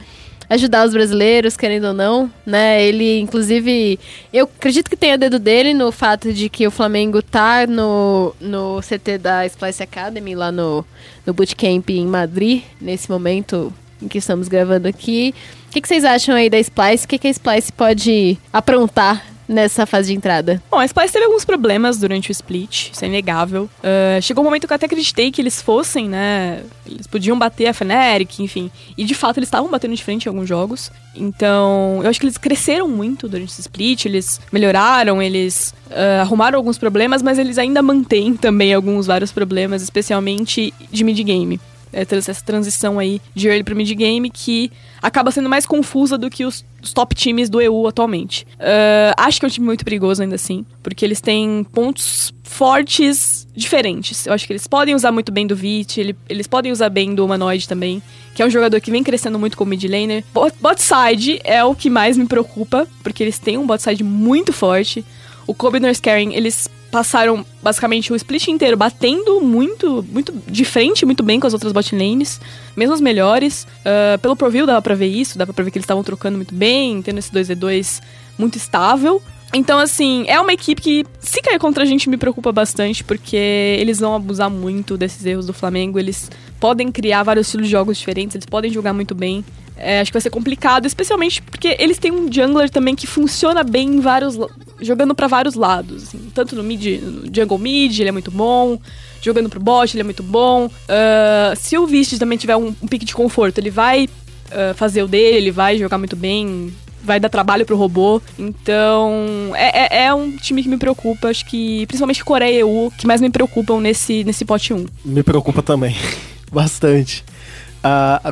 [0.49, 2.83] ajudar os brasileiros, querendo ou não, né?
[2.83, 3.99] Ele inclusive,
[4.33, 8.81] eu acredito que tenha dedo dele no fato de que o Flamengo tá no, no
[8.81, 10.85] CT da Splice Academy lá no
[11.27, 15.35] no bootcamp em Madrid nesse momento em que estamos gravando aqui.
[15.69, 17.05] O que, que vocês acham aí da Splice?
[17.05, 20.63] O que, que a Splice pode aprontar nessa fase de entrada?
[20.71, 23.69] Bom, a Splice teve alguns problemas durante o split, isso é inegável.
[23.83, 26.63] Ah, chegou um momento que eu até acreditei que eles fossem, né?
[26.85, 28.71] Eles podiam bater a Fnatic, enfim.
[28.97, 30.91] E de fato eles estavam batendo de frente em alguns jogos.
[31.15, 36.59] Então, eu acho que eles cresceram muito durante esse split, eles melhoraram, eles ah, arrumaram
[36.59, 41.59] alguns problemas, mas eles ainda mantêm também alguns vários problemas, especialmente de mid-game.
[41.59, 44.71] É, trans- essa transição aí de early pro mid-game que
[45.03, 48.47] acaba sendo mais confusa do que os, os top times do EU atualmente.
[48.59, 53.47] Ah, acho que é um time muito perigoso ainda assim, porque eles têm pontos fortes
[53.55, 54.27] diferentes.
[54.27, 57.15] Eu acho que eles podem usar muito bem do Vit, ele- eles podem usar bem
[57.15, 58.03] do Humanoid também,
[58.35, 60.25] que é um jogador que vem crescendo muito como mid laner.
[60.35, 64.03] Bot, bot side é o que mais me preocupa, porque eles têm um bot side
[64.05, 65.05] muito forte.
[65.47, 70.33] O Kobe e o Nurse Karen, eles passaram basicamente o split inteiro batendo muito, muito
[70.47, 72.41] de frente, muito bem com as outras bot lanes,
[72.77, 73.67] mesmo as melhores.
[73.85, 76.55] Ah, pelo Provil dava pra ver isso, dava pra ver que eles estavam trocando muito
[76.55, 78.01] bem, tendo esse 2v2
[78.39, 79.23] muito estável.
[79.55, 83.37] Então, assim, é uma equipe que, se cair contra a gente, me preocupa bastante, porque
[83.37, 85.99] eles vão abusar muito desses erros do Flamengo.
[85.99, 89.45] Eles podem criar vários estilos de jogos diferentes, eles podem jogar muito bem.
[89.77, 93.63] É, acho que vai ser complicado, especialmente porque eles têm um jungler também que funciona
[93.63, 94.39] bem em vários.
[94.81, 96.05] jogando pra vários lados.
[96.05, 96.31] assim.
[96.35, 98.79] tanto no mid, no jungle mid, ele é muito bom.
[99.21, 100.71] Jogando pro bot, ele é muito bom.
[100.89, 104.09] Ah, se o Vist também tiver um, um pique de conforto, ele vai
[104.51, 106.73] ah, fazer o dele, ele vai jogar muito bem,
[107.03, 108.21] vai dar trabalho pro robô.
[108.39, 111.29] Então, é, é, é um time que me preocupa.
[111.29, 114.87] Acho que, principalmente Coreia e EU, que mais me preocupam nesse, nesse pote 1.
[115.05, 115.97] Me preocupa também.
[116.53, 117.25] Bastante.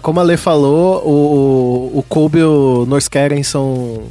[0.02, 4.02] Como a Lê falou, o, o Kobe e o North Karen são,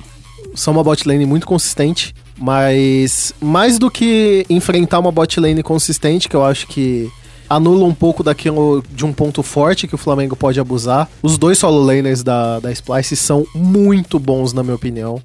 [0.56, 2.14] são uma bot lane muito consistente.
[2.38, 7.10] Mas mais do que enfrentar uma bot lane consistente, que eu acho que
[7.50, 11.10] anula um pouco daquilo de um ponto forte que o Flamengo pode abusar.
[11.22, 15.22] Os dois solo laners da, da Splice são muito bons, na minha opinião.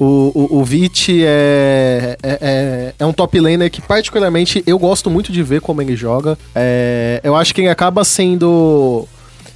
[0.00, 5.10] O, o, o Vit é, é, é, é um top laner que, particularmente, eu gosto
[5.10, 6.38] muito de ver como ele joga.
[6.54, 9.06] É, eu acho que ele acaba sendo.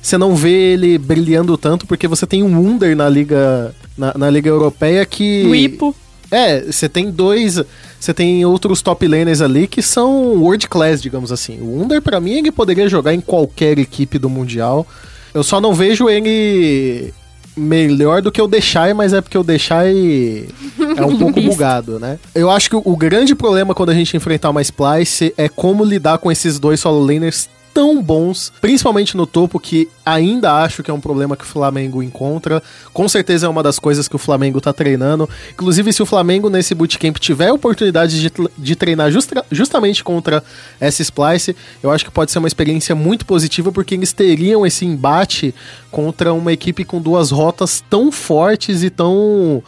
[0.03, 4.29] Você não vê ele brilhando tanto, porque você tem um Wunder na Liga, na, na
[4.29, 5.47] Liga Europeia que.
[5.47, 5.95] O Ipo,
[6.29, 7.63] É, você tem dois.
[8.01, 11.61] Você tem outros top laners ali que são world class, digamos assim.
[11.61, 14.85] O Wunder, pra mim, ele poderia jogar em qualquer equipe do Mundial.
[15.33, 17.15] Eu só não vejo ele
[17.57, 20.49] melhor do que o Deixai, mas é porque o Deixai
[20.97, 22.19] é um pouco bugado, né?
[22.35, 25.85] Eu acho que o, o grande problema quando a gente enfrentar uma Splice é como
[25.85, 30.91] lidar com esses dois solo laners tão bons, principalmente no topo, que ainda acho que
[30.91, 32.63] é um problema que o Flamengo encontra.
[32.93, 35.29] Com certeza é uma das coisas que o Flamengo tá treinando.
[35.53, 40.43] Inclusive, se o Flamengo nesse bootcamp tiver a oportunidade de, de treinar justra- justamente contra
[40.81, 44.85] essa Splice, eu acho que pode ser uma experiência muito positiva, porque eles teriam esse
[44.85, 45.55] embate
[45.91, 49.63] contra uma equipe com duas rotas tão fortes e tão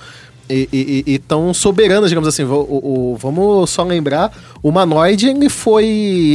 [0.48, 2.44] e, e- e- tão soberanas, digamos assim.
[2.44, 2.54] O-
[3.12, 5.86] o- vamos só lembrar, o Manoid ele foi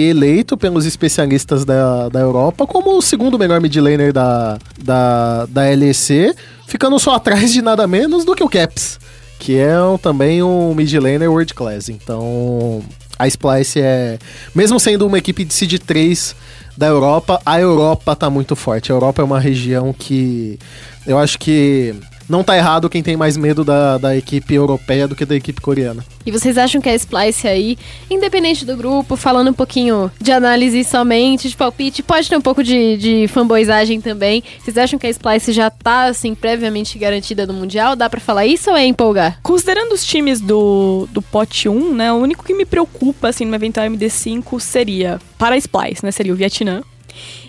[0.09, 5.61] eleito pelos especialistas da, da Europa como o segundo melhor mid laner da, da, da
[5.69, 6.35] LEC,
[6.67, 8.99] ficando só atrás de nada menos do que o Caps.
[9.39, 11.87] que é também um mid laner world class.
[11.89, 12.81] Então,
[13.17, 14.17] a Splice é,
[14.53, 16.35] mesmo sendo uma equipe de seed 3
[16.77, 18.91] da Europa, a Europa tá muito forte.
[18.91, 20.57] A Europa é uma região que
[21.05, 21.93] eu acho que
[22.29, 25.59] não tá errado quem tem mais medo da, da equipe europeia do que da equipe
[25.59, 26.05] coreana.
[26.25, 27.77] E vocês acham que a Splice aí,
[28.09, 32.63] independente do grupo, falando um pouquinho de análise somente, de palpite, pode ter um pouco
[32.63, 34.43] de, de fanboyzagem também.
[34.63, 37.95] Vocês acham que a Splice já tá, assim, previamente garantida no Mundial?
[37.95, 39.39] Dá pra falar isso ou é empolgar?
[39.41, 43.55] Considerando os times do, do pote 1, né, o único que me preocupa, assim, no
[43.55, 46.83] eventual MD5 seria, para a Splice, né, seria o Vietnã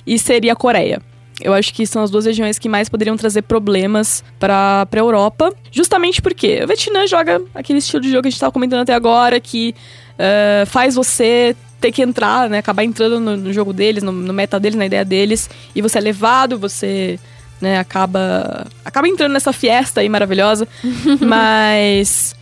[0.06, 1.02] e seria a Coreia.
[1.40, 5.52] Eu acho que são as duas regiões que mais poderiam trazer problemas pra, pra Europa.
[5.70, 8.94] Justamente porque o Vietnã joga aquele estilo de jogo que a gente tava comentando até
[8.94, 9.74] agora, que
[10.18, 12.58] eh, faz você ter que entrar, né?
[12.58, 15.98] Acabar entrando no, no jogo deles, no, no meta deles, na ideia deles, e você
[15.98, 17.18] é levado, você
[17.60, 20.68] né, acaba acaba entrando nessa fiesta aí maravilhosa.
[21.20, 22.34] Mas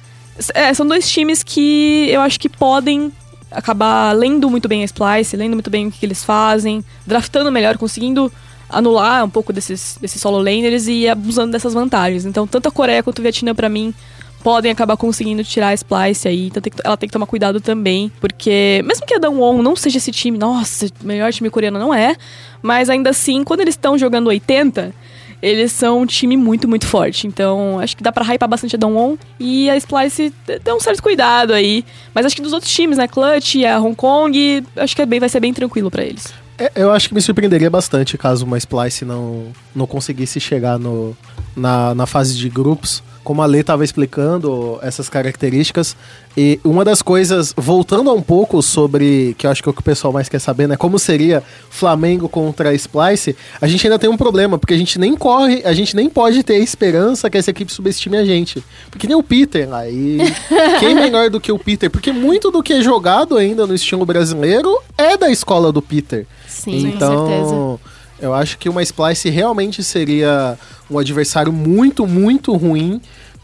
[0.55, 3.13] é, são dois times que eu acho que podem
[3.51, 7.51] acabar lendo muito bem a Splice, lendo muito bem o que, que eles fazem, draftando
[7.51, 8.31] melhor, conseguindo
[8.69, 12.25] anular um pouco desses, desses solo laners e abusando dessas vantagens.
[12.25, 13.95] Então, tanto a Coreia quanto o Vietnã, pra mim,
[14.43, 16.47] podem acabar conseguindo tirar a Splice aí.
[16.47, 19.75] Então, tem que- ela tem que tomar cuidado também, porque mesmo que a Danwon não
[19.75, 22.15] seja esse time, nossa, melhor time coreano não é,
[22.63, 24.95] mas ainda assim, quando eles estão jogando 80,
[25.41, 27.27] eles são um time muito, muito forte.
[27.27, 29.17] Então, acho que dá pra hypar bastante a Danwon.
[29.39, 30.33] E a Splice
[30.65, 31.85] tem um certo cuidado aí.
[32.13, 33.07] Mas acho que dos outros times, né?
[33.07, 36.33] Clutch, a Hong Kong, acho que é bem, vai ser bem tranquilo pra eles.
[36.59, 41.17] É, eu acho que me surpreenderia bastante caso uma Splice não, não conseguisse chegar no,
[41.57, 43.03] na, na fase de grupos.
[43.29, 45.95] Como a Lê estava explicando essas características.
[46.35, 49.83] E uma das coisas, voltando um pouco sobre, que eu acho que é o que
[49.83, 50.79] o pessoal mais quer saber, né?
[50.79, 54.99] Como seria Flamengo contra a Splice, a gente ainda tem um problema, porque a gente
[54.99, 58.65] nem corre, a gente nem pode ter a esperança que essa equipe subestime a gente.
[58.91, 59.83] Porque nem o Peter lá.
[59.93, 60.21] E
[60.81, 61.91] quem melhor do que o Peter?
[61.91, 66.27] Porque muito do que é jogado ainda no estilo brasileiro é da escola do Peter.
[66.47, 67.98] Sim, então, com certeza.
[68.21, 70.59] Eu acho que uma Splice realmente seria
[70.91, 73.01] um adversário muito, muito ruim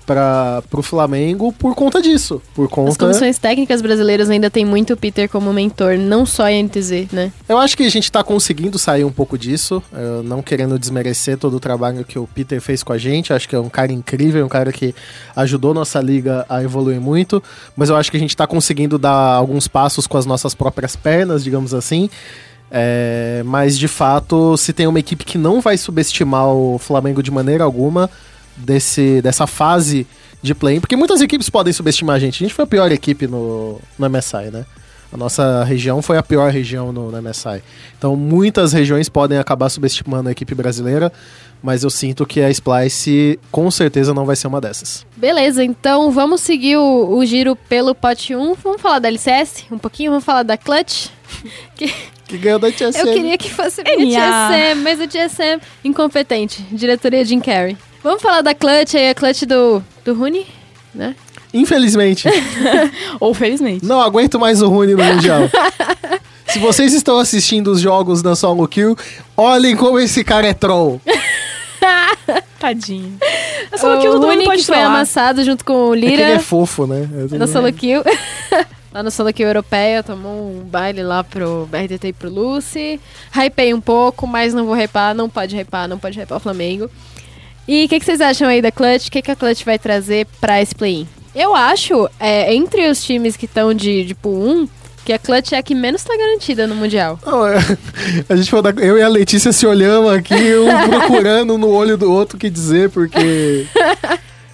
[0.07, 2.41] para o Flamengo por conta disso.
[2.55, 2.99] Por As conta.
[2.99, 7.33] comissões técnicas brasileiras ainda tem muito o Peter como mentor, não só em NTZ, né?
[7.49, 11.39] Eu acho que a gente tá conseguindo sair um pouco disso, eu não querendo desmerecer
[11.39, 13.33] todo o trabalho que o Peter fez com a gente.
[13.33, 14.95] Acho que é um cara incrível, um cara que
[15.35, 17.43] ajudou nossa liga a evoluir muito.
[17.77, 20.95] Mas eu acho que a gente tá conseguindo dar alguns passos com as nossas próprias
[20.95, 22.11] pernas, digamos assim.
[22.77, 27.31] É, mas de fato, se tem uma equipe que não vai subestimar o Flamengo de
[27.31, 28.11] maneira alguma
[28.57, 30.05] desse, dessa fase
[30.43, 32.43] de play, porque muitas equipes podem subestimar a gente.
[32.43, 34.67] A gente foi a pior equipe no, no MSI, né?
[35.15, 37.63] A nossa região foi a pior região no, no MSI.
[37.97, 41.13] Então muitas regiões podem acabar subestimando a equipe brasileira,
[41.63, 45.07] mas eu sinto que a Splice com certeza não vai ser uma dessas.
[45.17, 48.55] Beleza, então vamos seguir o, o giro pelo pote 1.
[48.55, 51.07] Vamos falar da LCS um pouquinho, vamos falar da Clutch.
[52.27, 52.99] Que ganhou da TSM.
[53.01, 54.19] Eu queria que fosse a minha.
[54.19, 56.63] TSM, mas a TSM incompetente.
[56.73, 57.77] Diretoria Jim Carrey.
[58.03, 60.47] Vamos falar da Clutch aí, a Clutch do, do Rune,
[60.95, 61.15] né?
[61.55, 62.29] Infelizmente,
[63.21, 63.85] Ou felizmente.
[63.85, 65.43] não aguento mais o Rune no Mundial.
[66.49, 68.97] Se vocês estão assistindo os jogos da Solo Kill,
[69.37, 71.01] olhem como esse cara é troll.
[72.59, 73.17] Tadinho.
[73.73, 74.95] A solo kill todo mundo Rune pode que foi trollar.
[74.95, 77.09] amassado junto com o É que ele Lira é fofo, né?
[77.31, 78.03] no solo kill.
[78.93, 83.01] lá no solo kill europeia, tomou um baile lá pro RTT e pro Lucy.
[83.37, 86.91] Hypei um pouco, mas não vou hypar, não pode hypar, não pode hypar o Flamengo.
[87.67, 89.09] E o que, que vocês acham aí da Clutch?
[89.09, 91.07] O que, que a Clutch vai trazer pra esse play-in?
[91.35, 94.69] Eu acho, é, entre os times que estão de, tipo, 1,
[95.05, 97.19] que a Clutch é a que menos tá garantida no Mundial.
[97.27, 97.59] Não, é-
[98.29, 101.97] a gente foi dar- eu e a Letícia se olhamos aqui, um procurando no olho
[101.97, 103.67] do outro o que dizer, porque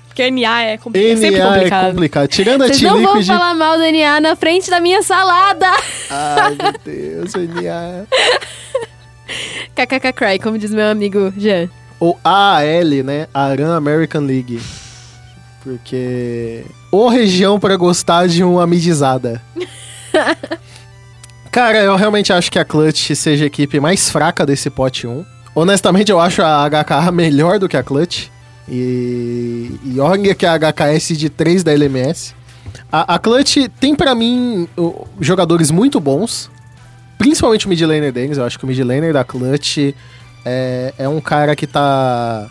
[0.09, 1.91] Porque NA é, compli- é sempre NA é complicado.
[1.93, 2.29] complicado.
[2.29, 3.27] Tirando a Vocês não vão T-Liquid...
[3.29, 5.67] falar mal do NA na frente da minha salada!
[6.11, 8.07] Ai, meu Deus, NA...
[9.77, 11.69] KKK Cry, como diz meu amigo Jean.
[12.01, 13.29] Ou AAL, né?
[13.33, 14.61] Aran American League.
[15.63, 16.65] Porque...
[16.91, 19.43] Ou região pra gostar de uma midizada.
[21.51, 25.25] Cara, eu realmente acho que a Clutch seja a equipe mais fraca desse pote 1.
[25.55, 28.29] Honestamente, eu acho a HK melhor do que a Clutch.
[28.69, 32.35] E, e olha que a HKS de 3 da LMS.
[32.91, 34.69] A, a Clutch tem pra mim
[35.21, 36.51] jogadores muito bons.
[37.19, 38.39] Principalmente o mid laner deles.
[38.39, 39.93] Eu acho que o mid laner da Clutch
[40.45, 42.49] é, é um cara que tá.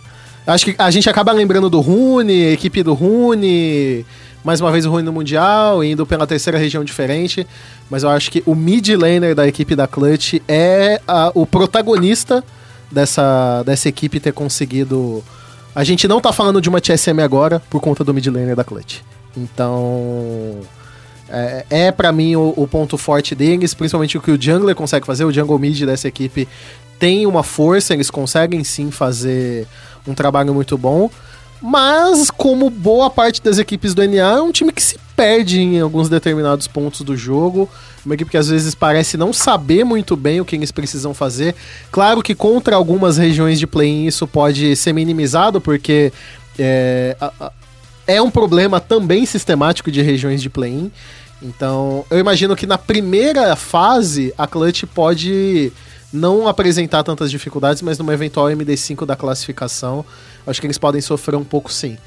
[0.50, 4.04] Acho que a gente acaba lembrando do Rune, equipe do Rune.
[4.44, 7.46] Mais uma vez o Rune no Mundial, indo pela terceira região diferente.
[7.90, 12.44] Mas eu acho que o mid laner da equipe da Clutch é a- o protagonista
[12.92, 15.24] dessa, dessa equipe ter conseguido
[15.76, 18.64] A gente não tá falando de uma TSM agora por conta do mid laner da
[18.64, 19.02] Clutch.
[19.38, 20.58] Então.
[21.30, 25.06] É, é para mim o, o, ponto forte deles, principalmente o que o jungler consegue
[25.06, 25.26] fazer.
[25.26, 26.48] O jungle mid dessa equipe
[26.98, 29.68] tem uma força, eles conseguem sim fazer
[30.10, 31.10] um trabalho muito bom.
[31.62, 35.80] Mas, como boa parte das equipes do NA, é um time que se perde em
[35.82, 37.70] alguns determinados pontos do jogo.
[38.06, 41.54] Uma equipe que às vezes parece não saber muito bem o que eles precisam fazer.
[41.92, 46.14] Claro que contra algumas regiões de play-in isso pode ser minimizado, porque
[46.58, 47.18] é,
[48.08, 50.90] é um problema também sistemático de regiões de play-in.
[51.42, 55.74] Então, eu imagino que na primeira fase a Clutch pode
[56.12, 60.04] não apresentar tantas dificuldades, mas numa eventual MD5 da classificação,
[60.46, 61.98] acho que eles podem sofrer um pouco sim.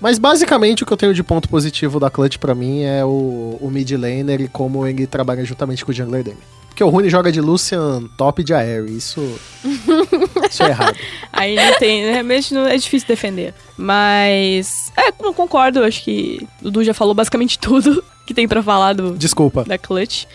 [0.00, 3.56] Mas basicamente o que eu tenho de ponto positivo da Clutch para mim é o,
[3.60, 6.38] o mid laner e como ele trabalha juntamente com o jungler dele.
[6.76, 9.22] Porque o Rune joga de Lucian top de Air, isso.
[10.50, 10.98] isso é errado.
[11.32, 13.54] Aí não tem, realmente não, é difícil defender.
[13.78, 14.92] Mas.
[14.94, 18.92] É, não concordo, acho que o Dudu já falou basicamente tudo que tem para falar
[18.92, 19.16] do.
[19.16, 19.64] Desculpa.
[19.64, 20.26] Da Clutch.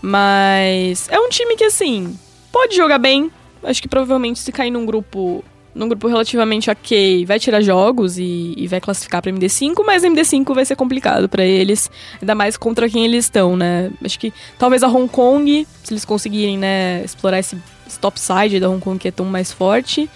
[0.00, 2.16] Mas é um time que, assim,
[2.52, 3.30] pode jogar bem.
[3.62, 5.44] Acho que provavelmente se cair num grupo
[5.74, 10.52] num grupo relativamente ok, vai tirar jogos e, e vai classificar para MD5, mas MD5
[10.52, 11.88] vai ser complicado para eles,
[12.20, 13.88] ainda mais contra quem eles estão, né?
[14.04, 17.56] Acho que talvez a Hong Kong, se eles conseguirem, né, explorar esse,
[17.86, 20.10] esse topside da Hong Kong que é tão mais forte.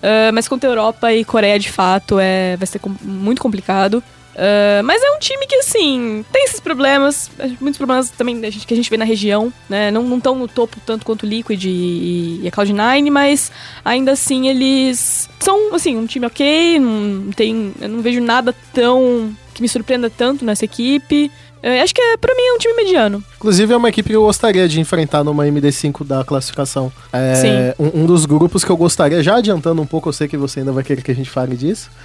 [0.00, 4.02] Uh, mas contra a Europa e Coreia, de fato, é, vai ser com, muito complicado.
[4.40, 7.30] Uh, mas é um time que, assim, tem esses problemas,
[7.60, 9.90] muitos problemas também que a gente vê na região, né?
[9.90, 13.52] Não estão no topo tanto quanto o Liquid e, e a Cloud9, mas
[13.84, 19.36] ainda assim eles são, assim, um time ok, não tem, eu não vejo nada tão
[19.52, 21.30] que me surpreenda tanto nessa equipe.
[21.62, 23.22] Eu acho que é, pra mim é um time mediano.
[23.36, 26.90] Inclusive é uma equipe que eu gostaria de enfrentar numa MD5 da classificação.
[27.12, 27.48] É Sim.
[27.78, 30.60] Um, um, dos grupos que eu gostaria, já adiantando um pouco, eu sei que você
[30.60, 31.90] ainda vai querer que a gente fale disso,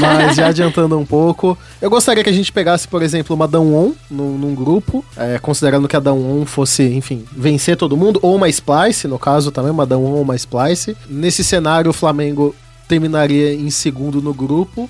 [0.00, 3.94] mas já adiantando um pouco, eu gostaria que a gente pegasse, por exemplo, uma Dawn
[4.10, 8.48] num, num grupo, é, considerando que a Dawn fosse, enfim, vencer todo mundo, ou uma
[8.48, 10.96] Splice, no caso também, uma Dawn ou uma Splice.
[11.08, 12.54] Nesse cenário, o Flamengo
[12.88, 14.88] terminaria em segundo no grupo.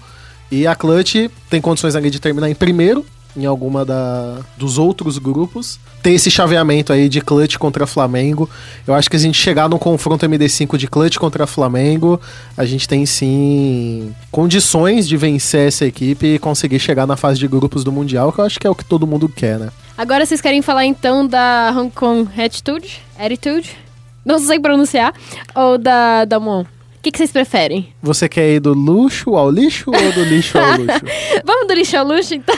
[0.51, 3.07] E a Clutch tem condições ali de terminar em primeiro,
[3.37, 5.79] em alguma da, dos outros grupos.
[6.03, 8.49] Tem esse chaveamento aí de Clutch contra Flamengo.
[8.87, 12.21] Eu acho que se a gente chegar num confronto MD5 de Clutch contra Flamengo,
[12.57, 17.47] a gente tem sim condições de vencer essa equipe e conseguir chegar na fase de
[17.47, 19.71] grupos do Mundial, que eu acho que é o que todo mundo quer, né?
[19.97, 23.01] Agora vocês querem falar então da Hong Kong Attitude?
[23.19, 23.77] Attitude?
[24.25, 25.13] Não sei pronunciar.
[25.55, 26.63] Ou da, da Mon?
[26.63, 26.67] O
[27.03, 27.93] que, que, vocês preferem?
[28.01, 31.01] Você quer ir do luxo ao lixo ou do lixo ao luxo?
[31.45, 32.55] Vamos do lixo ao luxo, então?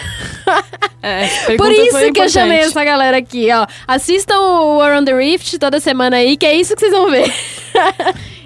[1.06, 3.66] É, Por isso que eu chamei essa galera aqui, ó.
[3.86, 7.30] Assistam o Around the Rift toda semana aí, que é isso que vocês vão ver.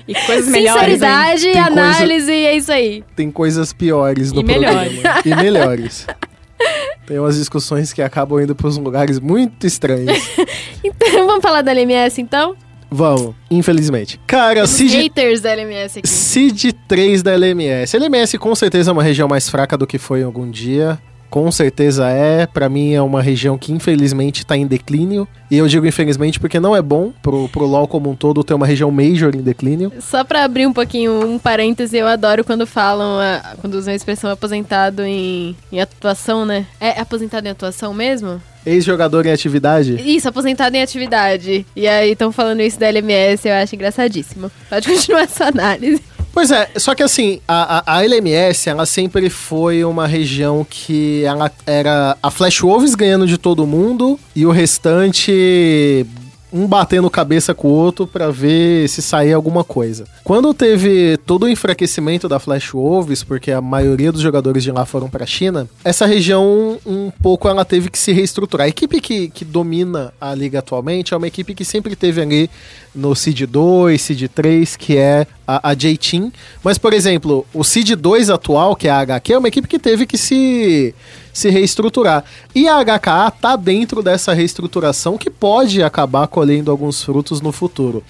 [0.09, 0.95] E coisas melhores.
[0.95, 2.33] Sinceridade, análise, coisa...
[2.33, 3.05] é isso aí.
[3.15, 4.83] Tem coisas piores no e programa.
[4.83, 5.25] Melhores.
[5.25, 6.07] E melhores.
[7.07, 10.19] Tem umas discussões que acabam indo para uns lugares muito estranhos.
[10.83, 12.57] então, vamos falar da LMS então?
[12.91, 14.19] Vamos, infelizmente.
[14.27, 14.93] Cara, Os Seed...
[14.93, 16.09] haters da LMS aqui.
[16.09, 17.97] Seed 3 da LMS.
[17.97, 20.99] LMS com certeza é uma região mais fraca do que foi em algum dia.
[21.31, 22.47] Com certeza é.
[22.47, 25.29] Para mim é uma região que infelizmente tá em declínio.
[25.51, 28.55] E eu digo infelizmente porque não é bom pro, pro LoL como um todo ter
[28.55, 29.93] uma região major em declínio.
[30.01, 33.97] Só pra abrir um pouquinho um parêntese, eu adoro quando falam, a, quando usam a
[33.97, 36.67] expressão aposentado em, em atuação, né?
[36.81, 38.41] É aposentado em atuação mesmo?
[38.67, 39.97] Ex-jogador em atividade?
[40.05, 41.65] Isso, aposentado em atividade.
[41.75, 44.51] E aí estão falando isso da LMS, eu acho engraçadíssimo.
[44.69, 46.03] Pode continuar essa análise.
[46.39, 51.25] Pois é, só que assim, a, a, a, LMS, ela sempre foi uma região que
[51.25, 56.07] ela era a Flash Wolves ganhando de todo mundo e o restante
[56.53, 60.07] um batendo cabeça com o outro para ver se sair alguma coisa.
[60.25, 64.85] Quando teve todo o enfraquecimento da Flash Wolves, porque a maioria dos jogadores de lá
[64.87, 68.67] foram para a China, essa região um pouco ela teve que se reestruturar.
[68.67, 72.51] A equipe que, que domina a liga atualmente é uma equipe que sempre teve ali
[72.95, 76.33] no Seed 2, Seed 3, que é a, a J-Team.
[76.63, 79.79] Mas, por exemplo, o Seed 2 atual, que é a HQ, é uma equipe que
[79.79, 80.95] teve que se
[81.39, 82.25] se reestruturar.
[82.55, 88.03] E a HKA tá dentro dessa reestruturação que pode acabar colhendo alguns frutos no futuro.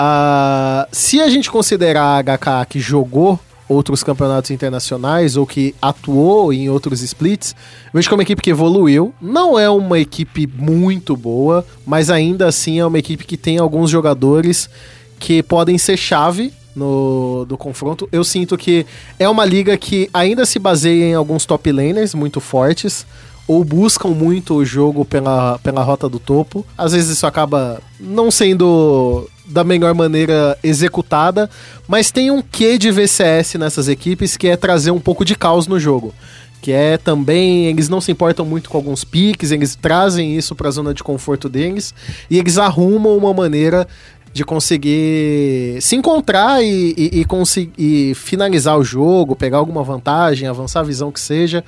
[0.00, 6.52] Uh, se a gente considerar a HKA que jogou outros campeonatos internacionais ou que atuou
[6.52, 7.54] em outros splits,
[7.92, 9.12] vejo que é uma equipe que evoluiu.
[9.20, 13.90] Não é uma equipe muito boa, mas ainda assim é uma equipe que tem alguns
[13.90, 14.70] jogadores
[15.18, 18.08] que podem ser chave no do confronto.
[18.12, 18.86] Eu sinto que
[19.18, 23.04] é uma liga que ainda se baseia em alguns top laners muito fortes
[23.48, 26.64] ou buscam muito o jogo pela, pela rota do topo.
[26.76, 31.48] Às vezes isso acaba não sendo da melhor maneira executada,
[31.88, 35.66] mas tem um quê de VCS nessas equipes que é trazer um pouco de caos
[35.66, 36.14] no jogo.
[36.60, 40.68] Que é também, eles não se importam muito com alguns piques, eles trazem isso para
[40.68, 41.94] a zona de conforto deles
[42.28, 43.88] e eles arrumam uma maneira
[44.32, 50.80] de conseguir se encontrar e, e, e, e finalizar o jogo, pegar alguma vantagem, avançar
[50.80, 51.64] a visão que seja.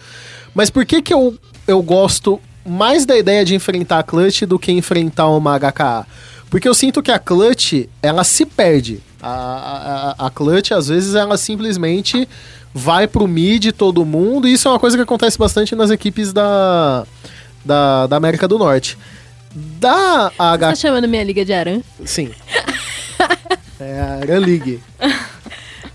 [0.55, 1.35] Mas por que que eu,
[1.67, 6.07] eu gosto mais da ideia de enfrentar a Clutch do que enfrentar uma HKA?
[6.51, 9.01] Porque eu sinto que a Clutch, ela se perde.
[9.23, 12.29] A, a, a Clutch, às vezes, ela simplesmente
[12.75, 16.33] vai pro mid todo mundo, e isso é uma coisa que acontece bastante nas equipes
[16.33, 17.05] da,
[17.65, 18.99] da, da América do Norte.
[19.55, 20.77] Da Tá HKA...
[20.77, 21.81] chamando minha liga de Aran?
[22.05, 22.31] Sim.
[23.81, 24.81] é a Aran League.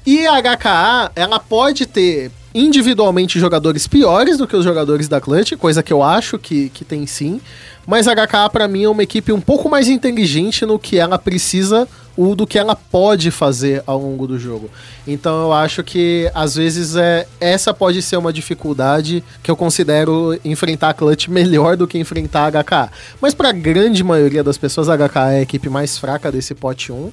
[0.08, 5.58] E a HKA, ela pode ter individualmente jogadores piores do que os jogadores da Clutch,
[5.58, 7.42] coisa que eu acho que, que tem sim.
[7.86, 11.20] Mas a HKA, pra mim, é uma equipe um pouco mais inteligente no que ela
[11.20, 11.86] precisa
[12.18, 14.72] ou do que ela pode fazer ao longo do jogo.
[15.06, 20.40] Então eu acho que, às vezes, é, essa pode ser uma dificuldade que eu considero
[20.46, 22.90] enfrentar a Clutch melhor do que enfrentar a HKA.
[23.20, 26.92] Mas pra grande maioria das pessoas, a HKA é a equipe mais fraca desse pote
[26.92, 27.12] 1.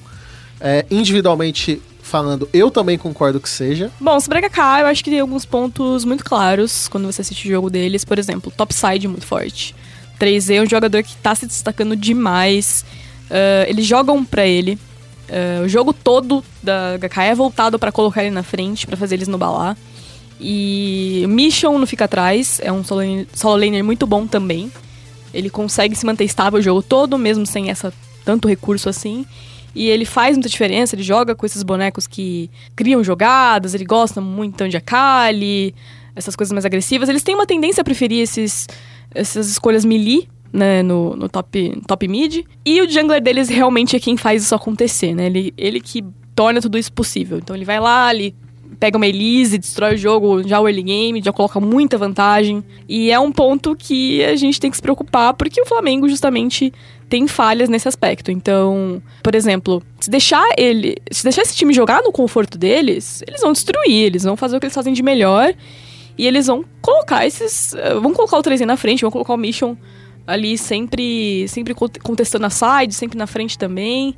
[0.61, 1.81] É, individualmente
[2.13, 3.89] falando, eu também concordo que seja.
[3.99, 7.51] Bom, sobre HK, eu acho que tem alguns pontos muito claros quando você assiste o
[7.51, 8.05] jogo deles.
[8.05, 9.73] Por exemplo, topside muito forte.
[10.19, 12.85] 3Z é um jogador que tá se destacando demais.
[13.31, 14.77] Ah, eles jogam pra ele.
[15.27, 19.15] Ah, o jogo todo da HK é voltado pra colocar ele na frente, pra fazer
[19.15, 19.75] eles no balar.
[20.39, 23.01] E Mission não fica atrás, é um solo,
[23.33, 24.71] solo laner muito bom também.
[25.33, 27.91] Ele consegue se manter estável o jogo todo, mesmo sem essa
[28.23, 29.25] tanto recurso assim.
[29.75, 34.21] E ele faz muita diferença, ele joga com esses bonecos que criam jogadas, ele gosta
[34.21, 35.73] muito então, de Akali,
[36.15, 37.09] essas coisas mais agressivas.
[37.09, 38.67] Eles têm uma tendência a preferir esses,
[39.13, 42.45] essas escolhas melee, né, no, no top, top mid.
[42.63, 45.25] E o jungler deles realmente é quem faz isso acontecer, né?
[45.25, 46.05] Ele, ele que
[46.35, 47.39] torna tudo isso possível.
[47.39, 48.35] Então ele vai lá, ele
[48.83, 52.61] pega uma Elise, destrói o jogo já o early game, já coloca muita vantagem.
[52.85, 56.73] E é um ponto que a gente tem que se preocupar, porque o Flamengo justamente
[57.07, 58.29] tem falhas nesse aspecto.
[58.29, 63.39] Então, por exemplo, se deixar ele, se deixar esse time jogar no conforto deles, eles
[63.39, 65.53] vão destruir, eles vão fazer o que eles fazem de melhor
[66.17, 69.37] e eles vão colocar esses, eh, vão colocar o 3 na frente, vão colocar o
[69.37, 69.77] Mission
[70.27, 74.13] ali sempre, sempre cont- contestando a side, sempre na frente também,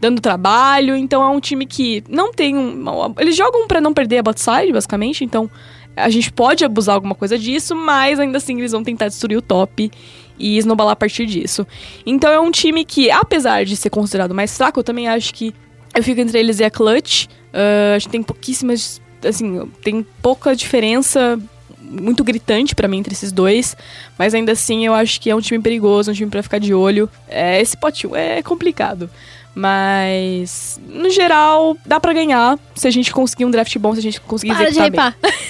[0.00, 0.96] dando trabalho.
[0.96, 2.84] Então é um time que não tem um,
[3.18, 5.50] eles jogam pra não perder a bot side, basicamente, então
[5.96, 9.42] a gente pode abusar alguma coisa disso, mas ainda assim eles vão tentar destruir o
[9.42, 9.90] top
[10.38, 11.66] e snowballar a partir disso.
[12.06, 15.54] Então é um time que, apesar de ser considerado mais fraco, eu também acho que
[15.94, 17.26] eu fico entre eles e a Clutch.
[17.52, 19.00] Ah, acho que tem pouquíssimas.
[19.22, 21.38] Assim, tem pouca diferença
[21.78, 23.76] muito gritante pra mim entre esses dois,
[24.16, 26.72] mas ainda assim eu acho que é um time perigoso, um time pra ficar de
[26.72, 27.10] olho.
[27.28, 29.10] É, esse potinho é complicado.
[29.54, 34.02] Mas, no geral, dá pra ganhar se a gente conseguir um draft bom, se a
[34.02, 35.30] gente conseguir Para de executar bem.
[35.30, 35.40] hypar.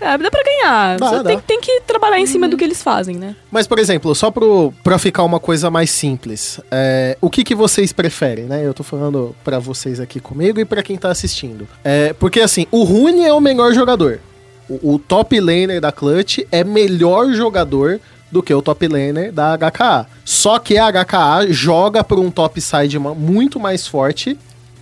[0.00, 0.98] É, dá pra ganhar.
[0.98, 1.28] Dá, Só dá.
[1.28, 3.36] Tem, tem que trabalhar em cima do que eles fazem, né?
[3.50, 7.54] Mas, por exemplo, só pro, pra ficar uma coisa mais simples, é, o que, que
[7.54, 8.64] vocês preferem, né?
[8.66, 11.68] Eu tô falando pra vocês aqui comigo e pra quem tá assistindo.
[11.84, 14.20] É, porque, assim, o Rune é o melhor jogador.
[14.68, 18.00] O, o top laner da Clutch é melhor jogador
[18.30, 20.06] do que o top laner da HKA.
[20.24, 24.36] Só que a HKA joga por um top side muito mais forte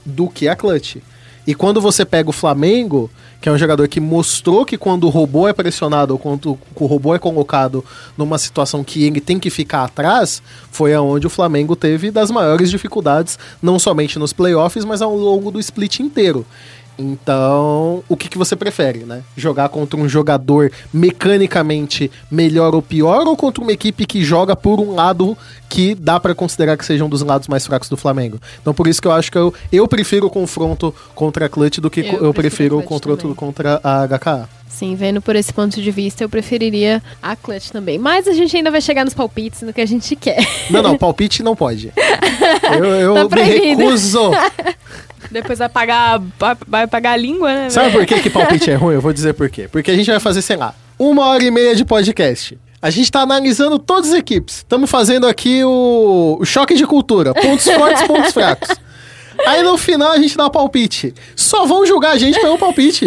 [0.04, 0.96] do que a Clutch.
[1.46, 3.10] E quando você pega o Flamengo,
[3.44, 6.86] que é um jogador que mostrou que quando o robô é pressionado ou quando o
[6.86, 7.84] robô é colocado
[8.16, 12.70] numa situação que ele tem que ficar atrás, foi aonde o Flamengo teve das maiores
[12.70, 16.46] dificuldades, não somente nos playoffs, mas ao longo do split inteiro.
[16.98, 19.22] Então, o que, que você prefere, né?
[19.36, 24.80] Jogar contra um jogador mecanicamente melhor ou pior, ou contra uma equipe que joga por
[24.80, 25.36] um lado
[25.68, 28.40] que dá pra considerar que seja um dos lados mais fracos do Flamengo?
[28.60, 31.78] Então, por isso que eu acho que eu, eu prefiro o confronto contra a Clutch
[31.78, 34.48] do que Eu eu, prefiro prefiro o confronto contra a HKA.
[34.68, 37.96] Sim, vendo por esse ponto de vista, eu preferiria a Clutch também.
[37.96, 40.44] Mas a gente ainda vai chegar nos palpites, no que a gente quer.
[40.68, 41.92] Não, não, palpite não pode.
[42.76, 44.30] Eu, eu Tá me recuso.
[45.34, 46.22] Depois vai pagar,
[46.66, 47.68] vai- pagar a língua, né?
[47.70, 48.94] Sabe por que, que palpite é ruim?
[48.94, 49.68] Eu vou dizer por quê.
[49.70, 52.56] Porque a gente vai fazer, sei lá, uma hora e meia de podcast.
[52.80, 54.56] A gente tá analisando todas as equipes.
[54.58, 57.32] Estamos fazendo aqui o, o choque de cultura.
[57.34, 58.68] Pontos fortes, pontos fracos.
[59.46, 61.14] Aí no final a gente dá o palpite.
[61.36, 63.04] Só vão julgar a gente pelo palpite.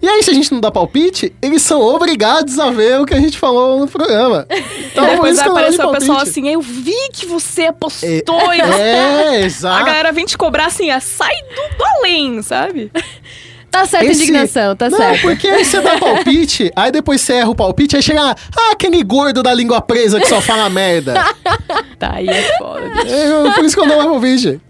[0.00, 3.14] E aí, se a gente não dá palpite, eles são obrigados a ver o que
[3.14, 4.46] a gente falou no programa.
[4.50, 8.60] Então, por Depois vai aparecer de o pessoal assim, eu vi que você apostou e
[8.60, 9.84] É, A exato.
[9.84, 12.90] galera vem te cobrar assim, ah, sai do, do além, sabe?
[13.70, 15.20] Tá certa a Esse- indignação, tá não, certo.
[15.22, 18.72] porque aí você dá palpite, aí depois você erra o palpite, aí chega lá, ah,
[18.72, 21.14] aquele gordo da língua presa que só fala merda.
[21.98, 22.88] Tá, aí é foda.
[22.88, 23.12] bicho.
[23.14, 24.60] É, por isso que eu não mais palpite.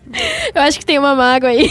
[0.54, 1.70] Eu acho que tem uma mágoa aí.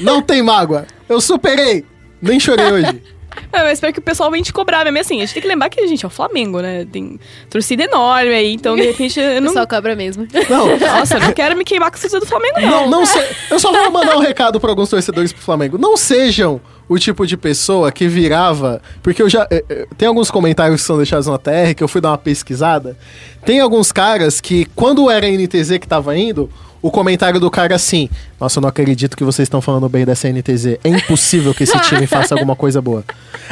[0.00, 0.86] Não tem mágoa.
[1.08, 1.84] Eu superei.
[2.20, 3.02] Nem chorei hoje.
[3.52, 4.98] É, mas espero que o pessoal venha te cobrar mesmo.
[4.98, 6.86] Assim, a gente tem que lembrar que a gente é o Flamengo, né?
[6.90, 7.18] Tem
[7.50, 9.48] torcida enorme aí, então de repente eu não.
[9.48, 10.26] pessoal cobra mesmo.
[10.48, 12.68] Não, Nossa, eu não quero me queimar com a torcida do Flamengo, não.
[12.68, 13.18] Não, não se...
[13.50, 15.78] Eu só vou mandar um recado para alguns torcedores pro Flamengo.
[15.78, 18.80] Não sejam o tipo de pessoa que virava.
[19.02, 19.46] Porque eu já.
[19.50, 22.18] eh, eh, Tem alguns comentários que são deixados na TR que eu fui dar uma
[22.18, 22.96] pesquisada.
[23.44, 26.50] Tem alguns caras que, quando era a NTZ que tava indo.
[26.80, 28.08] O comentário do cara assim:
[28.40, 30.78] Nossa, eu não acredito que vocês estão falando bem dessa NTZ.
[30.84, 33.04] É impossível que esse time faça alguma coisa boa.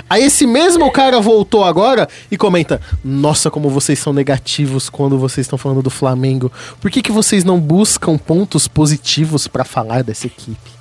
[0.09, 5.45] Aí esse mesmo cara voltou agora e comenta: Nossa, como vocês são negativos quando vocês
[5.45, 6.53] estão falando do Flamengo.
[6.81, 10.77] Por que, que vocês não buscam pontos positivos pra falar dessa equipe?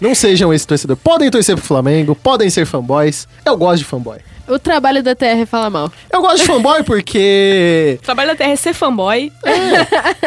[0.00, 0.96] Não sejam esse torcedor.
[0.96, 3.26] Podem torcer pro Flamengo, podem ser fanboys.
[3.44, 4.18] Eu gosto de fanboy.
[4.48, 5.92] O trabalho da TR fala mal.
[6.10, 7.98] Eu gosto de fanboy porque.
[8.00, 9.30] O trabalho da Terra é ser fanboy.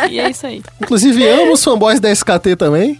[0.09, 0.61] E é isso aí.
[0.81, 2.99] Inclusive, amo os fanboys da SKT também.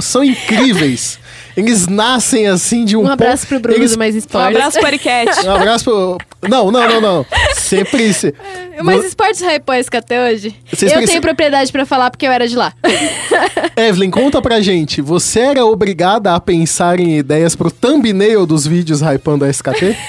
[0.00, 1.18] São incríveis.
[1.56, 3.04] Eles nascem assim de um.
[3.04, 4.56] Um abraço ponto- pro Bruno Eles do Mais Um Esportes.
[4.56, 5.46] abraço pro Ericat.
[5.46, 6.18] Um abraço pro.
[6.48, 7.26] Não, não, não, não.
[7.54, 8.12] Sempre.
[8.12, 8.34] se-
[8.78, 10.56] O Mais Esportes hypou a SKT hoje.
[10.70, 12.72] Vocês eu tenho propriedade pra falar porque eu era de lá.
[13.76, 15.00] Evelyn, conta pra gente.
[15.00, 19.96] Você era obrigada a pensar em ideias pro thumbnail dos vídeos hypando a SKT?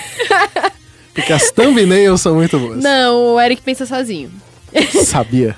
[1.14, 2.78] Porque as thumbnails são muito boas.
[2.84, 4.30] Não, o Eric pensa sozinho.
[5.06, 5.56] Sabia.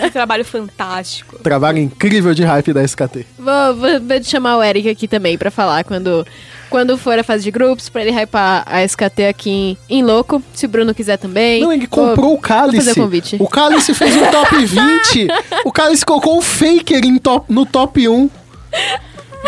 [0.00, 1.38] Que trabalho fantástico.
[1.42, 3.26] Trabalho incrível de hype da SKT.
[3.38, 6.26] Vou, vou, vou chamar o Eric aqui também pra falar quando,
[6.70, 10.42] quando for a fase de grupos, pra ele hypar a SKT aqui em, em louco.
[10.54, 11.60] Se o Bruno quiser também.
[11.62, 12.76] Não, ele Vou- comprou o Cálice.
[12.76, 13.36] vou fazer o convite.
[13.40, 15.28] O Cálice fez um top 20.
[15.64, 18.30] O Cálice colocou o Faker em top, no top 1.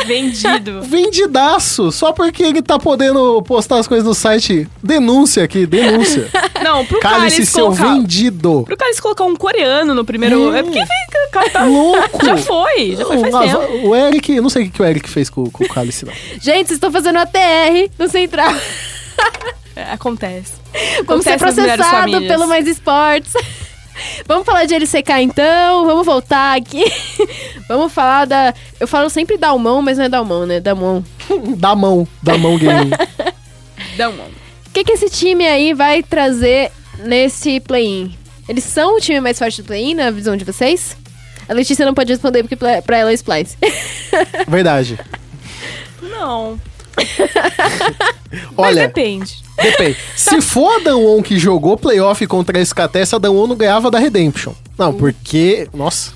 [0.07, 0.83] Vendido.
[0.87, 1.91] Vendidaço.
[1.93, 4.69] Só porque ele tá podendo postar as coisas no site.
[4.83, 6.29] Denúncia aqui, denúncia.
[6.63, 7.95] Não, pro Cálice, Cálice seu colocar...
[7.95, 8.63] vendido.
[8.65, 10.55] Pro Cálice colocar um coreano no primeiro...
[10.55, 10.61] É.
[10.61, 11.65] É, porque o cara tá...
[11.65, 12.25] Louco.
[12.25, 13.89] Já foi, já foi faz o, tempo.
[13.89, 16.07] o Eric, eu não sei o que que o Eric fez com, com o Cálice,
[16.07, 16.13] não.
[16.41, 18.55] Gente, vocês estão fazendo a TR no Central.
[19.77, 20.53] É, acontece.
[21.07, 22.27] Vamos ser Acontece processados famílias.
[22.27, 23.35] pelo Mais Esportes.
[24.27, 26.85] Vamos falar de LCK então, vamos voltar aqui.
[27.69, 28.55] vamos falar da.
[28.81, 30.61] Eu falo sempre Dalmão, mas não é Dalmão, né?
[30.61, 31.05] Dalmão.
[31.57, 32.91] Da mão, da mão gaming.
[33.97, 34.15] Dá um...
[34.15, 38.17] O que, que esse time aí vai trazer nesse play-in?
[38.49, 40.97] Eles são o time mais forte do play-in, na visão de vocês?
[41.49, 43.57] A Letícia não pode responder porque pra ela é Splice.
[44.49, 44.99] Verdade.
[46.03, 46.59] Não.
[46.97, 47.17] Mas
[48.57, 49.44] Olha, depende.
[49.57, 49.97] Depende.
[50.17, 53.99] Se for a Danwon que jogou playoff contra a SKT, essa Danwon não ganhava da
[53.99, 54.53] Redemption.
[54.79, 55.69] Não, porque.
[55.73, 56.13] Nossa.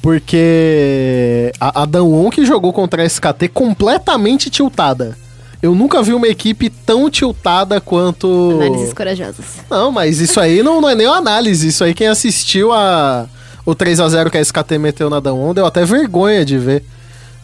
[0.00, 5.16] Porque a, a que jogou contra a SKT completamente tiltada.
[5.62, 8.58] Eu nunca vi uma equipe tão tiltada quanto.
[8.60, 9.46] Análises corajosas.
[9.70, 11.68] Não, mas isso aí não, não é nem uma análise.
[11.68, 13.28] Isso aí, quem assistiu a,
[13.64, 16.82] o 3 a 0 que a SKT meteu na Danwon, deu até vergonha de ver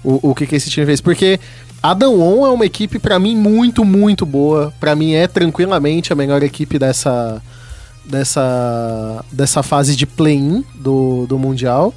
[0.02, 1.00] o, o que, que esse time fez.
[1.00, 1.38] Porque
[1.82, 4.72] a Danwon é uma equipe, pra mim, muito, muito boa.
[4.80, 7.42] Pra mim, é tranquilamente a melhor equipe dessa,
[8.04, 11.94] dessa, dessa fase de play-in do, do Mundial.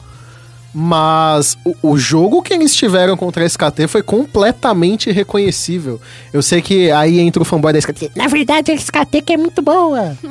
[0.74, 6.00] Mas o, o jogo que eles tiveram contra a SKT foi completamente reconhecível.
[6.32, 8.12] Eu sei que aí entra o fanboy da SKT.
[8.16, 10.18] Na verdade, a SKT que é muito boa.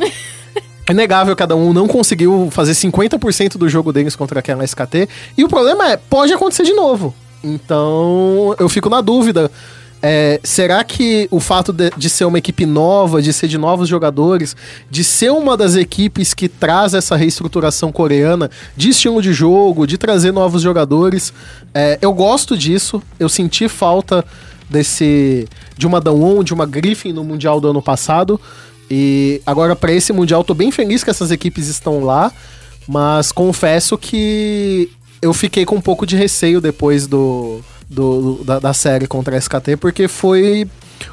[0.87, 5.09] É negável cada um não conseguiu fazer 50% do jogo deles contra aquela SKT.
[5.39, 7.15] E o problema é, pode acontecer de novo.
[7.43, 9.51] Então, eu fico na dúvida.
[10.03, 13.87] É, será que o fato de, de ser uma equipe nova, de ser de novos
[13.87, 14.57] jogadores,
[14.91, 19.99] de ser uma das equipes que traz essa reestruturação coreana de estilo de jogo, de
[19.99, 21.35] trazer novos jogadores,
[21.75, 23.03] é, eu gosto disso.
[23.19, 24.25] Eu senti falta
[24.71, 25.47] desse
[25.77, 28.41] de uma Danwon, de uma Griffin no Mundial do ano passado.
[28.91, 32.33] E agora, para esse Mundial, tô bem feliz que essas equipes estão lá,
[32.89, 34.91] mas confesso que
[35.23, 39.39] eu fiquei com um pouco de receio depois do, do- da, da série contra a
[39.39, 40.67] SKT, porque foi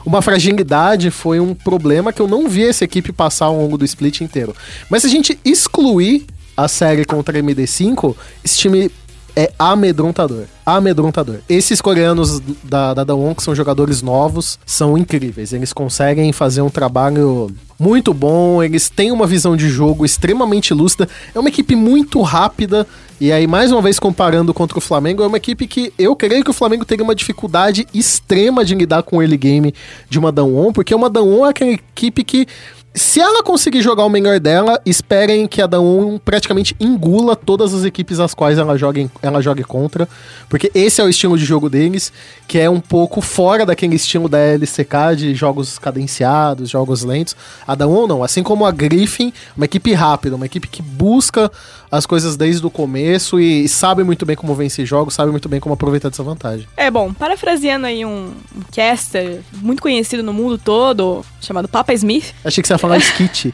[0.06, 3.86] uma fragilidade, foi um problema que eu não vi essa equipe passar ao longo do
[3.86, 4.56] split inteiro.
[4.90, 6.26] Mas se a gente excluir
[6.56, 8.92] a série contra a MD5, esse time
[9.36, 10.46] é amedrontador.
[10.66, 11.38] Amedrontador.
[11.48, 15.54] Esses coreanos da, da Daewon, que são jogadores novos, são incríveis.
[15.54, 21.08] Eles conseguem fazer um trabalho muito bom, eles têm uma visão de jogo extremamente lúcida.
[21.36, 22.88] É uma equipe muito rápida.
[23.20, 26.44] E aí, mais uma vez, comparando contra o Flamengo, é uma equipe que eu creio
[26.44, 29.74] que o Flamengo teria uma dificuldade extrema de lidar com o early game
[30.08, 32.48] de uma Daewon, porque uma Daewon é aquela equipe que
[32.94, 37.86] se ela conseguir jogar o melhor dela, esperem que a Daewon praticamente engula todas as
[37.86, 40.10] equipes às quais ela joga, em- ela jogue contra.
[40.50, 42.12] Porque esse é o estilo de jogo deles,
[42.48, 47.36] que é um pouco fora daquele estilo da LCK de jogos cadenciados, jogos lentos.
[47.68, 51.52] A Daewon não, assim como a Griffin, uma equipe rápida, uma equipe que busca
[51.92, 55.60] as coisas desde o começo e sabe muito bem como vencer jogos, sabe muito bem
[55.60, 56.68] como aproveitar dessa vantagem.
[56.76, 62.34] É, bom, parafraseando aí um, um caster muito conhecido no mundo todo, chamado Papa Smith.
[62.44, 63.54] Achei que você ia falar skit.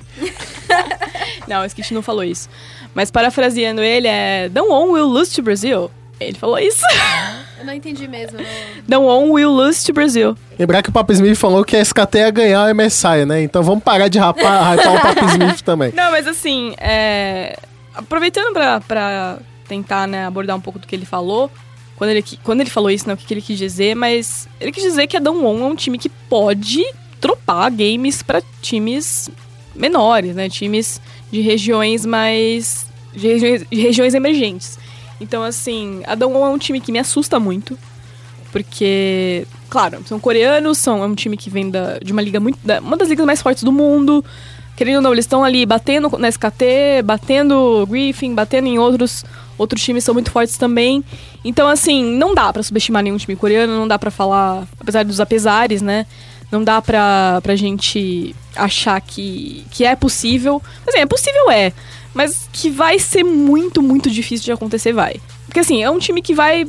[1.47, 2.49] Não, o Skit não falou isso.
[2.93, 5.91] Mas parafraseando ele, é Don't one will lose to Brazil.
[6.19, 6.81] Ele falou isso.
[7.59, 8.39] Eu não entendi mesmo.
[8.87, 10.37] Don't one will lose to Brazil.
[10.57, 13.43] Lembrar que o Papo Smith falou que a SKT ia ganhar o MSI, né?
[13.43, 15.91] Então vamos parar de rapar, hypar o Papo Smith também.
[15.93, 17.57] Não, mas assim, é...
[17.95, 18.53] aproveitando
[18.87, 21.49] pra tentar né, abordar um pouco do que ele falou,
[21.95, 24.71] quando ele, quando ele falou isso, né, o que, que ele quis dizer, mas ele
[24.71, 26.83] quis dizer que a Damwon é um time que pode
[27.21, 29.29] dropar games pra times
[29.75, 30.49] menores, né?
[30.49, 30.99] Times
[31.31, 32.85] de regiões mais.
[33.15, 34.77] de regiões, de regiões emergentes.
[35.21, 37.77] Então, assim, a Damwon é um time que me assusta muito.
[38.51, 42.59] Porque, claro, são coreanos, são, é um time que vem da, de uma liga muito.
[42.63, 44.23] da- uma das ligas mais fortes do mundo.
[44.75, 49.23] Querendo ou não, eles estão ali batendo na SKT, batendo Griffin, batendo em outros
[49.57, 51.03] outros times são muito fortes também.
[51.43, 55.19] Então, assim, não dá pra subestimar nenhum time coreano, não dá pra falar, apesar dos
[55.19, 56.05] apesares, né?
[56.51, 60.61] Não dá pra, pra gente achar que, que é possível.
[60.87, 61.73] Assim, é possível, é.
[62.13, 65.19] Mas que vai ser muito, muito difícil de acontecer, vai.
[65.45, 66.67] Porque, assim, é um time que vai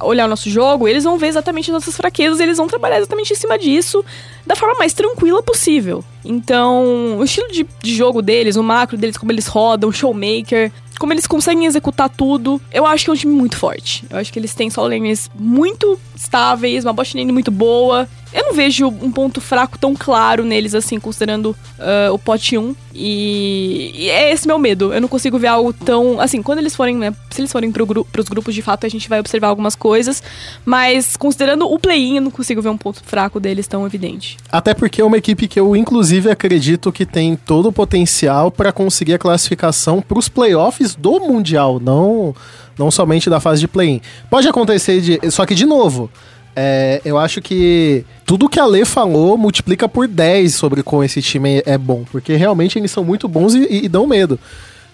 [0.00, 3.32] olhar o nosso jogo, eles vão ver exatamente as nossas fraquezas, eles vão trabalhar exatamente
[3.32, 4.04] em cima disso
[4.46, 6.04] da forma mais tranquila possível.
[6.24, 10.72] Então, o estilo de, de jogo deles, o macro deles, como eles rodam, o showmaker,
[10.98, 14.04] como eles conseguem executar tudo, eu acho que é um time muito forte.
[14.08, 18.08] Eu acho que eles têm solo lanes muito estáveis, uma bot lane muito boa.
[18.32, 22.74] Eu não vejo um ponto fraco tão claro neles, assim, considerando ah, o pote 1.
[22.94, 24.92] E, e é esse meu medo.
[24.92, 26.20] Eu não consigo ver algo tão.
[26.20, 27.14] Assim, quando eles forem, né?
[27.30, 30.22] Se eles forem pro gru pros grupos de fato, a gente vai observar algumas coisas.
[30.64, 34.36] Mas considerando o play-in, eu não consigo ver um ponto fraco deles tão evidente.
[34.50, 38.72] Até porque é uma equipe que eu, inclusive, acredito que tem todo o potencial para
[38.72, 42.34] conseguir a classificação para os playoffs do Mundial, não,
[42.78, 44.00] não somente da fase de play-in.
[44.28, 45.30] Pode acontecer de.
[45.30, 46.10] Só que, de novo,
[46.54, 51.22] é, eu acho que tudo que a Lê falou multiplica por 10 sobre como esse
[51.22, 54.38] time é bom, porque realmente eles são muito bons e, e dão medo.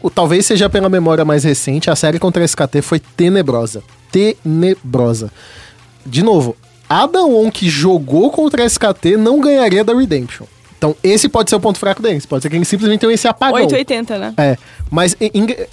[0.01, 3.83] O, talvez seja pela memória mais recente, a série contra a SKT foi tenebrosa.
[4.13, 5.33] Tenebrosa.
[6.07, 6.57] De novo,
[6.89, 10.47] Adam que jogou contra a SKT não ganharia da Redemption.
[10.79, 12.25] Então, esse pode ser o ponto fraco deles.
[12.25, 13.57] Pode ser que eles simplesmente tenham esse apagão.
[13.57, 14.33] 880, né?
[14.39, 14.57] É,
[14.89, 15.17] mas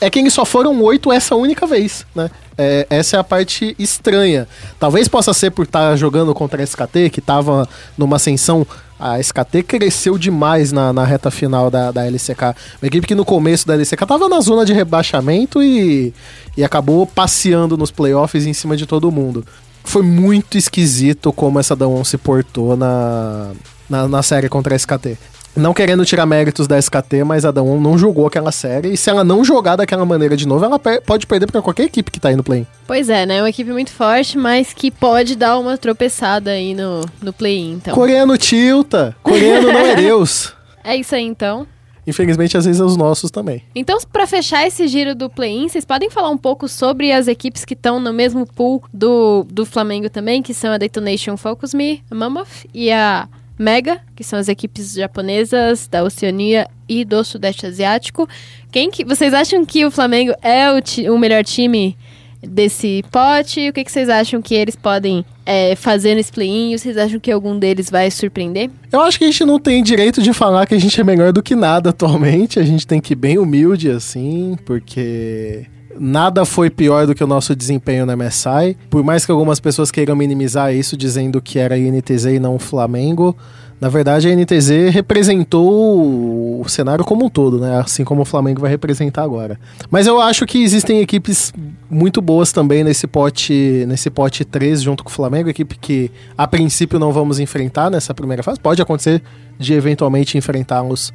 [0.01, 2.29] é que eles só foram oito essa única vez, né?
[2.57, 4.47] É, essa é a parte estranha.
[4.79, 8.65] Talvez possa ser por estar jogando contra a SKT, que tava numa ascensão.
[8.99, 12.55] A SKT cresceu demais na, na reta final da, da LCK.
[12.81, 16.13] Uma equipe que no começo da LCK tava na zona de rebaixamento e,
[16.57, 19.45] e acabou passeando nos playoffs em cima de todo mundo.
[19.83, 23.51] Foi muito esquisito como essa Dawn se portou na,
[23.89, 25.17] na, na série contra a SKT.
[25.55, 28.89] Não querendo tirar méritos da SKT, mas a Dawn não jogou aquela série.
[28.89, 32.11] E se ela não jogar daquela maneira de novo, ela pode perder pra qualquer equipe
[32.11, 32.67] que tá aí no play.
[32.85, 33.37] Pois é, né?
[33.37, 37.75] É uma equipe muito forte, mas que pode dar uma tropeçada aí no, no play-in,
[37.75, 37.95] então.
[37.95, 39.15] Coreano tilta.
[39.23, 40.53] Coreano não é Deus.
[40.83, 41.65] É isso aí, então.
[42.05, 43.63] Infelizmente, às vezes é os nossos também.
[43.73, 47.63] Então, pra fechar esse giro do play-in, vocês podem falar um pouco sobre as equipes
[47.63, 52.03] que estão no mesmo pool do, do Flamengo também, que são a Detonation Focus Me,
[52.11, 57.65] a Mammoth e a Mega, que são as equipes japonesas da Oceania e do Sudeste
[57.65, 58.27] Asiático.
[58.71, 61.97] Quem que vocês acham que o Flamengo é o, ti- o melhor time
[62.41, 63.69] desse pote?
[63.69, 66.77] O que, que vocês acham que eles podem é, fazer nesse play-in?
[66.77, 68.69] Vocês acham que algum deles vai surpreender?
[68.91, 71.31] Eu acho que a gente não tem direito de falar que a gente é melhor
[71.31, 72.59] do que nada atualmente.
[72.59, 75.65] A gente tem que ir bem humilde, assim, porque
[75.99, 78.77] nada foi pior do que o nosso desempenho na MSI.
[78.89, 82.55] Por mais que algumas pessoas queiram minimizar isso, dizendo que era a INTZ e não
[82.55, 83.35] o Flamengo.
[83.79, 87.77] Na verdade, a NTZ representou o cenário como um todo, né?
[87.77, 89.59] Assim como o Flamengo vai representar agora.
[89.91, 91.53] Mas eu acho que existem equipes
[91.89, 96.47] muito boas também nesse pote, nesse pote 3 junto com o Flamengo, equipe que a
[96.47, 98.59] princípio não vamos enfrentar nessa primeira fase.
[98.61, 99.21] Pode acontecer
[99.59, 101.13] de eventualmente enfrentá-los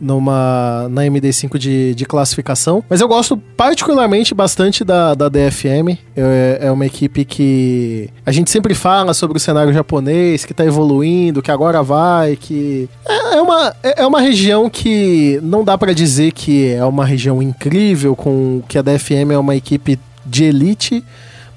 [0.00, 2.82] numa na MD5 de, de classificação.
[2.88, 5.98] Mas eu gosto particularmente bastante da, da DFM.
[6.16, 10.64] É, é uma equipe que a gente sempre fala sobre o cenário japonês, que tá
[10.64, 12.88] evoluindo, que agora vai, que.
[13.06, 17.04] É, é uma, é é uma região que não dá pra dizer que é uma
[17.04, 21.04] região incrível, com que a DFM é uma equipe de elite.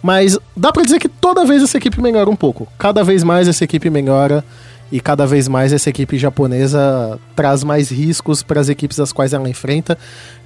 [0.02, 2.68] Mas dá pra dizer que toda vez essa equipe melhora um pouco.
[2.80, 4.44] Cada vez mais essa equipe melhora.
[4.92, 9.34] E cada vez mais essa equipe japonesa traz mais riscos para as equipes às quais
[9.34, 9.98] ela enfrenta.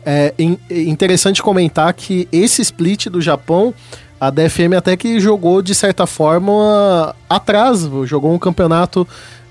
[0.06, 3.74] É é interessante comentar que esse split do Japão,
[4.20, 9.08] a DFM até que jogou de certa forma atrás, jogou um campeonato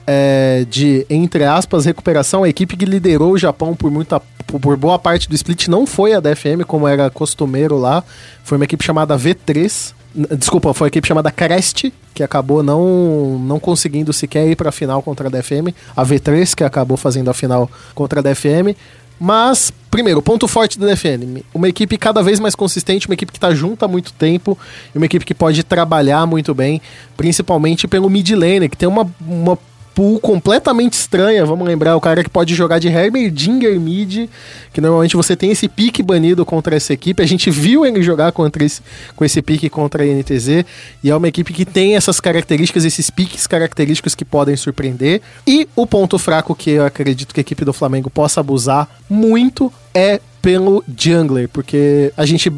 [0.07, 2.45] é, de, entre aspas, recuperação.
[2.45, 6.12] A equipe que liderou o Japão por, muita, por boa parte do split não foi
[6.12, 8.05] a DFM, como era costumeiro lá.
[8.43, 9.93] Foi uma equipe chamada V3.
[10.39, 14.73] Desculpa, foi a equipe chamada Crest, que acabou não, não conseguindo sequer ir para a
[14.73, 15.74] final contra a DFM.
[15.97, 18.77] A V3, que acabou fazendo a final contra a DFM.
[19.19, 21.43] Mas, primeiro, ponto forte da DFM.
[21.53, 24.59] Uma equipe cada vez mais consistente, uma equipe que está junto há muito tempo,
[24.95, 26.81] e uma equipe que pode trabalhar muito bem,
[27.16, 29.59] principalmente pelo mid lane, que tem uma, uma
[29.95, 31.47] pool completamente estranha.
[31.47, 34.29] Vamos lembrar, o cara que pode jogar de Heimerdinger mid,
[34.73, 37.23] que normalmente você tem esse pique banido contra essa equipe.
[37.23, 38.83] A gente viu ele jogar contra esse,
[39.15, 40.65] com esse pique contra a NTZ,
[41.03, 45.23] e é uma equipe que tem essas características, esses piques característicos que podem surpreender.
[45.47, 49.73] E o ponto fraco que eu acredito que a equipe do Flamengo possa abusar muito
[49.95, 52.53] é pelo jungler, porque a gente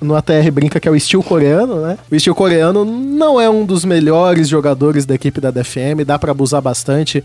[0.00, 1.98] no ATR brinca que é o estilo coreano, né?
[2.10, 6.32] O estilo coreano não é um dos melhores jogadores da equipe da DFM, dá pra
[6.32, 7.22] abusar bastante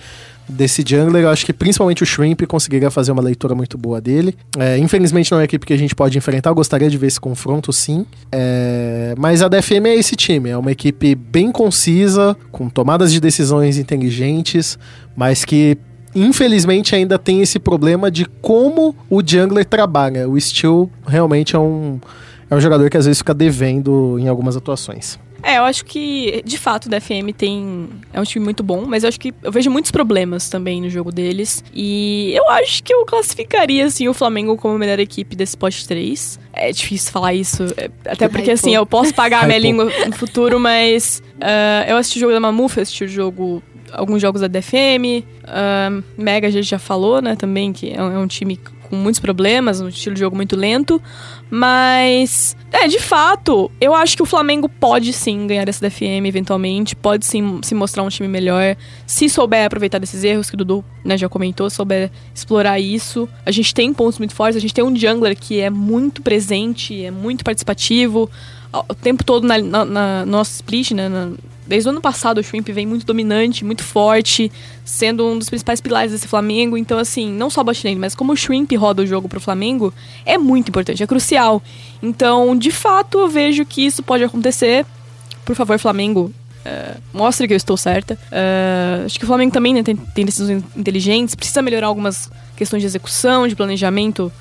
[0.48, 1.24] desse jungler.
[1.24, 4.36] Eu acho que principalmente o Shrimp conseguiria fazer uma leitura muito boa dele.
[4.58, 7.08] É, infelizmente não é a equipe que a gente pode enfrentar, eu gostaria de ver
[7.08, 8.06] esse confronto sim.
[8.32, 13.20] É, mas a DFM é esse time, é uma equipe bem concisa, com tomadas de
[13.20, 14.78] decisões inteligentes,
[15.16, 15.78] mas que
[16.16, 20.30] infelizmente ainda tem esse problema de como o jungler trabalha.
[20.30, 22.00] O Steel realmente é um,
[22.54, 25.20] é um jogador que às vezes fica devendo em algumas atuações.
[25.46, 27.90] É, eu acho que, de fato, o DFM tem.
[28.14, 30.90] É um time muito bom, mas eu acho que eu vejo muitos problemas também no
[30.90, 31.62] jogo deles.
[31.74, 35.86] E eu acho que eu classificaria, assim, o Flamengo como a melhor equipe desse pote
[35.86, 36.40] 3.
[36.54, 40.14] É difícil falar isso, é, até porque, assim, eu posso pagar a minha língua no
[40.14, 41.22] futuro, mas.
[41.42, 43.62] ah, eu assisti o jogo da Mamuf, eu assisti o jogo.
[43.92, 45.26] Alguns jogos da DFM.
[45.44, 48.58] ah, Mega a gente já falou, né, também, que é um, é um time
[48.94, 51.02] com muitos problemas, um estilo de jogo muito lento.
[51.50, 56.96] Mas, é, de fato, eu acho que o Flamengo pode sim ganhar essa DFM eventualmente,
[56.96, 58.76] pode sim se mostrar um time melhor,
[59.08, 63.28] se souber aproveitar desses erros que o Dudu né, já comentou, souber explorar isso.
[63.46, 67.04] A gente tem pontos muito fortes, a gente tem um jungler que é muito presente,
[67.04, 68.30] é muito participativo,
[68.72, 71.10] o tempo todo na, na, na nossa split, né?
[71.10, 71.32] na-
[71.66, 74.52] desde o ano passado o Shrimp vem muito dominante, muito forte,
[74.84, 76.78] sendo um dos principais pilares desse Flamengo.
[76.78, 79.94] Então, assim, não só bot lane, mas como o Shrimp roda o jogo pro Flamengo,
[80.26, 81.62] é muito importante, é crucial.
[82.02, 84.86] Então, de fato, eu vejo que isso pode acontecer.
[85.46, 86.34] Por favor, Flamengo,
[86.66, 88.18] é, mostre que eu estou certa.
[88.32, 92.82] É, acho que o Flamengo também né, tem, tem decisões inteligentes, precisa melhorar algumas questões
[92.82, 94.32] de execução, de planejamento.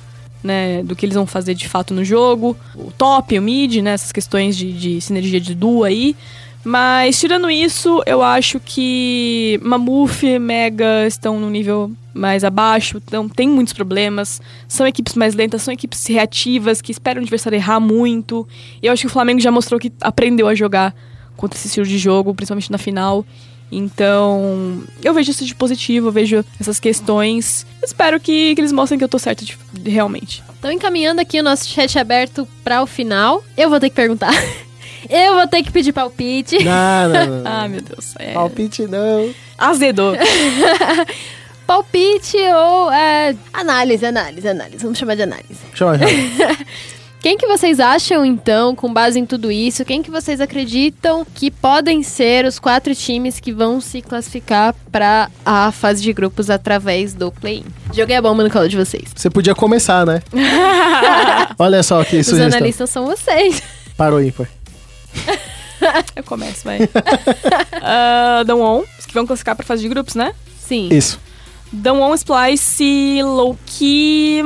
[0.43, 3.91] Né, do que eles vão fazer de fato no jogo, o top, o mid, né,
[3.91, 6.17] essas questões de, de sinergia de duo aí.
[6.63, 13.49] Mas, tirando isso, eu acho que Mamuf, Mega estão no nível mais abaixo, então tem
[13.49, 14.41] muitos problemas.
[14.67, 18.47] São equipes mais lentas, são equipes reativas, que esperam o adversário errar muito.
[18.81, 20.95] E eu acho que o Flamengo já mostrou que aprendeu a jogar
[21.35, 23.25] contra esse estilo de jogo, principalmente na final.
[23.71, 27.65] Então, eu vejo isso de positivo, eu vejo essas questões.
[27.81, 29.43] Espero que, que eles mostrem que eu tô certa
[29.83, 30.43] realmente.
[30.59, 34.31] Então, encaminhando aqui o nosso chat aberto para o final, eu vou ter que perguntar.
[35.09, 36.63] eu vou ter que pedir palpite.
[36.63, 37.43] Não, não, não.
[37.51, 38.13] Ah, meu Deus.
[38.19, 38.33] É...
[38.33, 39.33] Palpite não.
[39.57, 40.15] Azedou.
[41.65, 44.83] Palpite ou é, análise, análise, análise.
[44.83, 45.59] Vamos chamar de análise.
[45.73, 46.05] Chama já.
[47.23, 51.49] Quem que vocês acham, então, com base em tudo isso, quem que vocês acreditam que
[51.49, 57.13] podem ser os quatro times que vão se classificar para a fase de grupos através
[57.13, 57.63] do play-in?
[57.93, 59.05] Joguei a bomba no colo de vocês.
[59.15, 60.21] Você podia começar, né?
[61.57, 62.57] Olha só que Os sugestão.
[62.57, 63.63] analistas são vocês.
[63.95, 64.49] Parou ímpar.
[66.15, 66.79] Eu começo, vai.
[66.83, 70.33] uh, Dawon, os que vão classificar pra fase de grupos, né?
[70.59, 70.89] Sim.
[70.91, 71.19] Isso.
[71.71, 74.41] Dawon, Splice, Loki...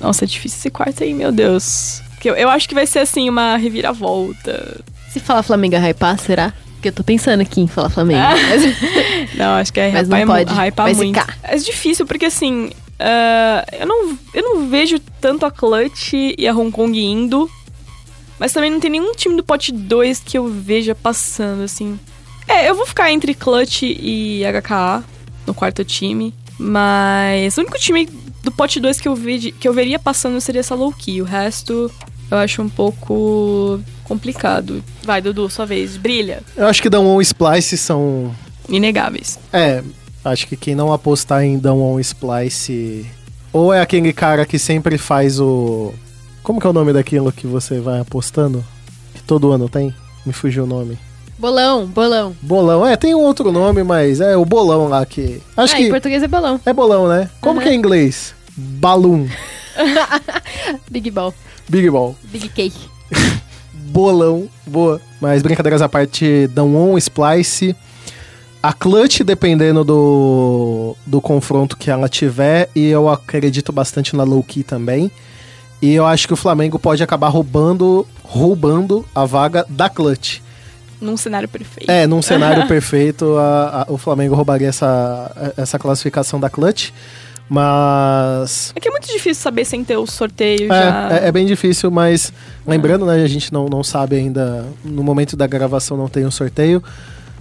[0.00, 2.02] Nossa, é difícil esse quarto aí, meu Deus.
[2.10, 4.80] Porque Eu, eu acho que vai ser, assim, uma reviravolta.
[5.10, 6.52] Se falar Flamengo é hypar, será?
[6.74, 8.20] Porque eu tô pensando aqui em falar Flamengo.
[8.20, 8.62] mas-
[9.36, 11.18] Não, acho que é Mas não hypar, pode, hypar vai muito.
[11.20, 11.38] zicar.
[11.42, 16.52] É difícil porque, assim, ah, eu, não, eu não vejo tanto a Clutch e a
[16.54, 17.48] Hong Kong indo.
[18.38, 21.98] Mas também não tem nenhum time do pote 2 que eu veja passando, assim.
[22.48, 25.04] É, eu vou ficar entre Clutch e HKA
[25.46, 26.34] no quarto time.
[26.58, 28.08] Mas o único time
[28.42, 29.16] do pote 2 que eu,
[29.58, 31.22] que eu veria passando seria essa low key.
[31.22, 31.90] O resto
[32.30, 34.82] eu acho um pouco complicado.
[35.02, 35.96] Vai, Dudu, sua vez.
[35.96, 36.42] Brilha.
[36.56, 38.34] Eu acho que Damwon e Splice são.
[38.68, 39.38] Inegáveis.
[39.52, 39.82] É,
[40.24, 43.06] acho que quem não apostar em Damwon e Splice.
[43.52, 45.94] Ou é aquele cara que sempre faz o.
[46.44, 48.64] Como que é o nome daquilo que você vai apostando?
[49.14, 49.92] Que todo ano tem?
[50.24, 50.96] Me fugiu o nome.
[51.38, 52.36] bolão, bolão.
[52.40, 52.86] Bolão.
[52.86, 55.42] É, tem um outro nome, mas é o bolão lá que.
[55.56, 55.82] Acho ah, que.
[55.84, 56.60] em português é bolão.
[56.64, 57.28] É bolão, né?
[57.40, 57.62] Como Uhum.
[57.62, 58.34] que é em inglês?
[58.56, 59.26] Balloon.
[60.90, 61.34] Big ball.
[61.68, 62.14] Big Ball.
[62.24, 62.78] Big cake.
[63.72, 64.48] Bolão.
[64.66, 65.00] Boa.
[65.20, 67.74] Mas brincadeiras à parte, Damwon, Splice.
[68.62, 74.42] a clutch, dependendo do, do confronto que ela tiver, e eu acredito bastante na low
[74.42, 75.10] key também.
[75.82, 80.38] E eu acho que o Flamengo pode acabar roubando, roubando a vaga da clutch.
[81.00, 81.90] Num cenário perfeito.
[81.90, 86.90] É, num cenário perfeito, a- a- o Flamengo roubaria essa, essa classificação da clutch.
[87.50, 91.10] Mas É que é muito difícil saber sem ter o sorteio já.
[91.12, 92.32] É, é, é bem difícil, mas
[92.66, 96.30] lembrando, né, a gente não, não sabe ainda, no momento da gravação não tem um
[96.30, 96.82] sorteio,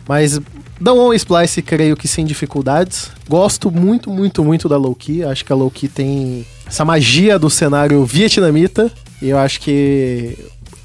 [0.07, 0.39] mas
[0.79, 3.11] Dawn Splice creio que sem dificuldades.
[3.29, 8.03] Gosto muito, muito, muito da Low-Key, acho que a Low-Key tem essa magia do cenário
[8.05, 10.37] vietnamita, e eu acho que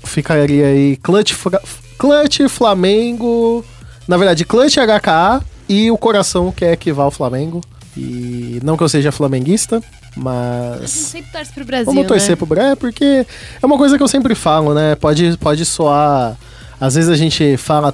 [0.04, 1.62] ficaria aí Clutch, Fra-
[1.98, 3.64] Clutch Flamengo,
[4.06, 7.60] na verdade Clutch HKA e o coração que é equival ao Flamengo.
[7.96, 9.78] E não que eu seja flamenguista,
[10.16, 12.36] A mas gente sempre torce pro Brasil, Vamos torcer né?
[12.36, 13.26] pro Brasil, porque
[13.60, 14.94] é uma coisa que eu sempre falo, né?
[14.94, 16.36] Pode, pode soar.
[16.80, 17.92] Às vezes a gente fala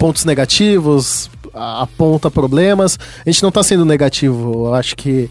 [0.00, 2.98] pontos negativos, aponta problemas.
[3.24, 4.68] A gente não tá sendo negativo.
[4.68, 5.30] Eu acho que.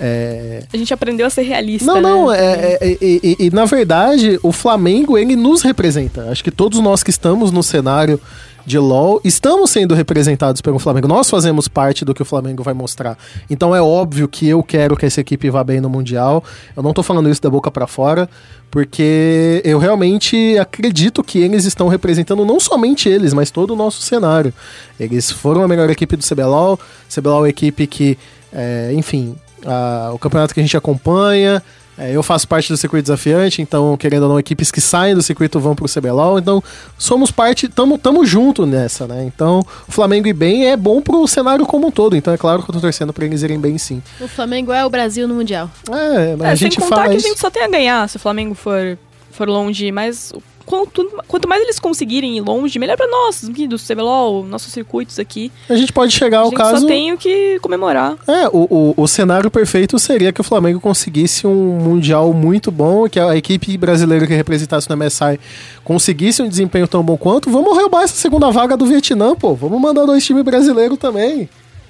[0.00, 0.62] É...
[0.72, 1.86] A gente aprendeu a ser realista.
[1.86, 2.00] Não, né?
[2.02, 6.30] não, é, é- é- e, e- e, na verdade o Flamengo ele nos representa.
[6.30, 8.20] Acho que todos nós que estamos no cenário
[8.64, 11.08] de LoL estamos sendo representados pelo Flamengo.
[11.08, 13.16] Nós fazemos parte do que o Flamengo vai mostrar.
[13.48, 16.44] Então é óbvio que eu quero que essa equipe vá bem no Mundial.
[16.76, 18.28] Eu não tô falando isso da boca pra fora,
[18.70, 24.02] porque eu realmente acredito que eles estão representando não somente eles, mas todo o nosso
[24.02, 24.52] cenário.
[25.00, 28.18] Eles foram a melhor equipe do CBLOL, CBLOL é uma equipe que,
[28.52, 29.34] é, enfim,
[29.66, 31.62] a- o campeonato que a gente acompanha.
[32.00, 35.20] é, eu faço parte do circuito desafiante, então, querendo ou não, equipes que saem do
[35.22, 36.38] circuito vão pro CBLOL.
[36.38, 36.62] Então,
[36.96, 39.24] somos parte, tamo, tamo junto nessa, né?
[39.24, 42.14] Então, o Flamengo ir bem é bom pro cenário como um todo.
[42.14, 44.00] Então, é claro que eu tô torcendo pra eles irem bem sim.
[44.20, 45.68] O Flamengo é o Brasil no Mundial.
[45.90, 48.08] É, mas É, a sem gente contar fala que a gente só tem a ganhar
[48.08, 48.96] se o Flamengo for,
[49.32, 50.32] for longe, mas
[50.68, 55.50] quanto, quanto mais eles conseguirem ir longe, melhor pra nós, do CBLOL, nossos circuitos aqui.
[55.68, 56.82] A gente pode chegar ao caso.
[56.82, 58.16] só tem o que comemorar.
[58.28, 63.08] É, o, o, o cenário perfeito seria que o Flamengo conseguisse um Mundial muito bom,
[63.08, 65.40] que a equipe brasileira que representasse no MSI
[65.82, 67.50] conseguisse um desempenho tão bom quanto.
[67.50, 69.54] Vamos roubar essa segunda vaga do Vietnã, pô.
[69.54, 71.48] Vamos mandar dois times brasileiros também.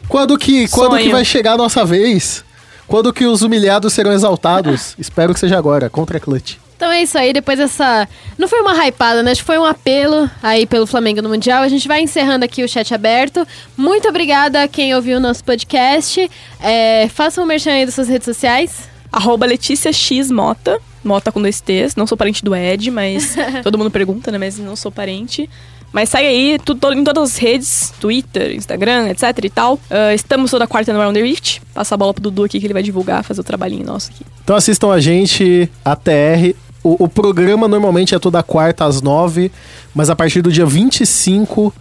[0.09, 2.44] Quando que, quando que vai chegar a nossa vez?
[2.86, 4.94] Quando que os humilhados serão exaltados?
[4.98, 6.56] Espero que seja agora, contra a Clutch.
[6.78, 8.09] Então é isso aí, depois dessa.
[8.38, 9.32] Não foi uma hypada, né?
[9.32, 11.64] Acho que foi um apelo aí pelo Flamengo no Mundial.
[11.64, 13.44] A gente vai encerrando aqui o chat aberto.
[13.76, 16.30] Muito obrigada a quem ouviu o nosso podcast.
[16.60, 18.88] É, façam um merchan aí das suas redes sociais.
[19.10, 20.78] Arroba Letícia X Mota.
[21.02, 21.96] Mota com dois T's.
[21.96, 23.34] Não sou parente do Ed, mas
[23.64, 24.38] todo mundo pergunta, né?
[24.38, 25.50] Mas não sou parente.
[25.90, 29.80] Mas segue aí tu- to- em todas as redes, Twitter, Instagram, etc e tal.
[29.90, 31.60] Ah, estamos toda quarta no Round the Rift.
[31.72, 34.22] Passa a bola pro Dudu aqui que ele vai divulgar, fazer o trabalhinho nosso aqui.
[34.44, 36.55] Então assistam a gente, a TR.
[36.82, 39.50] O, o programa normalmente é toda quarta às nove,
[39.94, 41.72] mas a partir do dia 25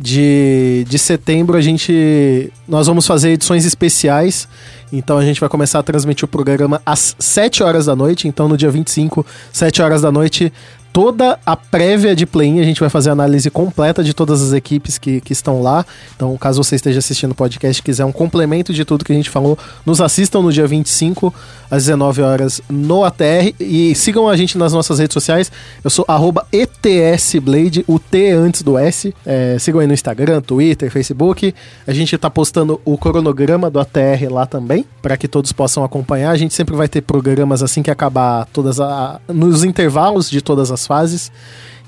[0.00, 2.50] de, de setembro a gente.
[2.66, 4.48] Nós vamos fazer edições especiais.
[4.92, 8.26] Então a gente vai começar a transmitir o programa às 7 horas da noite.
[8.26, 10.52] Então no dia 25, 7 horas da noite,
[10.92, 12.60] toda a prévia de play-in.
[12.60, 15.84] A gente vai fazer a análise completa de todas as equipes que, que estão lá.
[16.16, 19.14] Então, caso você esteja assistindo o podcast e quiser um complemento de tudo que a
[19.14, 21.32] gente falou, nos assistam no dia 25,
[21.70, 23.54] às 19 horas, no ATR.
[23.58, 25.50] E sigam a gente nas nossas redes sociais.
[25.82, 26.04] Eu sou
[26.52, 29.14] ETSBlade, o T antes do S.
[29.24, 31.54] É, sigam aí no Instagram, Twitter, Facebook.
[31.86, 36.30] A gente tá postando o cronograma do ATR lá também, para que todos possam acompanhar.
[36.30, 40.70] A gente sempre vai ter programas assim que acabar todas a, nos intervalos de todas
[40.70, 41.30] as fases.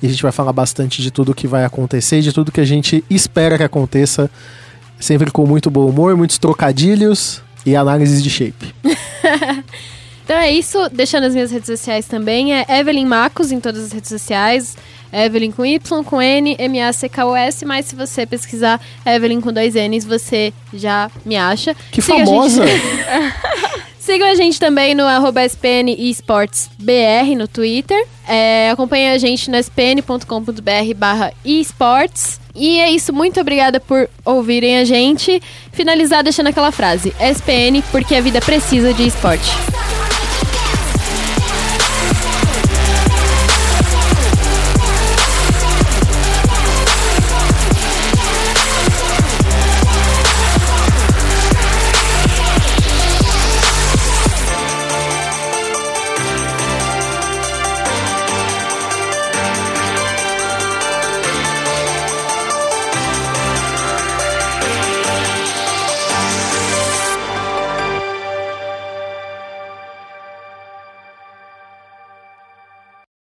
[0.02, 2.60] E a gente vai falar bastante de tudo que vai acontecer e de tudo que
[2.60, 4.30] a gente espera que aconteça.
[4.98, 8.74] Sempre com muito bom humor, muitos trocadilhos e análises de shape.
[10.24, 12.54] Então é isso, deixando as minhas redes sociais também.
[12.54, 14.76] É Evelyn Macos em todas as redes sociais.
[15.12, 17.64] Evelyn com Y, com N, M-A-C-K-O-S.
[17.66, 21.74] Mas se você pesquisar Evelyn com dois N's, você já me acha.
[21.90, 22.62] Que Siga famosa!
[24.02, 28.04] Sigam a gente também no arroba SPN eSports BR no Twitter.
[28.26, 32.40] É, acompanhe a gente no spn.com.br barra esports.
[32.52, 35.40] E é isso, muito obrigada por ouvirem a gente.
[35.70, 39.48] Finalizar deixando aquela frase: SPN porque a vida precisa de esporte.